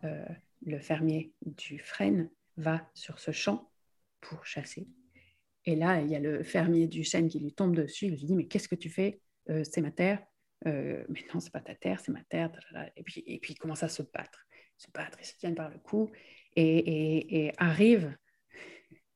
euh, 0.04 0.24
le 0.66 0.78
fermier 0.78 1.32
du 1.46 1.78
frêne 1.78 2.30
va 2.56 2.86
sur 2.94 3.18
ce 3.18 3.30
champ 3.30 3.70
pour 4.20 4.44
chasser. 4.44 4.86
Et 5.64 5.76
là, 5.76 6.00
il 6.00 6.08
y 6.08 6.16
a 6.16 6.20
le 6.20 6.42
fermier 6.42 6.88
du 6.88 7.04
chêne 7.04 7.28
qui 7.28 7.38
lui 7.38 7.52
tombe 7.52 7.74
dessus, 7.74 8.06
il 8.06 8.10
lui 8.12 8.24
dit, 8.24 8.34
mais 8.34 8.46
qu'est-ce 8.46 8.68
que 8.68 8.74
tu 8.74 8.90
fais? 8.90 9.20
Euh, 9.48 9.64
C'est 9.64 9.80
ma 9.80 9.90
terre, 9.90 10.22
euh, 10.66 11.04
mais 11.08 11.24
non, 11.32 11.40
c'est 11.40 11.52
pas 11.52 11.60
ta 11.60 11.74
terre, 11.74 12.00
c'est 12.00 12.12
ma 12.12 12.22
terre. 12.24 12.50
Et 12.96 13.02
puis, 13.02 13.22
et 13.26 13.38
puis 13.38 13.54
ils 13.54 13.58
commencent 13.58 13.82
à 13.82 13.88
se 13.88 14.02
battre, 14.02 14.46
se 14.76 14.90
battre, 14.90 15.18
ils 15.20 15.26
se 15.26 15.36
tiennent 15.36 15.54
par 15.54 15.70
le 15.70 15.78
cou. 15.78 16.10
Et, 16.56 17.52
arrive 17.56 18.16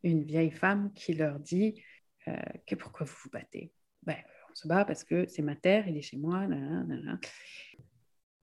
une 0.03 0.25
vieille 0.25 0.51
femme 0.51 0.93
qui 0.95 1.15
leur 1.15 1.39
dit 1.39 1.83
euh, 2.29 2.37
que 2.67 2.75
pourquoi 2.75 3.07
vous 3.07 3.17
vous 3.25 3.31
battez? 3.31 3.73
Ben, 4.03 4.17
On 4.51 4.55
se 4.55 4.69
bat 4.69 4.85
parce 4.85 5.05
que 5.05 5.27
c'est 5.27 5.43
ma 5.43 5.57
terre, 5.57 5.89
il 5.89 5.97
est 5.97 6.03
chez 6.03 6.17
moi. 6.17 6.47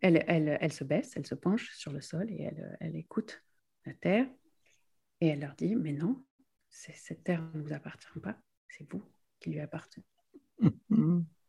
Elle, 0.01 0.23
elle, 0.27 0.57
elle, 0.59 0.73
se 0.73 0.83
baisse, 0.83 1.13
elle 1.15 1.25
se 1.25 1.35
penche 1.35 1.71
sur 1.75 1.91
le 1.91 2.01
sol 2.01 2.29
et 2.29 2.43
elle, 2.43 2.77
elle 2.81 2.95
écoute 2.95 3.41
la 3.85 3.93
terre. 3.93 4.27
Et 5.21 5.27
elle 5.27 5.39
leur 5.39 5.55
dit, 5.55 5.75
mais 5.75 5.93
non, 5.93 6.23
cette 6.69 7.23
terre 7.23 7.41
ne 7.53 7.61
vous 7.61 7.73
appartient 7.73 8.19
pas, 8.21 8.37
c'est 8.67 8.89
vous 8.91 9.03
qui 9.39 9.51
lui 9.51 9.59
appartenez. 9.59 10.05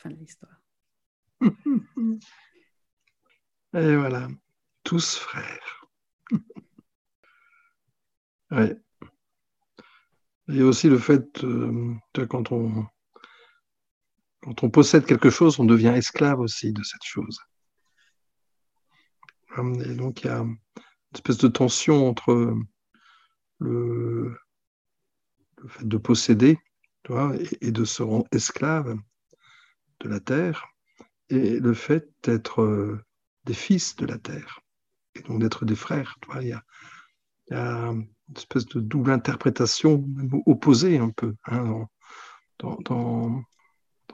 fin 0.00 0.10
de 0.10 0.16
l'histoire. 0.16 0.60
Et 3.72 3.96
voilà, 3.96 4.28
tous 4.82 5.16
frères. 5.16 5.86
ouais. 8.50 8.76
Et 10.48 10.62
aussi 10.62 10.88
le 10.88 10.98
fait, 10.98 11.44
euh, 11.44 11.94
quand, 12.28 12.50
on, 12.50 12.86
quand 14.42 14.64
on 14.64 14.70
possède 14.70 15.06
quelque 15.06 15.30
chose, 15.30 15.60
on 15.60 15.64
devient 15.64 15.92
esclave 15.94 16.40
aussi 16.40 16.72
de 16.72 16.82
cette 16.82 17.04
chose. 17.04 17.38
Et 19.84 19.94
donc 19.94 20.22
il 20.22 20.26
y 20.26 20.30
a 20.30 20.38
une 20.38 20.58
espèce 21.14 21.38
de 21.38 21.48
tension 21.48 22.08
entre 22.08 22.56
le, 23.58 24.36
fait 25.68 25.86
de 25.86 25.96
posséder 25.98 26.58
et, 27.60 27.72
de 27.72 27.84
se 27.84 28.02
rendre 28.02 28.26
esclave 28.32 28.96
de 30.00 30.08
la 30.08 30.20
terre, 30.20 30.66
et 31.28 31.60
le 31.60 31.74
fait 31.74 32.10
d'être 32.22 32.62
euh, 32.62 33.04
des 33.44 33.54
fils 33.54 33.96
de 33.96 34.06
la 34.06 34.18
terre, 34.18 34.60
et 35.14 35.22
donc 35.22 35.40
d'être 35.40 35.64
des 35.64 35.76
frères. 35.76 36.18
il, 36.40 36.48
y 36.48 36.52
a, 36.52 36.64
une 37.50 38.06
espèce 38.36 38.66
de 38.66 38.80
double 38.80 39.10
interprétation, 39.10 40.04
opposée 40.46 40.98
un 40.98 41.10
peu, 41.10 41.34
hein, 41.46 41.86
dans, 42.58 43.42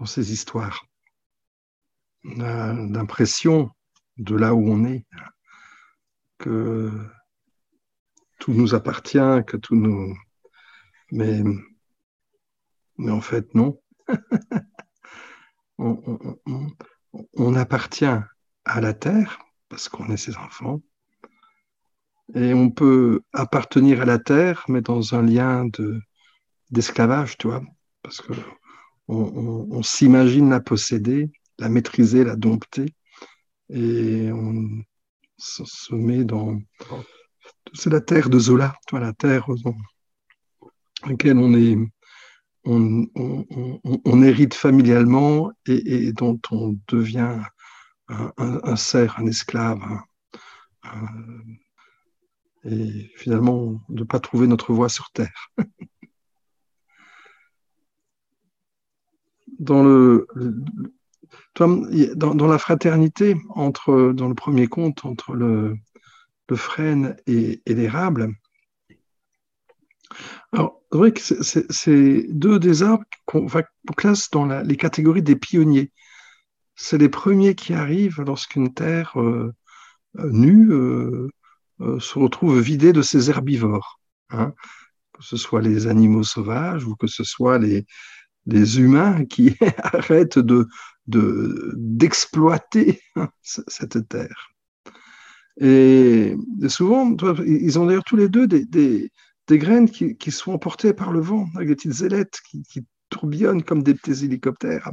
ces 0.04 0.32
histoires. 0.32 0.86
L'impression, 2.24 3.70
de 4.16 4.36
là 4.36 4.54
où 4.54 4.68
on 4.68 4.84
est, 4.84 5.06
que 6.38 6.90
tout 8.38 8.52
nous 8.52 8.74
appartient, 8.74 9.44
que 9.46 9.56
tout 9.56 9.76
nous... 9.76 10.16
Mais 11.12 11.42
en 13.10 13.20
fait, 13.20 13.54
non. 13.54 13.80
on, 15.78 17.54
appartient 17.54 18.04
à 18.04 18.80
la 18.80 18.94
terre 18.94 19.38
parce 19.68 19.88
qu'on 19.88 20.10
est 20.10 20.16
ses 20.16 20.36
enfants. 20.36 20.80
Et 22.34 22.54
on 22.54 22.70
peut 22.70 23.20
appartenir 23.32 24.02
à 24.02 24.04
la 24.04 24.18
terre, 24.18 24.64
mais 24.68 24.80
dans 24.80 25.14
un 25.14 25.22
lien 25.22 25.64
de, 25.66 26.00
d'esclavage, 26.70 27.38
tu 27.38 27.46
vois, 27.46 27.62
parce 28.02 28.20
que 28.20 28.32
on, 29.08 29.82
s'imagine 29.84 30.50
la 30.50 30.60
posséder, 30.60 31.30
la 31.58 31.68
maîtriser, 31.68 32.24
la 32.24 32.34
dompter, 32.34 32.92
et 33.70 34.30
on 34.32 34.82
se 35.38 35.94
met 35.94 36.24
dans, 36.24 36.58
c'est 37.72 37.90
la 37.90 38.00
terre 38.00 38.28
de 38.28 38.38
Zola, 38.38 38.74
toi, 38.88 38.98
la 38.98 39.12
terre 39.12 39.46
dans 39.62 39.76
laquelle 41.06 41.38
on 41.38 41.54
est, 41.54 41.76
on, 42.66 44.22
hérite 44.22 44.54
familialement 44.54 45.52
et, 45.66 46.12
dont 46.12 46.40
on 46.50 46.78
devient 46.88 47.40
un, 48.08 48.32
un, 48.36 48.76
cerf, 48.76 49.18
un 49.18 49.26
esclave, 49.26 49.80
et 52.64 53.10
finalement 53.16 53.80
ne 53.88 54.04
pas 54.04 54.20
trouver 54.20 54.46
notre 54.46 54.72
voie 54.72 54.88
sur 54.88 55.10
terre. 55.12 55.50
dans 59.58 60.26
la 62.46 62.58
fraternité 62.58 63.36
entre 63.50 64.12
dans 64.12 64.28
le 64.28 64.34
premier 64.34 64.66
conte 64.66 65.06
entre 65.06 65.32
le 65.34 65.78
le 66.48 66.56
frêne 66.56 67.16
et, 67.26 67.60
l'érable. 67.66 68.32
Alors, 70.56 70.80
c'est 70.90 70.98
vrai 70.98 71.12
que 71.12 71.20
c'est 71.20 72.26
deux 72.30 72.58
des 72.58 72.82
arbres 72.82 73.04
qu'on 73.26 73.46
classe 73.94 74.30
dans 74.30 74.46
les 74.46 74.76
catégories 74.78 75.22
des 75.22 75.36
pionniers. 75.36 75.92
C'est 76.76 76.96
les 76.96 77.10
premiers 77.10 77.54
qui 77.54 77.74
arrivent 77.74 78.22
lorsqu'une 78.22 78.72
terre 78.72 79.20
euh, 79.20 79.52
euh, 80.18 80.30
nue 80.32 80.72
euh, 80.72 81.28
se 82.00 82.18
retrouve 82.18 82.58
vidée 82.58 82.94
de 82.94 83.02
ses 83.02 83.28
herbivores. 83.28 84.00
Hein. 84.30 84.54
que 85.12 85.22
ce 85.22 85.36
soit 85.36 85.60
les 85.60 85.86
animaux 85.86 86.24
sauvages 86.24 86.84
ou 86.84 86.96
que 86.96 87.06
ce 87.06 87.22
soit 87.22 87.58
les, 87.58 87.84
humains 88.80 89.24
qui 89.26 89.54
arrêtent 89.82 90.38
de, 90.38 90.66
d'exploiter 91.06 93.02
cette 93.42 94.08
terre. 94.08 94.48
Et 95.60 96.34
souvent, 96.68 97.14
ils 97.46 97.78
ont 97.78 97.86
d'ailleurs 97.86 98.04
tous 98.04 98.16
les 98.16 98.30
deux 98.30 98.46
des, 98.46 99.10
graines 99.54 99.90
qui, 99.90 100.30
sont 100.30 100.52
emportées 100.52 100.92
par 100.92 101.12
le 101.12 101.20
vent, 101.20 101.46
avec 101.54 101.68
des 101.68 101.76
petites 101.76 102.02
ailettes 102.02 102.40
qui, 102.50 102.86
tourbillonnent 103.08 103.62
comme 103.62 103.84
des 103.84 103.94
petits 103.94 104.24
hélicoptères 104.24 104.90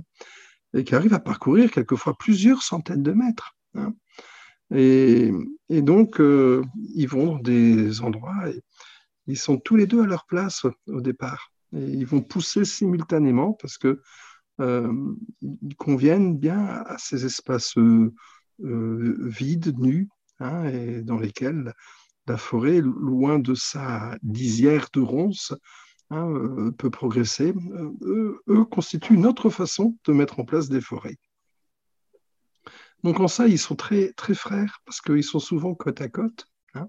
et 0.76 0.84
qui 0.84 0.94
arrivent 0.94 1.16
à 1.16 1.20
parcourir 1.20 1.72
quelquefois 1.72 2.16
plusieurs 2.16 2.62
centaines 2.62 3.02
de 3.02 3.12
mètres. 3.12 3.56
Hein. 3.74 3.96
Et, 4.70 5.32
et, 5.70 5.82
donc, 5.82 6.22
euh, 6.22 6.64
ils 6.94 7.08
vont 7.08 7.26
dans 7.26 7.40
des 7.40 8.02
endroits 8.02 8.50
et 8.50 8.62
ils 9.26 9.38
sont 9.38 9.58
tous 9.58 9.76
les 9.76 9.88
deux 9.88 10.04
à 10.04 10.06
leur 10.06 10.28
place 10.28 10.68
au 10.86 11.02
départ. 11.02 11.52
Et 11.76 11.84
ils 11.84 12.06
vont 12.06 12.22
pousser 12.22 12.66
simultanément 12.66 13.54
parce 13.54 13.80
que 13.80 14.00
euh, 14.62 14.94
ils 15.42 15.76
conviennent 15.76 16.38
bien 16.38 16.64
à 16.64 17.00
ces 17.00 17.26
espaces 17.26 17.76
euh, 17.80 18.14
vides, 18.60 19.80
nus, 19.80 20.08
Hein, 20.40 20.66
et 20.66 21.02
dans 21.02 21.20
lesquels 21.20 21.74
la 22.28 22.38
forêt, 22.38 22.82
loin 22.82 23.40
de 23.40 23.54
sa 23.54 24.18
lisière 24.24 24.88
de 24.94 25.02
ronces, 25.02 25.54
hein, 26.10 26.30
euh, 26.30 26.72
peut 26.72 26.90
progresser, 26.90 27.54
euh, 27.54 28.42
eux, 28.48 28.66
constituent 28.66 29.16
une 29.16 29.26
autre 29.26 29.50
façon 29.50 29.98
de 30.06 30.14
mettre 30.14 30.40
en 30.40 30.46
place 30.46 30.70
des 30.70 30.82
forêts. 30.82 31.18
Donc 33.04 33.20
en 33.20 33.28
ça, 33.28 33.48
ils 33.48 33.60
sont 33.60 33.76
très, 33.76 34.14
très 34.14 34.34
frères, 34.34 34.82
parce 34.86 35.02
qu'ils 35.02 35.24
sont 35.24 35.40
souvent 35.40 35.76
côte 35.76 36.00
à 36.00 36.08
côte. 36.08 36.48
Hein. 36.74 36.88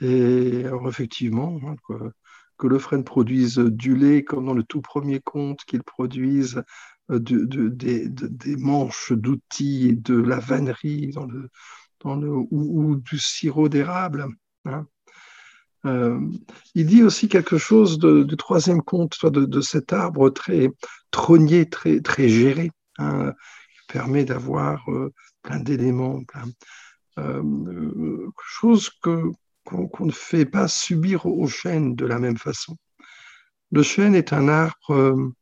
Et 0.00 0.64
alors 0.64 0.88
effectivement, 0.88 1.58
que 2.58 2.66
le 2.66 2.78
frêne 2.78 3.02
produise 3.02 3.58
du 3.58 3.96
lait, 3.96 4.22
comme 4.22 4.46
dans 4.46 4.54
le 4.54 4.62
tout 4.62 4.80
premier 4.80 5.20
conte, 5.20 5.64
qu'il 5.64 5.82
produise 5.82 6.62
euh, 7.10 7.18
des 7.18 8.56
manches 8.56 9.12
d'outils 9.12 9.88
et 9.88 9.96
de 9.96 10.14
la 10.14 10.38
vannerie 10.38 11.08
dans 11.08 11.26
le, 11.26 11.50
ou, 12.06 12.96
du 12.96 13.18
sirop 13.18 13.68
d'érable. 13.68 14.26
Hein. 14.64 14.86
Euh, 15.86 16.20
il 16.74 16.86
dit 16.86 17.02
aussi 17.02 17.28
quelque 17.28 17.58
chose 17.58 17.98
du 17.98 18.36
troisième 18.36 18.82
conte, 18.82 19.24
de, 19.24 19.60
cet 19.60 19.92
arbre 19.92 20.30
très 20.30 20.68
trônier, 21.10 21.68
très, 21.68 22.00
très 22.00 22.28
géré, 22.28 22.70
hein, 22.98 23.32
qui 23.32 23.92
permet 23.92 24.24
d'avoir 24.24 24.88
euh, 24.90 25.12
plein 25.42 25.60
d'éléments, 25.60 26.24
plein, 26.24 26.44
euh, 27.18 28.30
chose 28.44 28.90
que, 29.02 29.30
qu'on 29.64 30.06
ne 30.06 30.12
fait 30.12 30.46
pas 30.46 30.68
subir 30.68 31.26
au 31.26 31.46
chêne 31.46 31.94
de 31.94 32.06
la 32.06 32.18
même 32.18 32.38
façon. 32.38 32.76
Le 33.70 33.82
chêne 33.82 34.14
est 34.14 34.32
un 34.32 34.48
arbre 34.48 35.32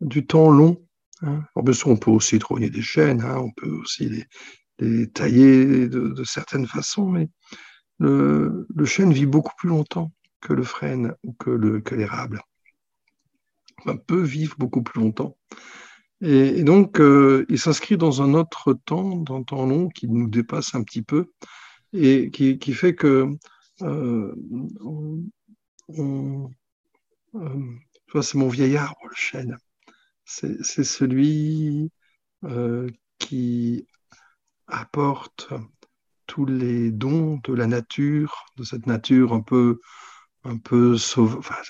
du 0.00 0.26
temps 0.26 0.50
long. 0.50 0.82
Hein. 1.22 1.44
on 1.54 1.96
peut 1.96 2.10
aussi 2.10 2.38
trôner 2.38 2.68
des 2.68 2.82
chênes, 2.82 3.22
hein, 3.22 3.38
on 3.38 3.50
peut 3.52 3.70
aussi 3.70 4.08
les, 4.08 4.24
les 4.78 5.08
tailler 5.10 5.88
de, 5.88 6.24
certaines 6.24 6.66
façons, 6.66 7.08
mais 7.08 7.28
le, 7.98 8.66
chêne 8.84 9.12
vit 9.12 9.26
beaucoup 9.26 9.54
plus 9.56 9.68
longtemps 9.68 10.12
que 10.40 10.52
le 10.52 10.64
frêne 10.64 11.14
ou 11.22 11.32
que, 11.32 11.50
le, 11.50 11.80
que 11.80 11.94
l'érable. 11.94 12.42
Enfin, 13.78 13.96
peut 13.96 14.22
vivre 14.22 14.56
beaucoup 14.58 14.82
plus 14.82 15.00
longtemps. 15.00 15.36
Et, 16.20 16.62
donc, 16.64 17.00
euh, 17.00 17.44
il 17.48 17.58
s'inscrit 17.58 17.96
dans 17.96 18.22
un 18.22 18.34
autre 18.34 18.72
temps, 18.72 19.16
dans 19.16 19.36
un 19.36 19.42
temps 19.42 19.66
long, 19.66 19.88
qui 19.88 20.08
nous 20.08 20.28
dépasse 20.28 20.74
un 20.74 20.82
petit 20.82 21.02
peu, 21.02 21.32
et 21.92 22.30
qui, 22.30 22.58
fait 22.72 22.94
que 22.94 23.28
euh, 23.82 24.34
euh, 25.90 26.48
c'est 28.22 28.38
mon 28.38 28.48
vieil 28.48 28.76
arbre, 28.76 29.06
le 29.08 29.14
chêne. 29.14 29.56
C'est, 30.24 30.62
c'est 30.64 30.84
celui 30.84 31.90
qui 33.18 33.86
apporte 34.66 35.52
tous 36.26 36.46
les 36.46 36.90
dons 36.90 37.40
de 37.44 37.52
la 37.52 37.66
nature, 37.66 38.46
de 38.56 38.64
cette 38.64 38.86
nature 38.86 39.32
un 39.32 39.40
peu, 39.40 39.80
un 40.44 40.58
peu 40.58 40.96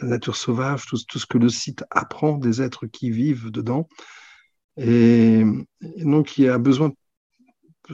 nature 0.02 0.36
sauvage, 0.36 0.86
tout, 0.86 0.96
ce 0.96 1.26
que 1.26 1.38
le 1.38 1.48
site 1.48 1.84
apprend 1.90 2.38
des 2.38 2.62
êtres 2.62 2.86
qui 2.86 3.10
vivent 3.10 3.50
dedans, 3.50 3.88
Et, 4.76 5.44
donc, 5.98 6.38
il 6.38 6.44
y 6.44 6.48
a 6.48 6.58
besoin 6.58 6.92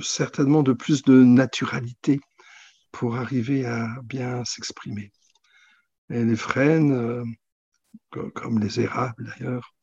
certainement 0.00 0.62
de 0.62 0.72
plus 0.72 1.02
de 1.02 1.22
naturalité 1.22 2.20
pour 2.92 3.16
arriver 3.16 3.66
à 3.66 3.88
bien 4.04 4.44
s'exprimer. 4.44 5.12
Et 6.10 6.24
les 6.24 6.36
frênes, 6.36 6.92
euh, 6.92 7.24
comme 8.34 8.58
les 8.58 8.80
érables 8.80 9.24
d'ailleurs, 9.24 9.74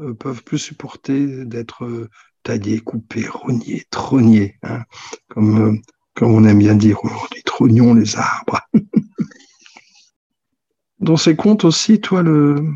euh, 0.00 0.14
peuvent 0.14 0.44
plus 0.44 0.58
supporter 0.58 1.44
d'être 1.44 2.08
taillés, 2.48 2.80
coupés, 2.80 3.28
rognés, 3.28 3.84
trognés, 3.90 4.56
hein, 4.62 4.82
comme, 5.28 5.82
comme 6.14 6.32
on 6.32 6.44
aime 6.44 6.60
bien 6.60 6.74
dire 6.74 7.04
aujourd'hui, 7.04 7.42
trognons 7.44 7.92
les 7.92 8.16
arbres. 8.16 8.62
Dans 10.98 11.18
ces 11.18 11.36
contes 11.36 11.66
aussi, 11.66 12.00
toi, 12.00 12.22
le 12.22 12.72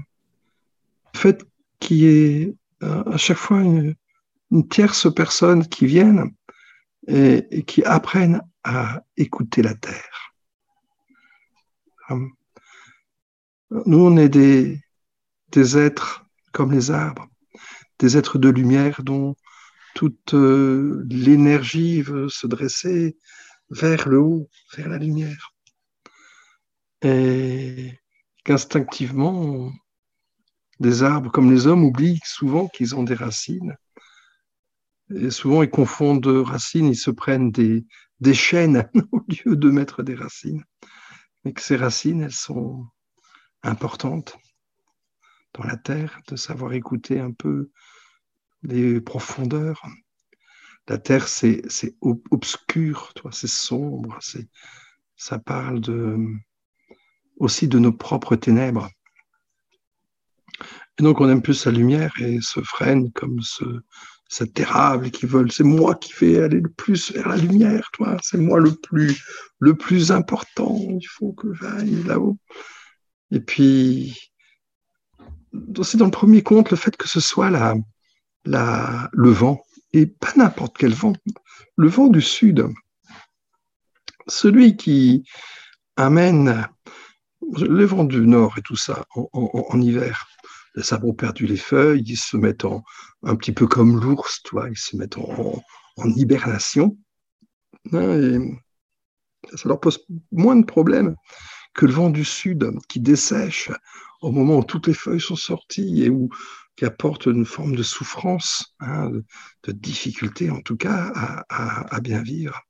fait 1.16 1.42
qu'il 1.80 1.96
y 1.96 2.06
ait 2.06 2.54
euh, 2.82 3.14
à 3.14 3.16
chaque 3.16 3.38
fois 3.38 3.62
une, 3.62 3.94
tierce 4.68 5.12
personne 5.14 5.66
qui 5.66 5.87
vienne 5.87 6.30
et, 7.06 7.64
qui 7.66 7.82
apprenne 7.85 8.42
à 8.64 9.02
écouter 9.16 9.62
la 9.62 9.74
terre. 9.74 10.35
Hum. 12.11 12.30
Nous, 13.87 13.98
on 13.98 14.18
est 14.18 14.28
des, 14.28 14.82
des 15.48 15.78
êtres 15.78 16.26
comme 16.52 16.72
les 16.72 16.90
arbres, 16.90 17.26
des 17.98 18.18
êtres 18.18 18.37
de 18.37 18.50
lumière 18.50 19.00
dont 19.02 19.35
toute 19.94 20.35
euh, 20.35 21.05
l'énergie 21.09 22.02
veut 22.02 22.28
se 22.28 22.46
dresser 22.46 23.16
vers 23.70 24.09
le 24.09 24.20
haut, 24.20 24.48
vers 24.76 24.88
la 24.88 24.98
lumière. 24.98 25.52
Et 27.02 27.98
qu'instinctivement, 28.44 29.72
des 30.81 31.02
arbres 31.02 31.31
comme 31.31 31.50
les 31.50 31.66
hommes 31.66 31.85
oublient 31.85 32.20
souvent 32.24 32.68
qu'ils 32.68 32.94
ont 32.94 33.02
des 33.02 33.14
racines. 33.14 33.76
Et 35.14 35.31
souvent, 35.31 35.62
ils 35.62 35.70
confondent 35.70 36.26
racines, 36.26 36.87
ils 36.87 36.96
se 36.96 37.11
prennent 37.11 37.50
des, 37.50 37.85
des 38.20 38.35
chênes 38.35 38.88
au 39.12 39.20
lieu 39.28 39.57
de 39.57 39.70
mettre 39.70 40.02
des 40.02 40.14
racines. 40.14 40.64
Mais 41.44 41.52
que 41.52 41.61
ces 41.61 41.76
racines, 41.76 42.22
elles 42.22 42.33
sont 42.33 42.87
importantes 43.62 44.37
dans 45.55 45.64
la 45.64 45.76
terre, 45.76 46.20
de 46.28 46.37
savoir 46.37 46.72
écouter 46.72 47.20
un 47.20 47.33
peu 47.33 47.70
les 48.62 49.01
profondeurs. 49.01 49.83
La 50.88 50.98
terre, 50.98 51.29
c'est 51.29 51.62
obscur, 52.31 53.12
c'est 53.31 53.48
sombre, 53.48 54.18
ça 55.16 55.38
parle 55.38 55.81
de, 55.81 56.16
aussi 57.37 57.68
de 57.68 57.79
nos 57.79 57.92
propres 57.92 58.37
ténèbres. 58.37 58.88
Et 60.98 61.03
donc 61.03 61.20
on 61.20 61.29
aime 61.29 61.42
plus 61.42 61.55
sa 61.55 61.70
lumière 61.70 62.12
et 62.20 62.40
se 62.40 62.61
freine 62.61 63.12
comme 63.12 63.40
ce, 63.40 63.64
cet 64.29 64.59
érable 64.59 65.11
qui 65.11 65.27
vole. 65.27 65.53
C'est 65.53 65.64
moi 65.64 65.94
qui 65.94 66.12
vais 66.20 66.42
aller 66.42 66.61
le 66.61 66.70
plus 66.70 67.12
vers 67.12 67.29
la 67.29 67.37
lumière, 67.37 67.90
toi. 67.92 68.16
C'est 68.22 68.38
moi 68.38 68.59
le 68.59 68.75
plus, 68.75 69.22
le 69.59 69.77
plus 69.77 70.11
important. 70.11 70.77
Il 70.79 71.07
faut 71.07 71.33
que 71.33 71.53
j'aille 71.55 72.03
là-haut. 72.05 72.38
Et 73.31 73.40
puis, 73.40 74.33
c'est 75.83 75.98
dans 75.98 76.07
le 76.07 76.11
premier 76.11 76.42
conte 76.42 76.70
le 76.70 76.77
fait 76.77 76.96
que 76.96 77.09
ce 77.09 77.20
soit 77.20 77.51
la, 77.51 77.75
le 78.44 79.31
vent, 79.31 79.62
et 79.92 80.07
pas 80.07 80.33
n'importe 80.37 80.76
quel 80.78 80.94
vent, 80.94 81.12
le 81.76 81.88
vent 81.88 82.09
du 82.09 82.20
sud. 82.20 82.66
Celui 84.26 84.76
qui 84.76 85.24
amène 85.96 86.66
le 87.59 87.85
vent 87.85 88.05
du 88.05 88.20
nord 88.26 88.57
et 88.59 88.62
tout 88.62 88.76
ça 88.76 89.05
en, 89.14 89.81
hiver. 89.81 90.26
Les 90.74 90.92
arbres 90.92 91.09
ont 91.09 91.14
perdu 91.14 91.46
les 91.46 91.57
feuilles, 91.57 92.05
ils 92.07 92.16
se 92.16 92.37
mettent 92.37 92.64
en, 92.64 92.83
un 93.24 93.37
petit 93.37 93.52
peu 93.52 93.66
comme 93.66 94.00
l'ours, 94.00 94.42
toi, 94.42 94.68
ils 94.70 94.78
se 94.78 94.96
mettent 94.96 95.18
en, 95.18 95.62
hibernation. 96.16 96.96
Hein, 97.92 98.20
et 98.20 99.57
ça 99.57 99.68
leur 99.68 99.81
pose 99.81 100.07
moins 100.31 100.57
de 100.57 100.64
problèmes 100.64 101.16
que 101.74 101.87
le 101.87 101.92
vent 101.92 102.11
du 102.11 102.24
sud 102.24 102.70
qui 102.88 103.00
dessèche 103.00 103.70
au 104.22 104.30
moment 104.30 104.58
où 104.58 104.64
toutes 104.64 104.87
les 104.87 104.94
feuilles 104.94 105.20
sont 105.20 105.37
sorties 105.37 106.04
et 106.04 106.08
où 106.08 106.30
qui 106.76 106.85
apporte 106.85 107.26
une 107.26 107.44
forme 107.44 107.76
de 107.76 107.82
souffrance, 107.82 108.74
hein, 108.80 109.11
de, 109.64 109.72
difficulté 109.72 110.50
en 110.50 110.61
tout 110.62 110.76
cas 110.76 111.44
à, 111.50 112.00
bien 112.00 112.22
vivre. 112.22 112.62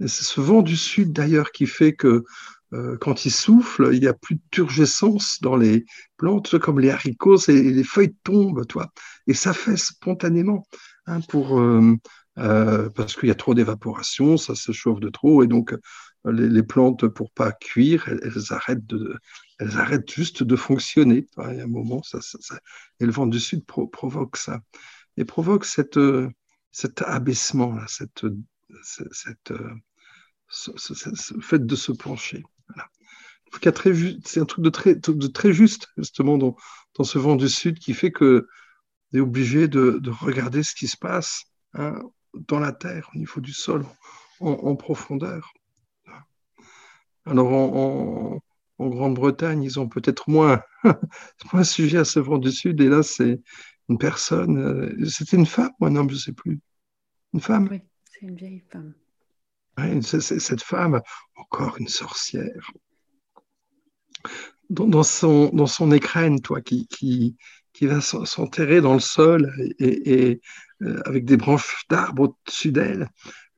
C'est 0.00 0.24
ce 0.24 0.40
vent 0.40 0.62
du 0.62 0.76
sud 0.76 1.12
d'ailleurs 1.12 1.50
qui 1.50 1.66
fait 1.66 1.92
que 1.92 2.24
euh, 2.72 2.96
quand 3.00 3.24
il 3.24 3.30
souffle, 3.30 3.90
il 3.92 4.00
n'y 4.00 4.06
a 4.06 4.14
plus 4.14 4.36
de 4.36 4.42
turgescence 4.50 5.40
dans 5.40 5.56
les 5.56 5.84
plantes, 6.16 6.58
comme 6.58 6.80
les 6.80 6.90
haricots, 6.90 7.38
et 7.48 7.62
les 7.62 7.84
feuilles 7.84 8.14
tombent, 8.24 8.66
toi. 8.66 8.92
Et 9.26 9.34
ça 9.34 9.54
fait 9.54 9.76
spontanément, 9.76 10.66
hein, 11.06 11.20
pour, 11.28 11.58
euh, 11.58 11.96
euh, 12.38 12.90
parce 12.90 13.16
qu'il 13.16 13.28
y 13.28 13.32
a 13.32 13.34
trop 13.34 13.54
d'évaporation, 13.54 14.36
ça 14.36 14.54
se 14.54 14.72
chauffe 14.72 15.00
de 15.00 15.08
trop, 15.08 15.42
et 15.42 15.46
donc 15.46 15.74
les, 16.26 16.62
plantes, 16.62 17.08
pour 17.08 17.30
pas 17.30 17.52
cuire, 17.52 18.08
elles, 18.08 18.52
arrêtent 18.52 18.86
de, 18.86 19.16
elles 19.58 19.76
arrêtent 19.76 20.10
juste 20.10 20.42
de 20.42 20.56
fonctionner. 20.56 21.26
Il 21.38 21.56
y 21.56 21.60
a 21.60 21.64
un 21.64 21.66
moment, 21.66 22.02
ça, 22.02 22.18
et 23.00 23.06
le 23.06 23.12
vent 23.12 23.26
du 23.26 23.40
sud 23.40 23.64
provoque 23.64 24.36
ça, 24.36 24.60
et 25.16 25.24
provoque 25.24 25.64
cette, 25.64 25.98
cet 26.70 27.02
abaissement, 27.02 27.72
là, 27.72 27.84
cette, 27.88 28.24
cette, 29.12 29.52
ce 30.48 31.40
fait 31.40 31.64
de 31.64 31.76
se 31.76 31.92
pencher. 31.92 32.44
C'est 34.24 34.40
un 34.40 34.44
truc 34.44 34.64
de 34.64 34.70
très, 34.70 34.94
de 34.94 35.26
très 35.26 35.52
juste, 35.52 35.88
justement, 35.96 36.38
dans, 36.38 36.56
ce 37.02 37.18
vent 37.18 37.36
du 37.36 37.48
Sud 37.48 37.78
qui 37.78 37.94
fait 37.94 38.10
que 38.10 38.48
est 39.14 39.20
obligé 39.20 39.68
de, 39.68 39.98
de, 40.02 40.10
regarder 40.10 40.62
ce 40.62 40.74
qui 40.74 40.86
se 40.86 40.96
passe 40.96 41.44
hein, 41.72 41.98
dans 42.34 42.60
la 42.60 42.72
terre, 42.72 43.08
au 43.14 43.18
niveau 43.18 43.40
du 43.40 43.52
sol, 43.52 43.86
en, 44.40 44.76
profondeur. 44.76 45.52
Alors, 47.24 47.52
en, 47.52 48.40
en, 48.78 48.88
Grande-Bretagne, 48.88 49.62
ils 49.62 49.78
ont 49.80 49.88
peut-être 49.88 50.28
moins, 50.28 50.62
moins 51.52 51.64
sujet 51.64 51.98
à 51.98 52.04
ce 52.04 52.20
vent 52.20 52.38
du 52.38 52.52
Sud, 52.52 52.80
et 52.80 52.88
là, 52.88 53.02
c'est 53.02 53.40
une 53.88 53.98
personne, 53.98 54.58
euh, 54.58 55.06
c'était 55.06 55.36
une 55.36 55.46
femme 55.46 55.70
ou 55.80 55.86
un 55.86 55.96
homme, 55.96 56.10
je 56.10 56.14
ne 56.14 56.20
sais 56.20 56.32
plus. 56.32 56.60
Une 57.34 57.40
femme? 57.40 57.68
Oui, 57.70 57.80
c'est 58.04 58.26
une 58.26 58.36
vieille 58.36 58.62
femme. 58.70 58.94
Cette 60.02 60.62
femme, 60.62 61.00
encore 61.36 61.76
une 61.78 61.88
sorcière, 61.88 62.72
dans, 64.70 65.02
son, 65.02 65.50
dans 65.50 65.66
son 65.66 65.92
écrène, 65.92 66.40
toi, 66.40 66.60
qui, 66.60 66.86
qui, 66.88 67.36
qui 67.72 67.86
va 67.86 68.00
s'enterrer 68.00 68.80
dans 68.80 68.94
le 68.94 69.00
sol 69.00 69.52
et, 69.78 70.40
euh, 70.82 71.00
avec 71.04 71.24
des 71.24 71.36
branches 71.36 71.84
d'arbres 71.88 72.24
au-dessus 72.24 72.72
d'elle 72.72 73.08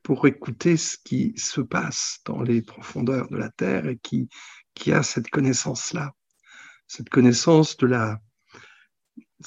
pour 0.03 0.27
écouter 0.27 0.77
ce 0.77 0.97
qui 1.03 1.33
se 1.37 1.61
passe 1.61 2.21
dans 2.25 2.43
les 2.43 2.63
profondeurs 2.63 3.29
de 3.29 3.37
la 3.37 3.51
terre 3.51 3.87
et 3.87 3.97
qui, 3.97 4.29
qui 4.75 4.93
a 4.93 5.03
cette 5.03 5.31
connaissance-là, 5.31 6.15
cette 6.87 7.09
connaissance 7.09 7.77
de 7.77 7.87
la... 7.87 8.21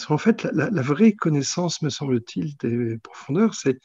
En 0.09 0.17
fait, 0.17 0.43
la, 0.43 0.81
vraie 0.81 1.13
connaissance, 1.13 1.83
me 1.83 1.89
semble-t-il, 1.89 2.57
des 2.57 2.97
profondeurs, 2.97 3.53
c'est 3.53 3.79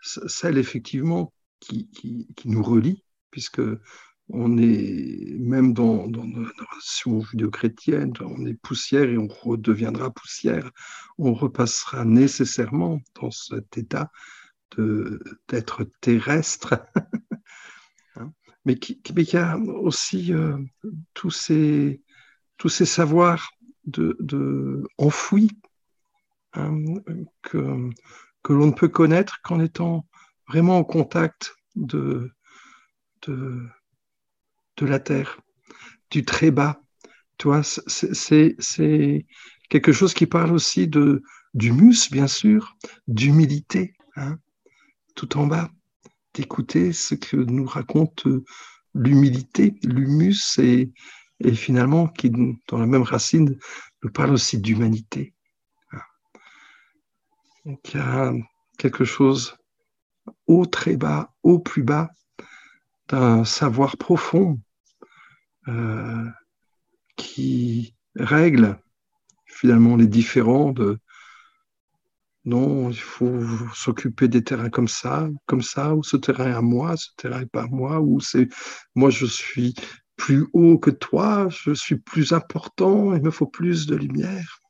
celle 0.00 0.56
effectivement 0.56 1.34
qui, 1.60 1.90
qui, 1.90 2.48
nous 2.48 2.62
relie, 2.62 3.04
puisque 3.30 3.60
on 4.30 4.56
est, 4.56 5.36
même 5.38 5.74
dans, 5.74 6.06
dans 6.06 6.24
nos 6.24 6.48
relations 6.48 7.20
judéo-chrétiennes, 7.20 8.14
on 8.20 8.46
est 8.46 8.54
poussière 8.54 9.04
et 9.10 9.18
on 9.18 9.26
redeviendra 9.26 10.10
poussière. 10.10 10.70
On 11.18 11.34
repassera 11.34 12.06
nécessairement 12.06 13.00
dans 13.20 13.30
cet 13.30 13.76
état 13.76 14.10
d'être 15.48 15.84
terrestre. 16.00 16.86
mais, 18.64 18.76
qui, 18.76 19.00
mais 19.14 19.24
qui 19.24 19.36
a 19.36 19.56
aussi 19.56 20.32
euh, 20.32 20.56
tous, 21.14 21.30
ces, 21.30 22.02
tous 22.56 22.68
ces 22.68 22.86
savoirs 22.86 23.50
de, 23.84 24.16
de 24.20 24.82
enfouis 24.98 25.50
hein, 26.52 26.74
que, 27.42 27.90
que 28.42 28.52
l'on 28.52 28.66
ne 28.66 28.72
peut 28.72 28.88
connaître 28.88 29.40
qu'en 29.42 29.60
étant 29.60 30.06
vraiment 30.48 30.78
au 30.78 30.84
contact 30.84 31.54
de, 31.76 32.30
de, 33.22 33.66
de 34.76 34.86
la 34.86 34.98
terre, 34.98 35.40
du 36.10 36.24
très 36.24 36.50
bas. 36.50 36.82
Toi, 37.38 37.62
c'est 37.62 39.26
quelque 39.68 39.92
chose 39.92 40.12
qui 40.12 40.26
parle 40.26 40.52
aussi 40.52 40.88
de 40.88 41.22
d'humus, 41.54 42.10
bien 42.12 42.28
sûr, 42.28 42.76
d'humilité, 43.08 43.94
hein, 44.14 44.38
tout 45.16 45.36
en 45.36 45.46
bas, 45.46 45.70
d'écouter 46.34 46.92
ce 46.92 47.14
que 47.14 47.36
nous 47.36 47.66
raconte 47.66 48.26
l'humilité, 48.94 49.74
l'humus, 49.82 50.58
et, 50.58 50.92
finalement, 51.54 52.08
qui, 52.08 52.30
dans 52.30 52.78
la 52.78 52.86
même 52.86 53.02
racine, 53.02 53.56
nous 54.02 54.10
parle 54.10 54.32
aussi 54.32 54.58
d'humanité. 54.58 55.34
Donc, 57.64 57.92
il 57.92 57.96
y 57.98 58.00
a 58.00 58.32
quelque 58.78 59.04
chose 59.04 59.56
au 60.46 60.66
très 60.66 60.96
bas, 60.96 61.34
au 61.42 61.58
plus 61.58 61.82
bas, 61.82 62.10
d'un 63.08 63.44
savoir 63.44 63.96
profond 63.96 64.60
euh, 65.68 66.26
qui 67.16 67.94
règle 68.16 68.78
finalement 69.46 69.96
les 69.96 70.06
différends 70.06 70.72
de, 70.72 70.98
non, 72.50 72.90
il 72.90 72.98
faut 72.98 73.40
s'occuper 73.74 74.26
des 74.26 74.42
terrains 74.42 74.70
comme 74.70 74.88
ça, 74.88 75.28
comme 75.46 75.62
ça, 75.62 75.94
ou 75.94 76.02
ce 76.02 76.16
terrain 76.16 76.50
est 76.50 76.54
à 76.54 76.60
moi, 76.60 76.96
ce 76.96 77.08
terrain 77.16 77.40
n'est 77.40 77.46
pas 77.46 77.62
à 77.62 77.68
moi, 77.68 78.00
ou 78.00 78.20
c'est 78.20 78.48
moi 78.96 79.08
je 79.08 79.24
suis 79.24 79.74
plus 80.16 80.48
haut 80.52 80.76
que 80.78 80.90
toi, 80.90 81.48
je 81.48 81.72
suis 81.72 81.96
plus 81.96 82.32
important, 82.32 83.14
il 83.14 83.22
me 83.22 83.30
faut 83.30 83.46
plus 83.46 83.86
de 83.86 83.94
lumière. 83.94 84.60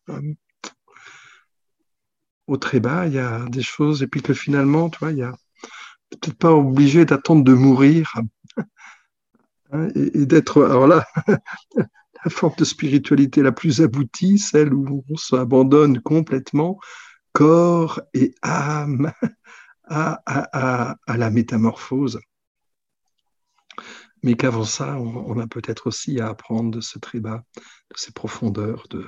Au 2.46 2.58
très 2.58 2.80
bas, 2.80 3.06
il 3.06 3.14
y 3.14 3.18
a 3.18 3.46
des 3.48 3.62
choses, 3.62 4.02
et 4.02 4.06
puis 4.06 4.20
que 4.20 4.34
finalement, 4.34 4.90
tu 4.90 4.98
vois, 4.98 5.12
il 5.12 5.18
y 5.18 5.22
a 5.22 5.34
peut-être 6.10 6.36
pas 6.36 6.52
obligé 6.52 7.06
d'attendre 7.06 7.44
de 7.44 7.54
mourir 7.54 8.12
hein, 9.72 9.88
et, 9.94 10.26
d'être, 10.26 10.64
alors 10.64 10.86
là, 10.86 11.06
la 12.24 12.30
forme 12.30 12.56
de 12.58 12.64
spiritualité 12.64 13.40
la 13.40 13.52
plus 13.52 13.80
aboutie, 13.80 14.38
celle 14.38 14.74
où 14.74 15.02
on 15.08 15.16
s'abandonne 15.16 16.00
complètement, 16.02 16.78
corps 17.32 18.00
et 18.14 18.34
âme, 18.42 19.12
à, 19.90 20.96
la 21.08 21.30
métamorphose. 21.30 22.20
Mais 24.22 24.34
qu'avant 24.34 24.64
ça, 24.64 24.96
on, 24.98 25.38
a 25.38 25.46
peut-être 25.46 25.86
aussi 25.86 26.20
à 26.20 26.28
apprendre 26.28 26.70
de 26.70 26.80
ce 26.80 26.98
très 26.98 27.20
bas, 27.20 27.42
de 27.56 27.96
ces 27.96 28.12
profondeurs, 28.12 28.86
de, 28.90 29.06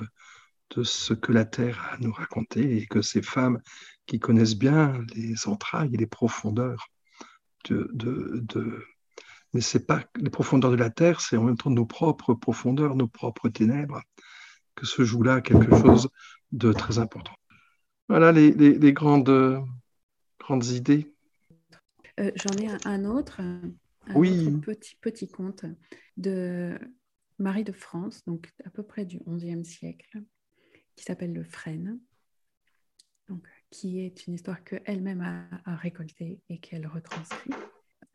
de 0.75 0.83
ce 0.83 1.13
que 1.13 1.31
la 1.31 1.45
terre 1.45 1.79
a 1.83 1.93
à 1.93 1.97
nous 1.99 2.11
raconter 2.11 2.77
et 2.77 2.87
que 2.87 3.01
ces 3.01 3.21
femmes 3.21 3.61
qui 4.07 4.19
connaissent 4.19 4.57
bien 4.57 4.99
les 5.15 5.47
entrailles 5.47 5.93
et 5.93 5.97
les 5.97 6.07
profondeurs 6.07 6.87
de, 7.65 7.89
de, 7.93 8.41
de 8.43 8.83
mais 9.53 9.61
c'est 9.61 9.85
pas 9.85 10.03
les 10.15 10.31
profondeurs 10.31 10.71
de 10.71 10.75
la 10.75 10.89
terre, 10.89 11.21
c'est 11.21 11.37
en 11.37 11.43
même 11.43 11.57
temps 11.57 11.69
nos 11.69 11.85
propres 11.85 12.33
profondeurs, 12.33 12.95
nos 12.95 13.07
propres 13.07 13.49
ténèbres, 13.49 14.01
que 14.75 14.87
se 14.87 15.03
joue 15.03 15.21
là 15.21 15.41
quelque 15.41 15.69
chose 15.77 16.09
de 16.51 16.73
très 16.73 16.97
important. 16.97 17.33
Voilà 18.09 18.31
les, 18.31 18.51
les, 18.51 18.93
grandes, 18.93 19.65
grandes 20.39 20.65
idées. 20.65 21.13
Euh, 22.19 22.31
j'en 22.35 22.55
ai 22.61 22.67
un, 22.85 23.05
autre, 23.05 23.41
un 23.41 23.61
oui. 24.15 24.47
autre 24.47 24.61
petit, 24.61 24.95
petit 24.97 25.27
conte 25.27 25.65
de 26.17 26.77
Marie 27.39 27.63
de 27.63 27.71
France, 27.71 28.23
donc 28.25 28.51
à 28.65 28.69
peu 28.69 28.83
près 28.83 29.05
du 29.05 29.19
XIe 29.27 29.65
siècle, 29.65 30.21
qui 30.95 31.03
s'appelle 31.05 31.33
Le 31.33 31.43
Frêne, 31.43 31.99
donc, 33.29 33.47
qui 33.71 34.01
est 34.01 34.27
une 34.27 34.33
histoire 34.33 34.63
qu'elle-même 34.63 35.21
a, 35.21 35.47
a 35.65 35.75
récoltée 35.75 36.41
et 36.49 36.59
qu'elle 36.59 36.85
retranscrit. 36.85 37.51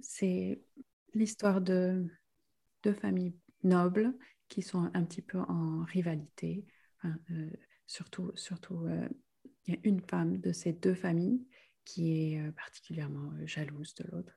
C'est 0.01 0.61
l'histoire 1.14 1.61
de 1.61 2.07
deux 2.82 2.93
familles 2.95 3.34
nobles 3.64 4.14
qui 4.49 4.62
sont 4.62 4.91
un 4.95 5.05
petit 5.05 5.22
peu 5.22 5.39
en 5.39 5.82
rivalité. 5.84 6.64
Euh, 7.05 7.51
surtout, 7.86 8.32
surtout 8.34 8.84
euh, 8.86 9.09
il 9.69 9.75
y 9.75 9.77
a 9.77 9.81
une 9.85 10.01
femme 10.01 10.39
de 10.39 10.53
ces 10.53 10.73
deux 10.73 10.95
familles 10.95 11.47
qui 11.85 12.35
est 12.35 12.41
euh, 12.41 12.51
particulièrement 12.53 13.31
jalouse 13.45 13.95
de 13.95 14.05
l'autre. 14.11 14.33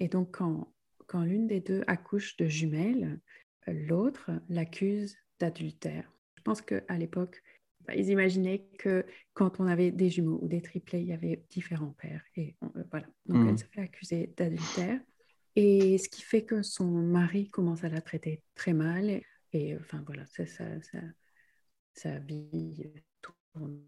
Et 0.00 0.08
donc, 0.08 0.36
quand, 0.36 0.72
quand 1.06 1.22
l'une 1.22 1.46
des 1.46 1.60
deux 1.60 1.82
accouche 1.86 2.36
de 2.36 2.46
jumelles, 2.46 3.20
l'autre 3.66 4.30
l'accuse 4.48 5.16
d'adultère. 5.38 6.12
Je 6.36 6.42
pense 6.42 6.60
qu'à 6.60 6.98
l'époque, 6.98 7.42
bah, 7.86 7.94
ils 7.94 8.10
imaginaient 8.10 8.66
que 8.78 9.06
quand 9.34 9.60
on 9.60 9.66
avait 9.66 9.92
des 9.92 10.10
jumeaux 10.10 10.38
ou 10.42 10.48
des 10.48 10.62
triplés, 10.62 11.00
il 11.00 11.08
y 11.08 11.12
avait 11.12 11.44
différents 11.48 11.94
pères. 11.98 12.24
Et 12.36 12.56
voilà. 12.90 13.06
Donc, 13.26 13.46
elle 13.46 13.54
mmh. 13.54 13.58
se 13.58 13.64
fait 13.64 13.80
accuser 13.80 14.34
d'adultère. 14.36 15.00
Et 15.54 15.98
ce 15.98 16.08
qui 16.08 16.22
fait 16.22 16.44
que 16.44 16.62
son 16.62 16.86
mari 16.86 17.50
commence 17.50 17.84
à 17.84 17.88
la 17.88 18.00
traiter 18.00 18.42
très 18.54 18.72
mal. 18.72 19.20
Et, 19.52 19.76
enfin 19.76 20.02
voilà, 20.06 20.24
ça, 20.26 20.46
ça, 20.46 20.66
sa 21.94 22.18
vie 22.18 22.84
tourne 23.20 23.82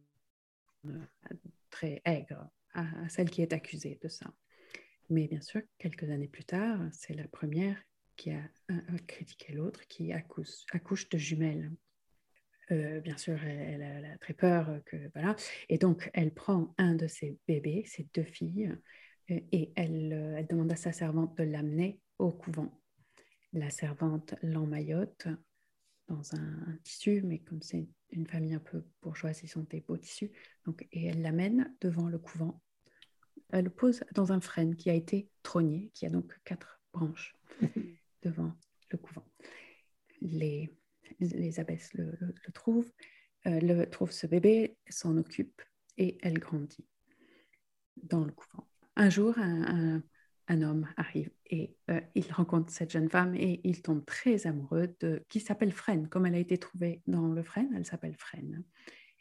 très 1.71 2.01
aigre 2.05 2.49
à, 2.75 2.87
celle 3.09 3.31
qui 3.31 3.43
est 3.43 3.53
accusée 3.53 3.99
de 4.03 4.09
ça. 4.09 4.33
Mais 5.11 5.29
bien 5.29 5.41
sûr, 5.41 5.61
quelques 5.79 6.11
années 6.11 6.29
plus 6.29 6.45
tard, 6.45 6.81
c'est 6.93 7.15
la 7.15 7.29
première 7.29 7.77
qui 8.17 8.31
a, 8.31 8.43
critiqué 9.07 9.53
l'autre, 9.53 9.87
qui 9.89 10.13
accouche, 10.13 11.09
de 11.11 11.19
jumelles. 11.19 11.71
Euh, 12.71 13.01
bien 13.01 13.17
sûr, 13.19 13.43
elle, 13.45 13.83
a 13.83 14.17
très 14.19 14.33
peur 14.33 14.81
que 14.87 14.97
voilà, 15.13 15.37
et 15.69 15.77
donc 15.77 16.11
elle 16.15 16.33
prend 16.33 16.75
un 16.79 16.95
de 16.95 17.07
ses 17.07 17.37
bébés, 17.47 17.85
ses 17.87 18.09
deux 18.15 18.25
filles, 18.25 18.73
et 19.29 19.73
elle, 19.77 20.13
euh, 20.13 20.37
elle 20.39 20.47
demande 20.47 20.73
à 20.73 20.77
sa 20.77 20.93
servante 20.93 21.37
de 21.37 21.45
l'amener 21.45 22.01
au 22.19 22.31
couvent. 22.31 22.81
La 23.53 23.71
servante 23.71 24.35
l'emmaillote 24.43 25.29
dans 26.09 26.35
un, 26.35 26.79
tissu, 26.83 27.23
mais 27.23 27.39
comme 27.39 27.63
c'est 27.63 27.89
une 28.11 28.27
famille 28.27 28.55
un 28.55 28.61
peu 28.61 28.85
bourgeoise, 29.03 29.41
ils 29.43 29.49
sont 29.49 29.63
des 29.63 29.81
beaux 29.81 29.97
tissus. 29.97 30.31
Donc, 30.65 30.87
et 30.93 31.07
elle 31.07 31.23
l'amène 31.23 31.75
devant 31.81 32.09
le 32.09 32.19
couvent. 32.19 32.61
Elle 33.51 33.65
le 33.65 33.71
pose 33.71 34.05
dans 34.15 34.33
un 34.33 34.41
frêne 34.41 34.77
qui 34.77 34.91
a 34.91 34.95
été 34.95 35.29
trônier, 35.43 35.91
qui 35.95 36.07
a 36.07 36.11
donc 36.11 36.39
quatre 36.45 36.81
branches 36.93 37.37
devant 38.23 38.53
le 38.91 38.99
couvent. 38.99 39.25
Les, 40.21 40.71
les 41.21 41.61
abbesses 41.61 41.93
le, 41.95 42.17
trouvent, 42.53 42.93
euh, 43.47 43.61
le, 43.61 43.89
trouvent 43.89 44.13
ce 44.13 44.27
bébé, 44.27 44.77
s'en 44.89 45.17
occupent 45.17 45.63
et 45.97 46.19
elle 46.23 46.39
grandit 46.39 46.87
dans 47.97 48.25
le 48.25 48.33
couvent 48.33 48.67
un 48.97 49.11
jour, 49.11 49.39
un, 49.39 50.03
homme 50.49 50.89
arrive 50.97 51.31
et 51.47 51.77
euh, 51.91 52.01
il 52.15 52.31
rencontre 52.33 52.71
cette 52.71 52.91
jeune 52.91 53.09
femme 53.09 53.35
et 53.35 53.61
il 53.65 53.83
tombe 53.83 54.05
très 54.05 54.47
amoureux 54.47 54.95
de 55.01 55.23
qui 55.29 55.41
s'appelle 55.41 55.73
Fresne, 55.73 56.09
comme 56.09 56.27
elle 56.27 56.35
a 56.35 56.39
été 56.39 56.59
trouvée 56.59 57.03
dans 57.07 57.29
le 57.29 57.43
Fresne, 57.43 57.71
elle 57.75 57.87
s'appelle 57.87 58.15
Fresne. 58.17 58.65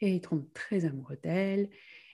Et 0.00 0.14
il 0.14 0.20
tombe 0.20 0.46
très 0.52 0.84
amoureux 0.84 1.18
d'elle 1.22 1.70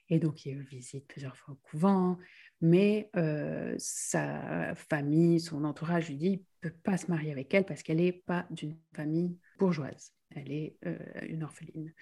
et 0.08 0.18
donc 0.18 0.44
il 0.46 0.60
visite 0.60 1.06
plusieurs 1.06 1.36
fois 1.36 1.54
au 1.54 1.56
couvent, 1.56 2.18
mais 2.60 3.10
euh, 3.16 3.74
sa 3.78 4.74
famille, 4.74 5.40
son 5.40 5.64
entourage 5.64 6.08
lui 6.08 6.16
dit 6.16 6.44
ne 6.62 6.68
peut 6.68 6.76
pas 6.82 6.98
se 6.98 7.06
marier 7.08 7.32
avec 7.32 7.52
elle 7.54 7.64
parce 7.64 7.82
qu'elle 7.82 7.98
n'est 7.98 8.12
pas 8.12 8.46
d'une 8.50 8.76
famille 8.94 9.38
bourgeoise, 9.58 10.12
elle 10.34 10.52
est 10.52 10.76
euh, 10.86 10.98
une 11.28 11.42
orpheline. 11.42 11.92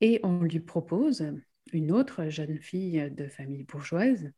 Et 0.00 0.20
on 0.22 0.40
lui 0.42 0.60
propose 0.60 1.32
une 1.72 1.92
autre 1.92 2.28
jeune 2.28 2.58
fille 2.58 3.10
de 3.10 3.28
famille 3.28 3.64
bourgeoise 3.64 4.30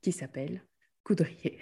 qui 0.00 0.12
s'appelle 0.12 0.62
Coudrier. 1.04 1.58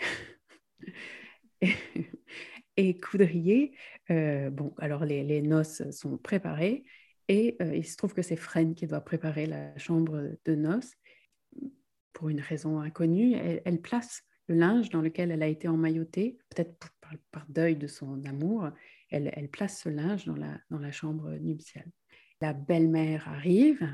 et, 2.76 3.00
Coudrier, 3.00 3.76
euh, 4.10 4.50
bon, 4.50 4.74
alors 4.78 5.04
les, 5.04 5.42
noces 5.42 5.88
sont 5.90 6.18
préparées 6.18 6.84
et 7.28 7.56
euh, 7.62 7.76
il 7.76 7.86
se 7.86 7.96
trouve 7.96 8.14
que 8.14 8.22
c'est 8.22 8.36
Fresne 8.36 8.74
qui 8.74 8.86
doit 8.86 9.00
préparer 9.00 9.46
la 9.46 9.76
chambre 9.78 10.36
de 10.44 10.54
noces. 10.54 10.92
Pour 12.12 12.28
une 12.28 12.40
raison 12.40 12.80
inconnue, 12.80 13.34
elle, 13.34 13.80
place 13.80 14.22
le 14.48 14.56
linge 14.56 14.90
dans 14.90 15.00
lequel 15.00 15.30
elle 15.30 15.42
a 15.42 15.46
été 15.46 15.68
emmaillotée, 15.68 16.38
peut-être 16.50 16.76
par, 17.30 17.46
deuil 17.48 17.76
de 17.76 17.86
son 17.86 18.24
amour, 18.24 18.68
elle, 19.10 19.30
elle, 19.34 19.48
place 19.48 19.80
ce 19.80 19.88
linge 19.88 20.26
dans 20.26 20.36
la, 20.36 20.60
dans 20.70 20.78
la 20.78 20.92
chambre 20.92 21.30
nuptiale. 21.36 21.90
La 22.40 22.52
belle-mère 22.52 23.28
arrive, 23.28 23.88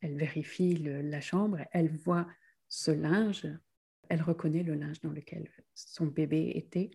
elle 0.00 0.16
vérifie 0.16 0.74
la 0.74 1.20
chambre, 1.20 1.58
elle 1.72 1.96
voit 1.96 2.26
ce 2.68 2.90
linge, 2.90 3.46
elle 4.12 4.20
reconnaît 4.20 4.62
le 4.62 4.74
linge 4.74 5.00
dans 5.00 5.10
lequel 5.10 5.48
son 5.74 6.04
bébé 6.04 6.52
était. 6.54 6.90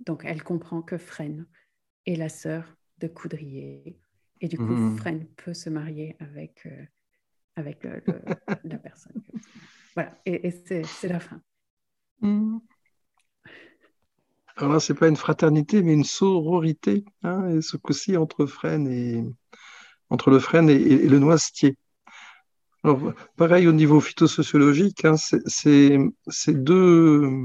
Donc, 0.00 0.22
elle 0.24 0.42
comprend 0.42 0.80
que 0.80 0.96
Fresne 0.96 1.46
est 2.06 2.16
la 2.16 2.30
sœur 2.30 2.74
de 2.96 3.06
Coudrier. 3.06 4.00
Et 4.40 4.48
du 4.48 4.56
coup, 4.56 4.64
mmh. 4.64 4.96
Fresne 4.96 5.26
peut 5.36 5.52
se 5.52 5.68
marier 5.68 6.16
avec, 6.20 6.64
euh, 6.64 6.86
avec 7.54 7.84
la 8.64 8.78
personne. 8.78 9.22
Voilà, 9.92 10.18
et, 10.24 10.50
c'est 10.50 11.08
la 11.08 11.20
fin. 11.20 11.42
Mmh. 12.22 12.60
Alors 14.56 14.72
là, 14.72 14.80
ce 14.80 14.94
n'est 14.94 14.98
pas 14.98 15.08
une 15.08 15.16
fraternité, 15.16 15.82
mais 15.82 15.92
une 15.92 16.02
sororité, 16.02 17.04
hein, 17.24 17.46
et 17.50 17.60
ce 17.60 17.76
coup-ci 17.76 18.16
entre, 18.16 18.48
et, 18.88 19.22
entre 20.08 20.30
le 20.30 20.38
frêne 20.38 20.70
et 20.70 21.06
le 21.06 21.18
noisetier. 21.18 21.76
Alors, 22.88 23.12
pareil 23.36 23.68
au 23.68 23.72
niveau 23.72 24.00
phytosociologique, 24.00 25.04
hein, 25.04 25.16
c'est 25.18 25.98
deux, 26.54 27.44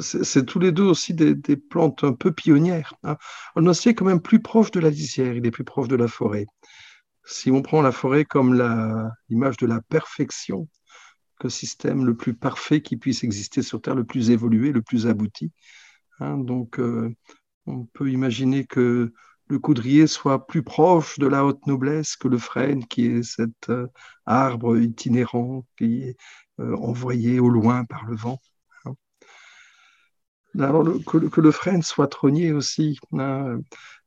c'est 0.00 0.44
tous 0.44 0.58
les 0.58 0.72
deux 0.72 0.82
aussi 0.82 1.14
des, 1.14 1.56
plantes 1.56 2.02
un 2.02 2.14
peu 2.14 2.32
pionnières. 2.32 2.94
Hein. 3.04 3.16
Le 3.54 3.62
noisetier 3.62 3.92
est 3.92 3.94
quand 3.94 4.04
même 4.04 4.20
plus 4.20 4.42
proche 4.42 4.72
de 4.72 4.80
la 4.80 4.90
lisière, 4.90 5.34
il 5.34 5.46
est 5.46 5.52
plus 5.52 5.62
proche 5.62 5.86
de 5.86 5.94
la 5.94 6.08
forêt. 6.08 6.46
Si 7.24 7.52
on 7.52 7.62
prend 7.62 7.80
la 7.80 7.92
forêt 7.92 8.24
comme 8.24 8.54
l'image 9.28 9.56
de 9.56 9.66
la 9.66 9.80
perfection, 9.82 10.68
le 11.44 11.48
système 11.48 12.04
le 12.04 12.16
plus 12.16 12.34
parfait 12.34 12.80
qui 12.80 12.96
puisse 12.96 13.22
exister 13.22 13.62
sur 13.62 13.80
Terre, 13.80 13.94
le 13.94 14.04
plus 14.04 14.30
évolué, 14.30 14.72
le 14.72 14.82
plus 14.82 15.06
abouti. 15.06 15.52
Hein, 16.18 16.38
donc, 16.38 16.80
euh, 16.80 17.14
on 17.66 17.84
peut 17.84 18.10
imaginer 18.10 18.64
que 18.64 19.12
le 19.48 19.58
coudrier 19.58 20.06
soit 20.06 20.46
plus 20.46 20.62
proche 20.62 21.18
de 21.18 21.26
la 21.26 21.44
haute 21.44 21.66
noblesse 21.66 22.16
que 22.16 22.28
le 22.28 22.38
frêne, 22.38 22.86
qui 22.86 23.06
est 23.06 23.22
cet 23.22 23.68
euh, 23.68 23.86
arbre 24.26 24.78
itinérant 24.78 25.66
qui 25.76 26.02
est 26.02 26.16
euh, 26.60 26.76
envoyé 26.76 27.40
au 27.40 27.48
loin 27.48 27.84
par 27.84 28.04
le 28.04 28.16
vent. 28.16 28.40
Hein. 28.84 28.94
Alors, 30.58 30.84
que, 31.04 31.40
le 31.40 31.50
frêne 31.50 31.82
soit 31.82 32.08
trônier 32.08 32.52
aussi. 32.52 32.98
Hein. 33.12 33.58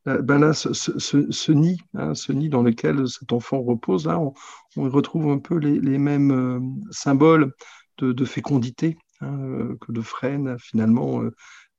ben 0.06 0.40
là, 0.40 0.54
ce, 0.54 1.52
nid, 1.52 1.78
hein, 1.94 2.16
ce 2.16 2.32
nid 2.32 2.50
dans 2.50 2.64
lequel 2.64 3.08
cet 3.08 3.34
enfant 3.34 3.62
repose, 3.62 4.08
là, 4.08 4.20
on, 4.20 4.90
retrouve 4.90 5.30
un 5.30 5.40
peu 5.40 5.58
les, 5.58 5.98
mêmes 5.98 6.32
euh, 6.32 6.60
symboles 6.92 7.54
de, 7.98 8.26
fécondité 8.26 8.98
euh, 9.24 9.76
que 9.82 9.92
de 9.92 10.02
frêne, 10.02 10.58
finalement, 10.60 11.22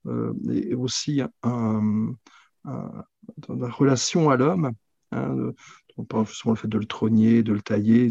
euh, 0.07 0.35
et 0.51 0.75
aussi 0.75 1.23
un, 1.43 2.13
dans 2.65 3.55
la 3.57 3.69
relation 3.69 4.31
à 4.31 4.37
l'homme. 4.37 4.73
Hein, 5.13 5.53
le 5.97 6.55
fait 6.55 6.69
de 6.69 6.79
le 6.79 6.85
trogner, 6.85 7.43
de 7.43 7.53
le 7.53 7.61
tailler, 7.61 8.11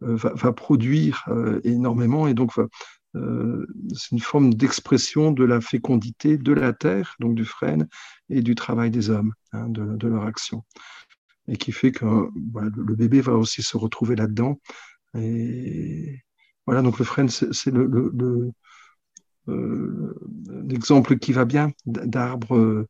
va, 0.00 0.52
produire 0.52 1.26
énormément 1.64 2.26
et 2.26 2.34
donc 2.34 2.52
euh, 3.16 3.66
c'est 3.94 4.12
une 4.12 4.20
forme 4.20 4.54
d'expression 4.54 5.32
de 5.32 5.44
la 5.44 5.60
fécondité 5.60 6.38
de 6.38 6.52
la 6.52 6.72
terre, 6.72 7.16
donc 7.18 7.34
du 7.34 7.44
frêne, 7.44 7.88
et 8.28 8.42
du 8.42 8.54
travail 8.54 8.90
des 8.90 9.10
hommes, 9.10 9.32
hein, 9.52 9.68
de, 9.68 10.08
leur 10.08 10.24
action. 10.24 10.64
Et 11.48 11.56
qui 11.56 11.72
fait 11.72 11.92
que 11.92 12.04
le 12.04 12.94
bébé 12.94 13.20
va 13.20 13.34
aussi 13.34 13.62
se 13.62 13.76
retrouver 13.76 14.14
là-dedans. 14.16 14.60
Et 15.18 16.20
voilà, 16.66 16.82
donc 16.82 16.98
le 16.98 17.04
frêne, 17.04 17.28
c'est 17.28 17.70
le, 17.70 18.52
euh, 19.48 20.14
l'exemple 20.64 21.18
qui 21.18 21.32
va 21.32 21.44
bien 21.44 21.72
d'arbres 21.86 22.86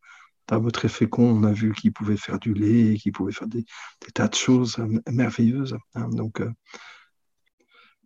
d'arbres 0.51 0.70
très 0.70 0.88
féconds. 0.88 1.30
On 1.30 1.44
a 1.44 1.53
vu 1.53 1.72
qu'ils 1.72 1.92
pouvaient 1.92 2.16
faire 2.16 2.38
du 2.38 2.55
lait, 2.55 2.96
qu'ils 2.96 3.12
pouvaient 3.12 3.32
faire 3.32 3.48
des, 3.48 3.64
tas 4.14 4.28
de 4.28 4.34
choses 4.34 4.76
merveilleuses. 5.09 5.76
Hein. 5.94 6.09
donc, 6.11 6.40
euh, 6.40 6.51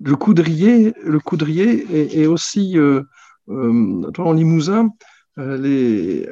le 0.01 0.16
coudrier, 0.16 0.92
le 1.03 1.20
coudrier 1.20 2.20
est, 2.20 2.26
aussi 2.26 2.78
euh, 2.78 3.03
euh, 3.49 4.11
en 4.18 4.32
Limousin. 4.32 4.90
Euh, 5.38 5.57
les, 5.57 6.28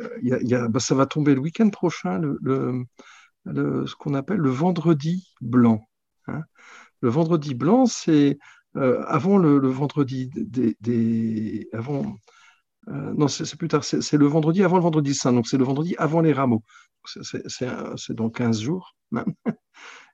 bah, 0.68 0.80
ça 0.80 0.94
va 0.94 1.06
tomber 1.06 1.34
le 1.34 1.40
week-end 1.40 1.68
prochain, 1.70 2.20
le, 2.20 2.84
ce 3.44 3.94
qu'on 3.96 4.14
appelle 4.14 4.38
le 4.38 4.50
vendredi 4.50 5.32
blanc. 5.40 5.88
Hein. 6.28 6.42
Le 7.00 7.08
vendredi 7.08 7.54
blanc, 7.54 7.86
c'est 7.86 8.38
avant 8.74 9.38
le, 9.38 9.58
vendredi 9.68 10.30
des, 10.34 11.68
avant. 11.72 12.16
Non, 12.88 13.28
c'est 13.28 13.56
plus 13.56 13.68
tard. 13.68 13.84
C'est 13.84 14.12
le 14.14 14.26
vendredi 14.26 14.64
avant 14.64 14.76
le 14.76 14.82
vendredi 14.82 15.14
saint. 15.14 15.32
Donc 15.32 15.46
c'est 15.46 15.58
le 15.58 15.64
vendredi 15.64 15.94
avant 15.98 16.20
les 16.20 16.32
rameaux. 16.32 16.62
C'est 17.04 18.14
dans 18.14 18.30
15 18.30 18.60
jours. 18.60 18.96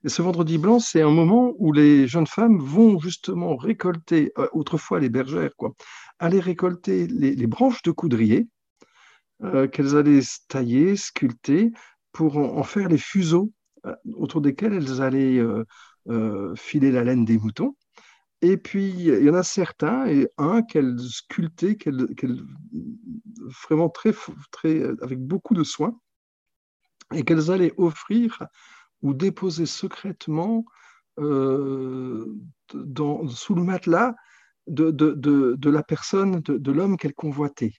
Et 0.05 0.09
ce 0.09 0.23
vendredi 0.23 0.59
blanc, 0.59 0.79
c'est 0.79 1.03
un 1.03 1.11
moment 1.11 1.55
où 1.59 1.73
les 1.73 2.07
jeunes 2.07 2.27
femmes 2.27 2.59
vont 2.61 3.01
justement 3.01 3.57
récolter, 3.57 4.33
euh, 4.39 4.47
autrefois 4.53 5.01
les 5.01 5.09
bergères, 5.09 5.57
quoi, 5.57 5.73
aller 6.21 6.39
récolter 6.39 7.09
les, 7.09 7.47
branches 7.49 7.83
de 7.83 7.91
coudrier 7.91 8.47
euh, 9.43 9.67
qu'elles 9.67 9.97
allaient 9.97 10.21
tailler, 10.49 10.95
sculpter 10.95 11.73
pour 12.13 12.37
en, 12.37 12.63
faire 12.63 12.89
les 12.89 12.99
fuseaux 12.99 13.53
euh, 13.87 13.95
autour 14.15 14.41
desquels 14.41 14.75
elles 14.75 15.03
allaient 15.03 15.43
filer 16.57 16.91
la 16.93 17.05
laine 17.05 17.25
des 17.25 17.39
moutons. 17.39 17.77
Et 18.41 18.57
puis, 18.57 18.91
il 18.91 19.25
y 19.25 19.31
en 19.31 19.35
a 19.35 19.43
certains, 19.43 20.07
et 20.07 20.29
un 20.39 20.63
qu'elles 20.63 20.99
sculptaient, 21.01 21.77
qu'elles, 21.77 22.07
vraiment 23.69 23.89
très, 23.89 24.15
très, 24.53 24.83
avec 25.03 25.19
beaucoup 25.19 25.55
de 25.55 25.65
soin, 25.65 25.99
et 27.13 27.25
qu'elles 27.25 27.51
allaient 27.51 27.75
offrir 27.79 28.47
ou 29.03 29.15
déposer 29.15 29.67
secrètement 29.67 30.65
euh, 31.19 32.27
sous 33.29 33.55
le 33.55 33.63
matelas 33.63 34.15
de, 34.67 34.91
de, 34.91 35.15
de, 35.57 35.71
la 35.71 35.83
personne, 35.83 36.41
de, 36.41 36.73
l'homme 36.73 36.97
qu'elle 36.97 37.15
convoitait. 37.15 37.73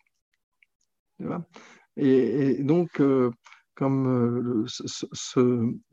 Et, 1.96 2.64
donc, 2.64 3.00
euh, 3.00 3.32
comme 3.76 4.08
euh, 4.08 4.66
ce, 4.68 5.06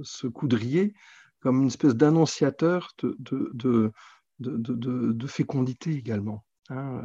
ce, 0.01 0.27
coudrier, 0.27 0.95
comme 1.41 1.63
une 1.63 1.69
espèce 1.69 1.95
d'annonciateur 1.95 2.91
de, 3.03 3.93
de, 4.39 5.27
fécondité 5.27 5.93
également, 5.93 6.45
hein, 6.71 7.03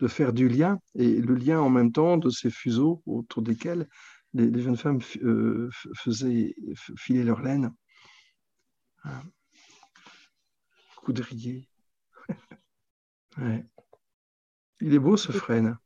de 0.00 0.08
faire 0.08 0.32
du 0.32 0.48
lien, 0.48 0.78
et 0.94 1.20
le 1.20 1.34
lien 1.34 1.60
en 1.60 1.70
même 1.70 1.92
temps 1.92 2.16
de 2.16 2.30
ces 2.30 2.50
fuseaux 2.50 3.02
autour 3.06 3.42
desquels 3.42 3.88
les, 4.34 4.62
jeunes 4.62 4.76
femmes 4.76 5.00
euh, 5.22 5.70
faisaient 5.96 6.54
filer 6.96 7.22
leur 7.22 7.40
laine. 7.40 7.72
Ah. 9.04 9.22
Coudrier. 10.96 11.68
Il 14.80 14.94
est 14.94 14.98
beau 14.98 15.16
ce 15.16 15.32
frêne. 15.32 15.78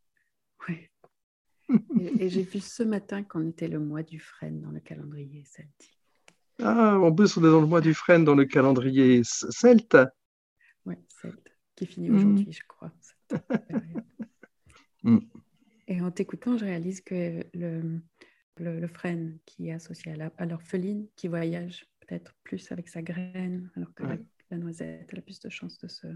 Oui. 0.69 0.89
Et, 2.21 2.29
j'ai 2.31 2.43
vu 2.43 2.61
ce 2.61 2.83
matin 2.83 3.23
qu'on 3.23 3.49
était 3.49 3.69
le 3.69 3.79
mois 3.79 4.03
du 4.03 4.19
frêne 4.19 4.61
dans 4.61 4.71
le 4.71 4.81
calendrier 4.81 5.45
celte. 5.45 5.91
Ah, 6.61 6.99
en 6.99 7.13
plus, 7.13 7.37
on 7.37 7.45
est 7.45 7.51
dans 7.51 7.61
le 7.61 7.67
mois 7.67 7.81
du 7.81 7.95
frêne 7.95 8.25
dans 8.25 8.35
le 8.35 8.45
calendrier 8.45 9.23
celte. 9.25 9.97
Oui, 10.89 10.95
qui 11.77 11.87
finit 11.87 12.11
aujourd'hui, 12.11 12.47
mm. 12.47 12.53
je 12.53 12.63
crois. 12.67 12.93
Mm. 15.05 15.19
Et 15.87 16.01
en 16.01 16.11
t'écoutant, 16.11 16.59
je 16.59 16.65
réalise 16.65 17.01
que 17.03 17.47
le, 17.55 18.01
le, 18.57 18.89
frêne 18.89 19.39
qui 19.47 19.69
est 19.69 19.73
associé 19.73 20.13
à 20.37 20.45
l'orpheline, 20.45 21.07
qui 21.15 21.29
voyage 21.29 21.87
peut-être 22.01 22.35
plus 22.43 22.73
avec 22.73 22.89
sa 22.89 23.01
graine, 23.01 23.71
alors 23.77 23.95
que 23.95 24.03
la, 24.51 24.59
noisette 24.59 25.15
a 25.17 25.21
plus 25.21 25.39
de 25.39 25.49
chances 25.49 25.79
de 25.79 25.87
se, 25.87 26.09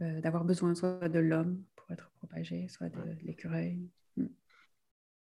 euh, 0.00 0.20
d'avoir 0.20 0.44
besoin 0.44 0.76
soit 0.76 1.08
de 1.08 1.18
l'homme 1.18 1.64
pour 1.74 1.90
être 1.90 2.08
propagé, 2.12 2.68
soit 2.68 2.88
de 2.88 3.16
l'écureuil. 3.22 3.90
Hmm. 4.16 4.28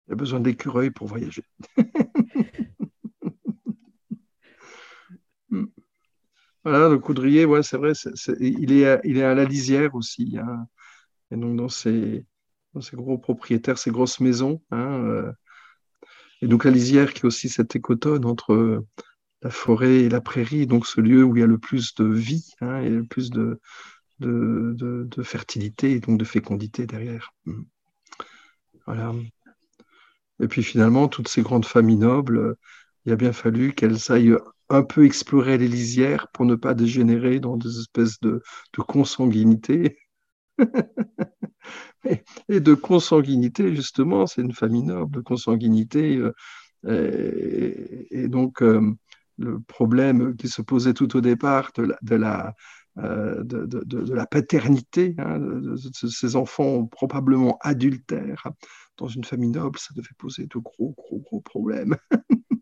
Il 0.08 0.14
a 0.14 0.16
besoin 0.16 0.40
d'écureuil 0.40 0.90
pour 0.90 1.06
voyager. 1.06 1.44
Hmm. 5.52 5.66
Voilà, 6.64 6.90
le 6.90 7.00
coudrier, 7.00 7.46
ouais, 7.46 7.64
c'est 7.64 7.78
vrai, 7.78 7.94
il, 8.40 8.72
est 8.74 9.24
à, 9.24 9.36
la 9.36 9.46
lisière 9.46 9.96
aussi. 9.96 10.38
Hein. 10.38 10.68
Et 11.32 11.38
donc, 11.38 11.56
dans 11.56 11.70
ces, 11.70 12.26
gros 12.94 13.18
propriétaires, 13.18 13.78
ces 13.78 13.92
grosses 13.92 14.20
maisons, 14.20 14.62
hein, 14.72 15.04
euh, 15.04 15.32
et 16.42 16.48
donc 16.48 16.64
la 16.64 16.72
lisière 16.72 17.14
qui 17.14 17.22
est 17.22 17.26
aussi 17.26 17.50
cette 17.50 17.76
écotone 17.76 18.26
entre 18.26 18.84
la 19.42 19.50
forêt 19.50 20.00
et 20.02 20.10
la 20.10 20.22
prairie, 20.22 20.68
donc 20.68 20.86
ce 20.86 21.02
lieu 21.02 21.24
où 21.24 21.36
il 21.36 21.40
y 21.40 21.44
a 21.44 21.48
le 21.48 21.58
plus 21.58 21.96
de 21.96 22.06
vie 22.06 22.50
hein, 22.62 22.82
et 22.82 22.90
le 22.90 23.04
plus 23.04 23.30
de, 23.30 23.60
de, 24.20 25.24
fertilité 25.24 25.92
et 25.92 26.00
donc 26.00 26.18
de 26.18 26.26
fécondité 26.26 26.86
derrière. 26.86 27.34
Voilà. 28.86 29.14
Et 30.42 30.48
puis 30.48 30.64
finalement, 30.64 31.08
toutes 31.08 31.28
ces 31.28 31.42
grandes 31.42 31.66
familles 31.66 31.98
nobles, 31.98 32.56
il 33.06 33.12
a 33.14 33.16
bien 33.16 33.34
fallu 33.34 33.74
qu'elles 33.74 34.12
aillent 34.12 34.38
un 34.70 34.84
peu 34.84 35.06
explorer 35.06 35.58
les 35.58 35.68
lisières 35.68 36.28
pour 36.34 36.46
ne 36.46 36.56
pas 36.56 36.74
dégénérer 36.74 37.40
dans 37.40 37.58
des 37.58 37.80
espèces 37.80 38.20
de, 38.22 38.42
consanguinité. 38.88 39.98
et 42.50 42.60
de 42.60 42.74
consanguinité, 42.74 43.76
justement, 43.76 44.28
c'est 44.28 44.42
une 44.42 44.54
famille 44.54 44.84
noble, 44.84 45.18
de 45.18 45.22
consanguinité. 45.22 46.22
Euh, 46.86 48.06
et, 48.12 48.28
donc, 48.28 48.62
euh, 48.62 48.94
le 49.38 49.60
problème 49.60 50.36
qui 50.36 50.48
se 50.50 50.62
posait 50.62 50.94
tout 50.94 51.16
au 51.16 51.22
départ 51.22 51.72
de 51.76 51.84
la, 51.84 51.98
de 52.02 52.16
la, 52.16 52.54
euh, 52.98 53.44
de, 53.44 54.26
paternité, 54.30 55.16
hein, 55.18 55.40
de, 55.40 55.76
ces 55.78 56.36
enfants 56.36 56.86
probablement 56.86 57.58
adultères 57.62 58.48
dans 58.98 59.08
une 59.08 59.24
famille 59.24 59.52
noble, 59.52 59.80
ça 59.80 59.94
devait 59.96 60.08
poser 60.18 60.48
de 60.48 60.60
gros, 60.60 60.94
gros, 60.98 61.20
gros 61.20 61.42
problèmes. 61.42 61.96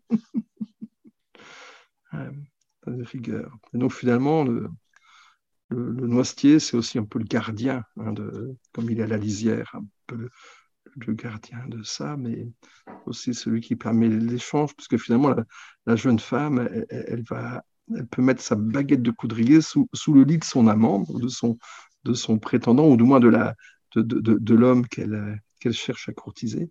de 2.12 3.04
rigueur. 3.04 3.56
Et 3.74 3.78
donc, 3.78 3.92
finalement, 3.92 4.44
le, 4.44 4.68
le, 5.68 6.06
noisetier, 6.06 6.58
c'est 6.58 6.76
aussi 6.76 6.98
un 6.98 7.04
peu 7.04 7.18
le 7.18 7.24
gardien, 7.24 7.84
hein, 7.98 8.12
de, 8.12 8.56
comme 8.72 8.90
il 8.90 9.00
est 9.00 9.04
à 9.04 9.06
la 9.06 9.18
lisière, 9.18 9.70
un 9.74 9.84
peu 10.06 10.28
le, 10.96 11.14
gardien 11.14 11.66
de 11.68 11.82
ça, 11.82 12.16
mais 12.16 12.48
aussi 13.06 13.34
celui 13.34 13.60
qui 13.60 13.76
permet 13.76 14.08
l'échange, 14.08 14.74
puisque 14.74 14.96
finalement, 14.96 15.34
la, 15.86 15.96
jeune 15.96 16.18
femme, 16.18 16.68
elle, 16.90 17.22
va, 17.28 17.62
elle 17.94 18.06
peut 18.06 18.22
mettre 18.22 18.42
sa 18.42 18.56
baguette 18.56 19.02
de 19.02 19.10
coudrier 19.10 19.60
sous, 19.60 19.88
sous 19.92 20.12
le 20.12 20.24
lit 20.24 20.38
de 20.38 20.44
son 20.44 20.66
amant, 20.66 21.04
de 21.08 21.28
son, 21.28 21.58
de 22.04 22.14
son 22.14 22.38
prétendant, 22.38 22.88
ou 22.88 22.96
du 22.96 23.04
moins 23.04 23.20
de 23.20 23.28
l'homme 23.28 23.52
de, 23.94 24.02
de, 24.02 24.38
de 24.38 24.54
l'homme 24.54 24.86
qu'elle 24.86 25.40
qu'elle 25.60 25.72
cherche 25.72 26.08
à 26.08 26.12
courtiser. 26.12 26.70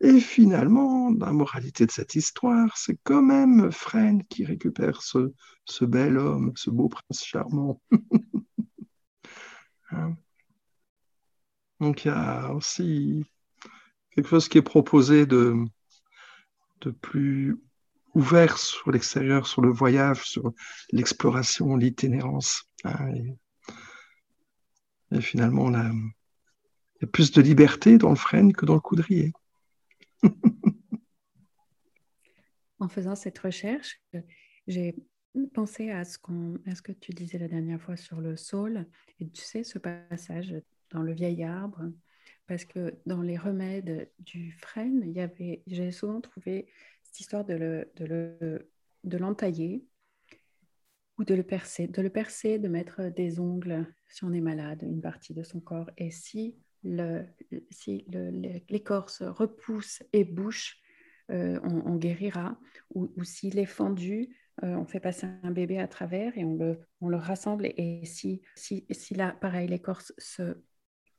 Et 0.00 0.20
finalement, 0.20 1.10
la 1.18 1.32
moralité 1.32 1.86
de 1.86 1.90
cette 1.90 2.14
histoire, 2.14 2.76
c'est 2.76 2.98
quand 3.02 3.22
même 3.22 3.72
Fresne 3.72 4.24
qui 4.24 4.44
récupère 4.44 5.00
ce, 5.02 5.32
bel 5.84 6.18
homme, 6.18 6.52
ce 6.54 6.70
beau 6.70 6.88
prince 6.88 7.24
charmant. 7.24 7.80
Hein. 9.92 10.16
Donc 11.78 12.04
il 12.04 12.08
y 12.08 12.10
a 12.10 12.52
aussi 12.52 13.24
quelque 14.10 14.28
chose 14.28 14.48
qui 14.48 14.58
est 14.58 14.62
proposé 14.62 15.26
de, 15.26 15.54
plus 17.00 17.56
ouvert 18.14 18.58
sur 18.58 18.90
l'extérieur, 18.90 19.46
sur 19.46 19.62
le 19.62 19.70
voyage, 19.70 20.22
sur 20.22 20.52
l'exploration, 20.90 21.76
l'itinérance. 21.76 22.64
Hein. 22.82 23.12
et, 25.12 25.20
finalement, 25.20 25.70
il 25.70 27.02
y 27.02 27.04
a 27.04 27.06
plus 27.06 27.30
de 27.30 27.40
liberté 27.40 27.96
dans 27.96 28.10
le 28.10 28.16
frêne 28.16 28.52
que 28.52 28.66
dans 28.66 28.74
le 28.74 28.80
coudrier. 28.80 29.32
en 32.78 32.88
faisant 32.88 33.14
cette 33.14 33.38
recherche, 33.38 34.00
j'ai 34.66 34.94
pensé 35.54 35.90
à 35.90 36.04
ce, 36.04 36.18
ce 36.74 36.82
que 36.82 36.92
tu 36.92 37.12
disais 37.12 37.38
la 37.38 37.48
dernière 37.48 37.80
fois 37.80 37.96
sur 37.96 38.20
le 38.20 38.36
saule. 38.36 38.86
Et 39.20 39.28
tu 39.28 39.42
sais, 39.42 39.64
ce 39.64 39.78
passage 39.78 40.54
dans 40.90 41.02
le 41.02 41.12
vieil 41.12 41.44
arbre, 41.44 41.90
parce 42.46 42.64
que 42.64 42.94
dans 43.06 43.22
les 43.22 43.36
remèdes 43.36 44.10
du 44.20 44.52
frêne, 44.52 45.12
j'ai 45.66 45.90
souvent 45.90 46.20
trouvé 46.20 46.66
cette 47.02 47.20
histoire 47.20 47.44
de, 47.44 47.54
le, 47.54 47.90
de, 47.96 48.04
le, 48.04 48.70
de 49.04 49.18
l'entailler 49.18 49.84
ou 51.18 51.24
de 51.24 51.34
le 51.34 51.42
percer, 51.42 51.88
de 51.88 52.02
le 52.02 52.10
percer, 52.10 52.58
de 52.58 52.68
mettre 52.68 53.04
des 53.04 53.40
ongles 53.40 53.86
si 54.08 54.24
on 54.24 54.32
est 54.32 54.40
malade, 54.40 54.82
une 54.82 55.00
partie 55.00 55.34
de 55.34 55.42
son 55.42 55.60
corps. 55.60 55.90
Et 55.96 56.10
si, 56.10 56.56
le, 56.86 57.26
si 57.70 58.04
le, 58.12 58.30
l'écorce 58.68 59.22
repousse 59.22 60.02
et 60.12 60.24
bouche, 60.24 60.78
euh, 61.30 61.58
on, 61.64 61.96
guérira. 61.96 62.58
Ou, 62.94 63.12
ou 63.16 63.24
s'il 63.24 63.58
est 63.58 63.66
fendu, 63.66 64.28
euh, 64.62 64.76
on 64.76 64.86
fait 64.86 65.00
passer 65.00 65.26
un 65.42 65.50
bébé 65.50 65.78
à 65.78 65.88
travers 65.88 66.38
et 66.38 66.44
on 66.44 66.54
le, 66.54 66.78
on 67.00 67.08
le 67.08 67.16
rassemble. 67.16 67.66
Et, 67.76 68.04
si, 68.04 68.42
si, 68.54 68.86
si 68.90 69.14
là, 69.14 69.32
pareil, 69.32 69.68
l'écorce 69.68 70.12
se 70.18 70.62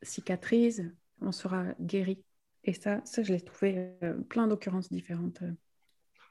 cicatrise, 0.02 0.94
on 1.22 1.32
sera 1.32 1.66
guéri. 1.82 2.24
Et 2.64 2.74
ça, 2.74 3.02
ça 3.04 3.22
je 3.22 3.34
l'ai 3.34 3.42
trouvé 3.42 3.92
euh, 4.04 4.14
plein 4.22 4.48
d'occurrences 4.48 4.92
différentes. 4.92 5.44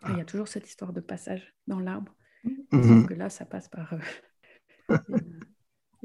Il 0.08 0.16
y 0.16 0.20
a 0.20 0.24
toujours 0.24 0.48
cette 0.48 0.68
histoire 0.68 0.92
de 0.92 1.00
passage 1.00 1.54
dans 1.66 1.80
l'arbre. 1.80 2.14
Que 2.70 3.14
là, 3.14 3.28
ça 3.28 3.44
passe 3.44 3.68
par 3.68 3.94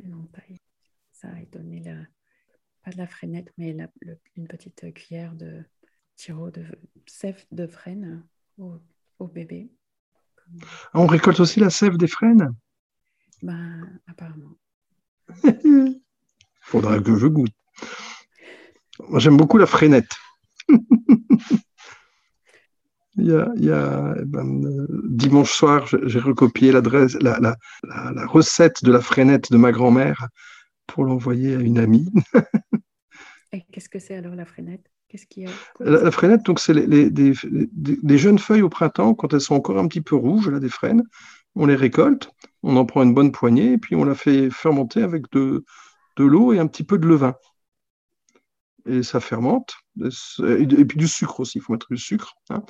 une, 0.04 0.14
entaille. 0.16 0.60
Ça 1.12 1.28
a 1.28 1.46
donné 1.52 1.82
la, 1.82 1.98
pas 2.92 2.96
de 2.96 3.02
la 3.02 3.08
freinette, 3.08 3.52
mais 3.58 3.76
une 4.36 4.48
petite 4.48 4.94
cuillère 4.94 5.34
de 5.36 5.64
tiro 6.18 6.52
de 6.52 6.66
sève 7.06 7.46
de 7.52 7.66
frêne 7.68 8.26
au, 8.58 8.82
bébé. 9.28 9.72
On 10.94 11.08
récolte 11.08 11.40
aussi 11.40 11.62
la 11.62 11.70
sève 11.70 11.96
des 11.98 12.08
frênes? 12.08 12.54
Ben, 13.44 14.00
apparemment. 14.08 14.58
Faudra 16.62 17.00
que 17.00 17.18
je 17.18 17.28
goûte. 17.28 17.54
Moi, 19.08 19.20
j'aime 19.20 19.38
beaucoup 19.38 19.58
la 19.58 19.68
freinette. 19.68 20.12
il 20.70 20.82
y 23.18 23.34
a, 23.34 23.52
il 23.56 23.66
y 23.66 23.72
a 23.72 24.16
eh 24.20 24.26
ben, 24.26 24.66
euh, 24.66 24.88
dimanche 25.06 25.54
soir, 25.54 25.88
j'ai 25.88 26.20
recopié 26.20 26.72
l'adresse, 26.72 27.14
la, 27.22 27.40
la, 27.40 27.56
la, 27.84 28.26
recette 28.26 28.84
de 28.84 28.92
la 28.92 29.02
freinette 29.02 29.52
de 29.52 29.58
ma 29.58 29.72
grand-mère 29.72 30.28
pour 30.92 31.04
l'envoyer 31.04 31.56
à 31.56 31.60
une 31.60 31.78
amie. 31.78 32.12
Et 33.54 33.64
qu'est-ce 33.72 33.90
que 33.90 34.00
c'est 34.00 34.16
alors 34.16 34.36
la 34.36 34.46
freinette? 34.46 34.86
Qu'est-ce 35.08 35.26
qu'il 35.26 35.44
y 35.44 35.46
a? 35.46 35.50
La, 35.80 36.12
freinette, 36.12 36.44
donc, 36.44 36.60
c'est 36.60 36.74
les, 36.74 36.86
les, 36.86 37.10
des, 37.10 37.34
des, 37.72 38.18
jeunes 38.18 38.40
feuilles 38.40 38.62
au 38.62 38.70
printemps, 38.70 39.14
quand 39.14 39.34
elles 39.34 39.42
sont 39.42 39.56
encore 39.56 39.78
un 39.78 39.88
petit 39.88 40.02
peu 40.02 40.16
rouges, 40.16 40.50
là, 40.50 40.60
des 40.60 40.70
frênes. 40.70 41.04
On 41.56 41.66
les 41.66 41.76
récolte, 41.76 42.32
on 42.64 42.78
en 42.78 42.86
prend 42.86 43.04
une 43.04 43.14
bonne 43.14 43.34
poignée, 43.34 43.74
et 43.74 43.78
puis 43.78 43.96
on 43.96 44.06
la 44.06 44.16
fait 44.16 44.50
fermenter 44.50 45.02
avec 45.04 45.30
de, 45.34 45.66
de 46.16 46.24
l'eau 46.24 46.54
et 46.54 46.60
un 46.60 46.68
petit 46.68 46.86
peu 46.86 46.98
de 46.98 47.08
levain 47.08 47.36
et 48.86 49.04
ça 49.04 49.20
fermente. 49.20 49.76
Et 50.00 50.86
puis 50.86 50.98
du 50.98 51.08
sucre 51.08 51.40
aussi, 51.40 51.58
il 51.58 51.62
faut 51.62 51.74
mettre 51.74 51.88
du 51.90 51.98
sucre. 51.98 52.34
Hein. 52.50 52.64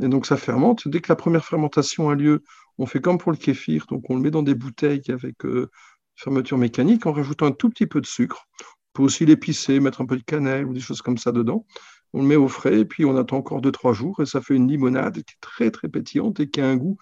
Et 0.00 0.08
donc 0.08 0.26
ça 0.26 0.36
fermente. 0.36 0.88
Dès 0.88 1.00
que 1.00 1.10
la 1.10 1.16
première 1.16 1.44
fermentation 1.44 2.08
a 2.10 2.14
lieu, 2.14 2.42
on 2.78 2.86
fait 2.86 3.00
comme 3.00 3.18
pour 3.18 3.32
le 3.32 3.38
kéfir, 3.38 3.86
donc 3.88 4.08
on 4.10 4.16
le 4.16 4.20
met 4.20 4.30
dans 4.30 4.42
des 4.42 4.54
bouteilles 4.54 5.02
avec 5.08 5.44
euh, 5.46 5.70
fermeture 6.16 6.58
mécanique 6.58 7.06
en 7.06 7.12
rajoutant 7.12 7.46
un 7.46 7.52
tout 7.52 7.70
petit 7.70 7.86
peu 7.86 8.00
de 8.00 8.06
sucre. 8.06 8.46
On 8.60 8.64
peut 8.94 9.02
aussi 9.02 9.26
l'épicer, 9.26 9.80
mettre 9.80 10.00
un 10.00 10.06
peu 10.06 10.16
de 10.16 10.22
cannelle 10.22 10.66
ou 10.66 10.72
des 10.72 10.80
choses 10.80 11.02
comme 11.02 11.18
ça 11.18 11.32
dedans. 11.32 11.66
On 12.12 12.22
le 12.22 12.26
met 12.26 12.36
au 12.36 12.48
frais 12.48 12.80
et 12.80 12.84
puis 12.84 13.04
on 13.04 13.16
attend 13.16 13.38
encore 13.38 13.60
2-3 13.60 13.92
jours 13.92 14.20
et 14.20 14.26
ça 14.26 14.40
fait 14.40 14.54
une 14.54 14.68
limonade 14.68 15.14
qui 15.14 15.20
est 15.20 15.40
très 15.40 15.70
très 15.70 15.88
pétillante 15.88 16.40
et 16.40 16.48
qui 16.48 16.60
a 16.60 16.68
un 16.68 16.76
goût 16.76 16.96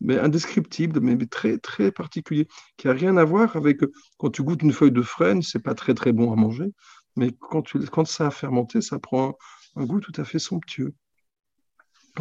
mais 0.00 0.18
indescriptible, 0.18 1.00
mais 1.00 1.16
très 1.26 1.58
très 1.58 1.92
particulier, 1.92 2.48
qui 2.76 2.88
a 2.88 2.92
rien 2.92 3.16
à 3.16 3.24
voir 3.24 3.56
avec 3.56 3.80
quand 4.18 4.30
tu 4.30 4.42
goûtes 4.42 4.62
une 4.62 4.72
feuille 4.72 4.92
de 4.92 5.02
frêne, 5.02 5.42
c'est 5.42 5.62
pas 5.62 5.74
très 5.74 5.94
très 5.94 6.12
bon 6.12 6.32
à 6.32 6.36
manger. 6.36 6.72
Mais 7.16 7.32
quand, 7.32 7.62
tu, 7.62 7.78
quand 7.86 8.06
ça 8.06 8.28
a 8.28 8.30
fermenté, 8.30 8.80
ça 8.80 8.98
prend 8.98 9.36
un, 9.76 9.84
goût 9.84 10.00
tout 10.00 10.12
à 10.16 10.24
fait 10.24 10.38
somptueux. 10.38 10.94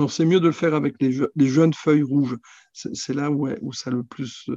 C'est 0.07 0.25
mieux 0.25 0.39
de 0.39 0.47
le 0.47 0.53
faire 0.53 0.73
avec 0.73 0.95
les, 1.01 1.47
jeunes 1.47 1.73
feuilles 1.73 2.03
rouges. 2.03 2.37
C'est 2.73 3.13
là 3.13 3.31
où, 3.31 3.73
ça 3.73 3.89
a 3.89 3.93
le 3.93 4.03
plus 4.03 4.49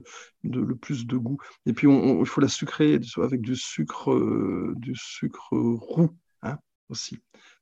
de, 0.44 1.16
goût. 1.16 1.38
Et 1.66 1.72
puis, 1.72 1.88
il 1.88 2.26
faut 2.26 2.40
la 2.40 2.48
sucrer 2.48 3.00
avec 3.18 3.40
du 3.40 3.56
sucre, 3.56 4.12
euh, 4.12 4.74
du 4.76 4.94
sucre 4.94 5.50
roux 5.52 6.10
hein, 6.42 6.58
aussi. 6.88 7.18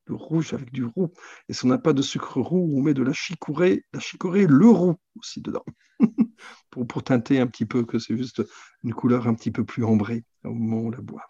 Le 0.07 0.15
rouge 0.17 0.53
avec 0.53 0.73
du 0.73 0.85
roux. 0.85 1.13
Et 1.49 1.53
si 1.53 1.65
on 1.65 1.69
n'a 1.69 1.79
pas 1.79 1.93
de 1.93 2.03
sucre 2.03 2.41
roux, 2.41 2.73
on 2.77 2.83
met 2.83 2.95
de 2.95 3.03
la 3.03 3.13
chicorée, 3.13 3.85
la 3.93 4.01
chicorée, 4.01 4.47
le 4.47 4.69
roux 4.69 4.97
aussi 5.17 5.41
dedans. 5.41 5.65
pour, 6.71 7.03
teinter 7.05 7.39
un 7.39 7.47
petit 7.47 7.67
peu, 7.67 7.85
que 7.85 7.99
c'est 7.99 8.17
juste 8.17 8.43
une 8.83 8.93
couleur 8.93 9.29
un 9.29 9.35
petit 9.35 9.51
peu 9.51 9.65
plus 9.65 9.85
ambrée 9.85 10.25
au 10.45 10.53
moment 10.53 10.83
où 10.83 10.87
on 10.89 10.91
la 10.91 11.01
boit 11.01 11.27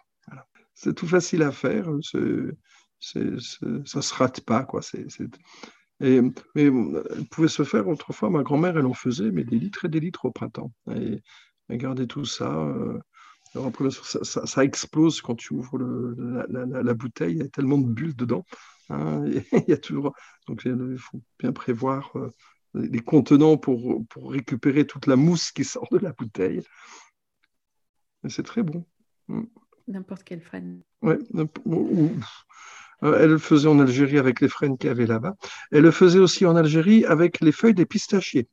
c'est 0.81 0.95
tout 0.95 1.07
facile 1.07 1.43
à 1.43 1.51
faire. 1.51 1.87
ça 2.01 3.19
ne 3.19 3.39
se 3.39 4.13
rate 4.13 4.41
pas. 4.41 4.63
Quoi. 4.63 4.81
Et, 6.01 6.21
mais 6.55 6.63
elle 6.63 7.27
pouvait 7.29 7.47
se 7.47 7.63
faire 7.63 7.87
autrefois. 7.87 8.29
Ma 8.29 8.43
grand-mère, 8.43 8.77
elle 8.77 8.85
en 8.85 8.93
faisait, 8.93 9.31
mais 9.31 9.43
des 9.43 9.59
litres 9.59 9.85
et 9.85 9.89
des 9.89 9.99
litres 9.99 10.25
au 10.25 10.31
printemps. 10.31 10.71
Et, 10.95 11.21
regardez 11.69 12.07
tout 12.07 12.25
ça. 12.25 12.51
Euh, 12.53 12.99
ça, 14.23 14.63
explose 14.63 15.21
quand 15.21 15.35
tu 15.35 15.53
ouvres 15.53 15.77
la, 15.77 16.93
bouteille. 16.93 17.33
Il 17.33 17.39
y 17.39 17.45
a 17.45 17.49
tellement 17.49 17.77
de 17.77 17.87
bulles 17.87 18.15
dedans. 18.15 18.45
Hein, 18.89 19.25
il 19.51 19.65
y 19.67 19.73
a 19.73 19.77
toujours. 19.77 20.15
Donc, 20.47 20.63
il 20.65 20.97
faut 20.97 21.21
bien 21.39 21.51
prévoir 21.51 22.11
euh, 22.15 22.31
les 22.73 23.01
contenants 23.01 23.57
pour, 23.57 24.05
pour 24.07 24.31
récupérer 24.31 24.87
toute 24.87 25.07
la 25.07 25.15
mousse 25.15 25.51
qui 25.51 25.65
sort 25.65 25.87
de 25.91 25.97
la 25.97 26.13
bouteille. 26.13 26.61
Et 28.23 28.29
c'est 28.29 28.43
très 28.43 28.63
bon. 28.63 28.85
Mm. 29.27 29.43
N'importe 29.87 30.23
quelle 30.23 30.41
frêne. 30.41 30.81
Ouais, 31.01 31.17
euh, 31.35 31.45
elle 33.01 33.31
le 33.31 33.37
faisait 33.37 33.67
en 33.67 33.79
Algérie 33.79 34.17
avec 34.17 34.41
les 34.41 34.47
frênes 34.47 34.77
qu'il 34.77 34.87
y 34.87 34.91
avait 34.91 35.07
là-bas. 35.07 35.35
Elle 35.71 35.83
le 35.83 35.91
faisait 35.91 36.19
aussi 36.19 36.45
en 36.45 36.55
Algérie 36.55 37.05
avec 37.05 37.41
les 37.41 37.51
feuilles 37.51 37.73
des 37.73 37.85
pistachiers, 37.85 38.47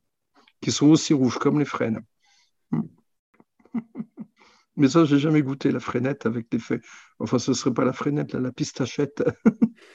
qui 0.61 0.71
sont 0.71 0.87
aussi 0.87 1.13
rouges 1.13 1.37
comme 1.37 1.59
les 1.59 1.65
frênes. 1.65 2.01
Mais 4.75 4.87
ça, 4.87 5.05
j'ai 5.05 5.19
jamais 5.19 5.41
goûté 5.41 5.71
la 5.71 5.79
freinette 5.79 6.25
avec 6.25 6.49
des 6.49 6.59
feuilles. 6.59 6.81
Enfin, 7.19 7.37
ce 7.37 7.51
ne 7.51 7.55
serait 7.55 7.73
pas 7.73 7.83
la 7.83 7.93
freinette, 7.93 8.33
la 8.33 8.51
pistachette. 8.51 9.23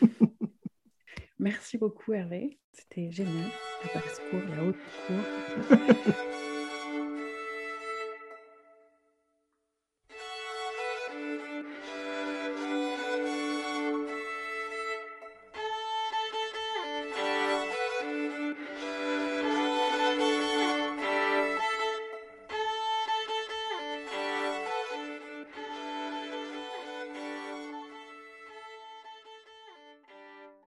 Merci 1.38 1.78
beaucoup, 1.78 2.12
Hervé. 2.12 2.58
C'était 2.72 3.10
génial. 3.10 3.50
La 3.94 4.56
la 4.56 4.64
haute 4.64 4.76
cour. 5.06 5.78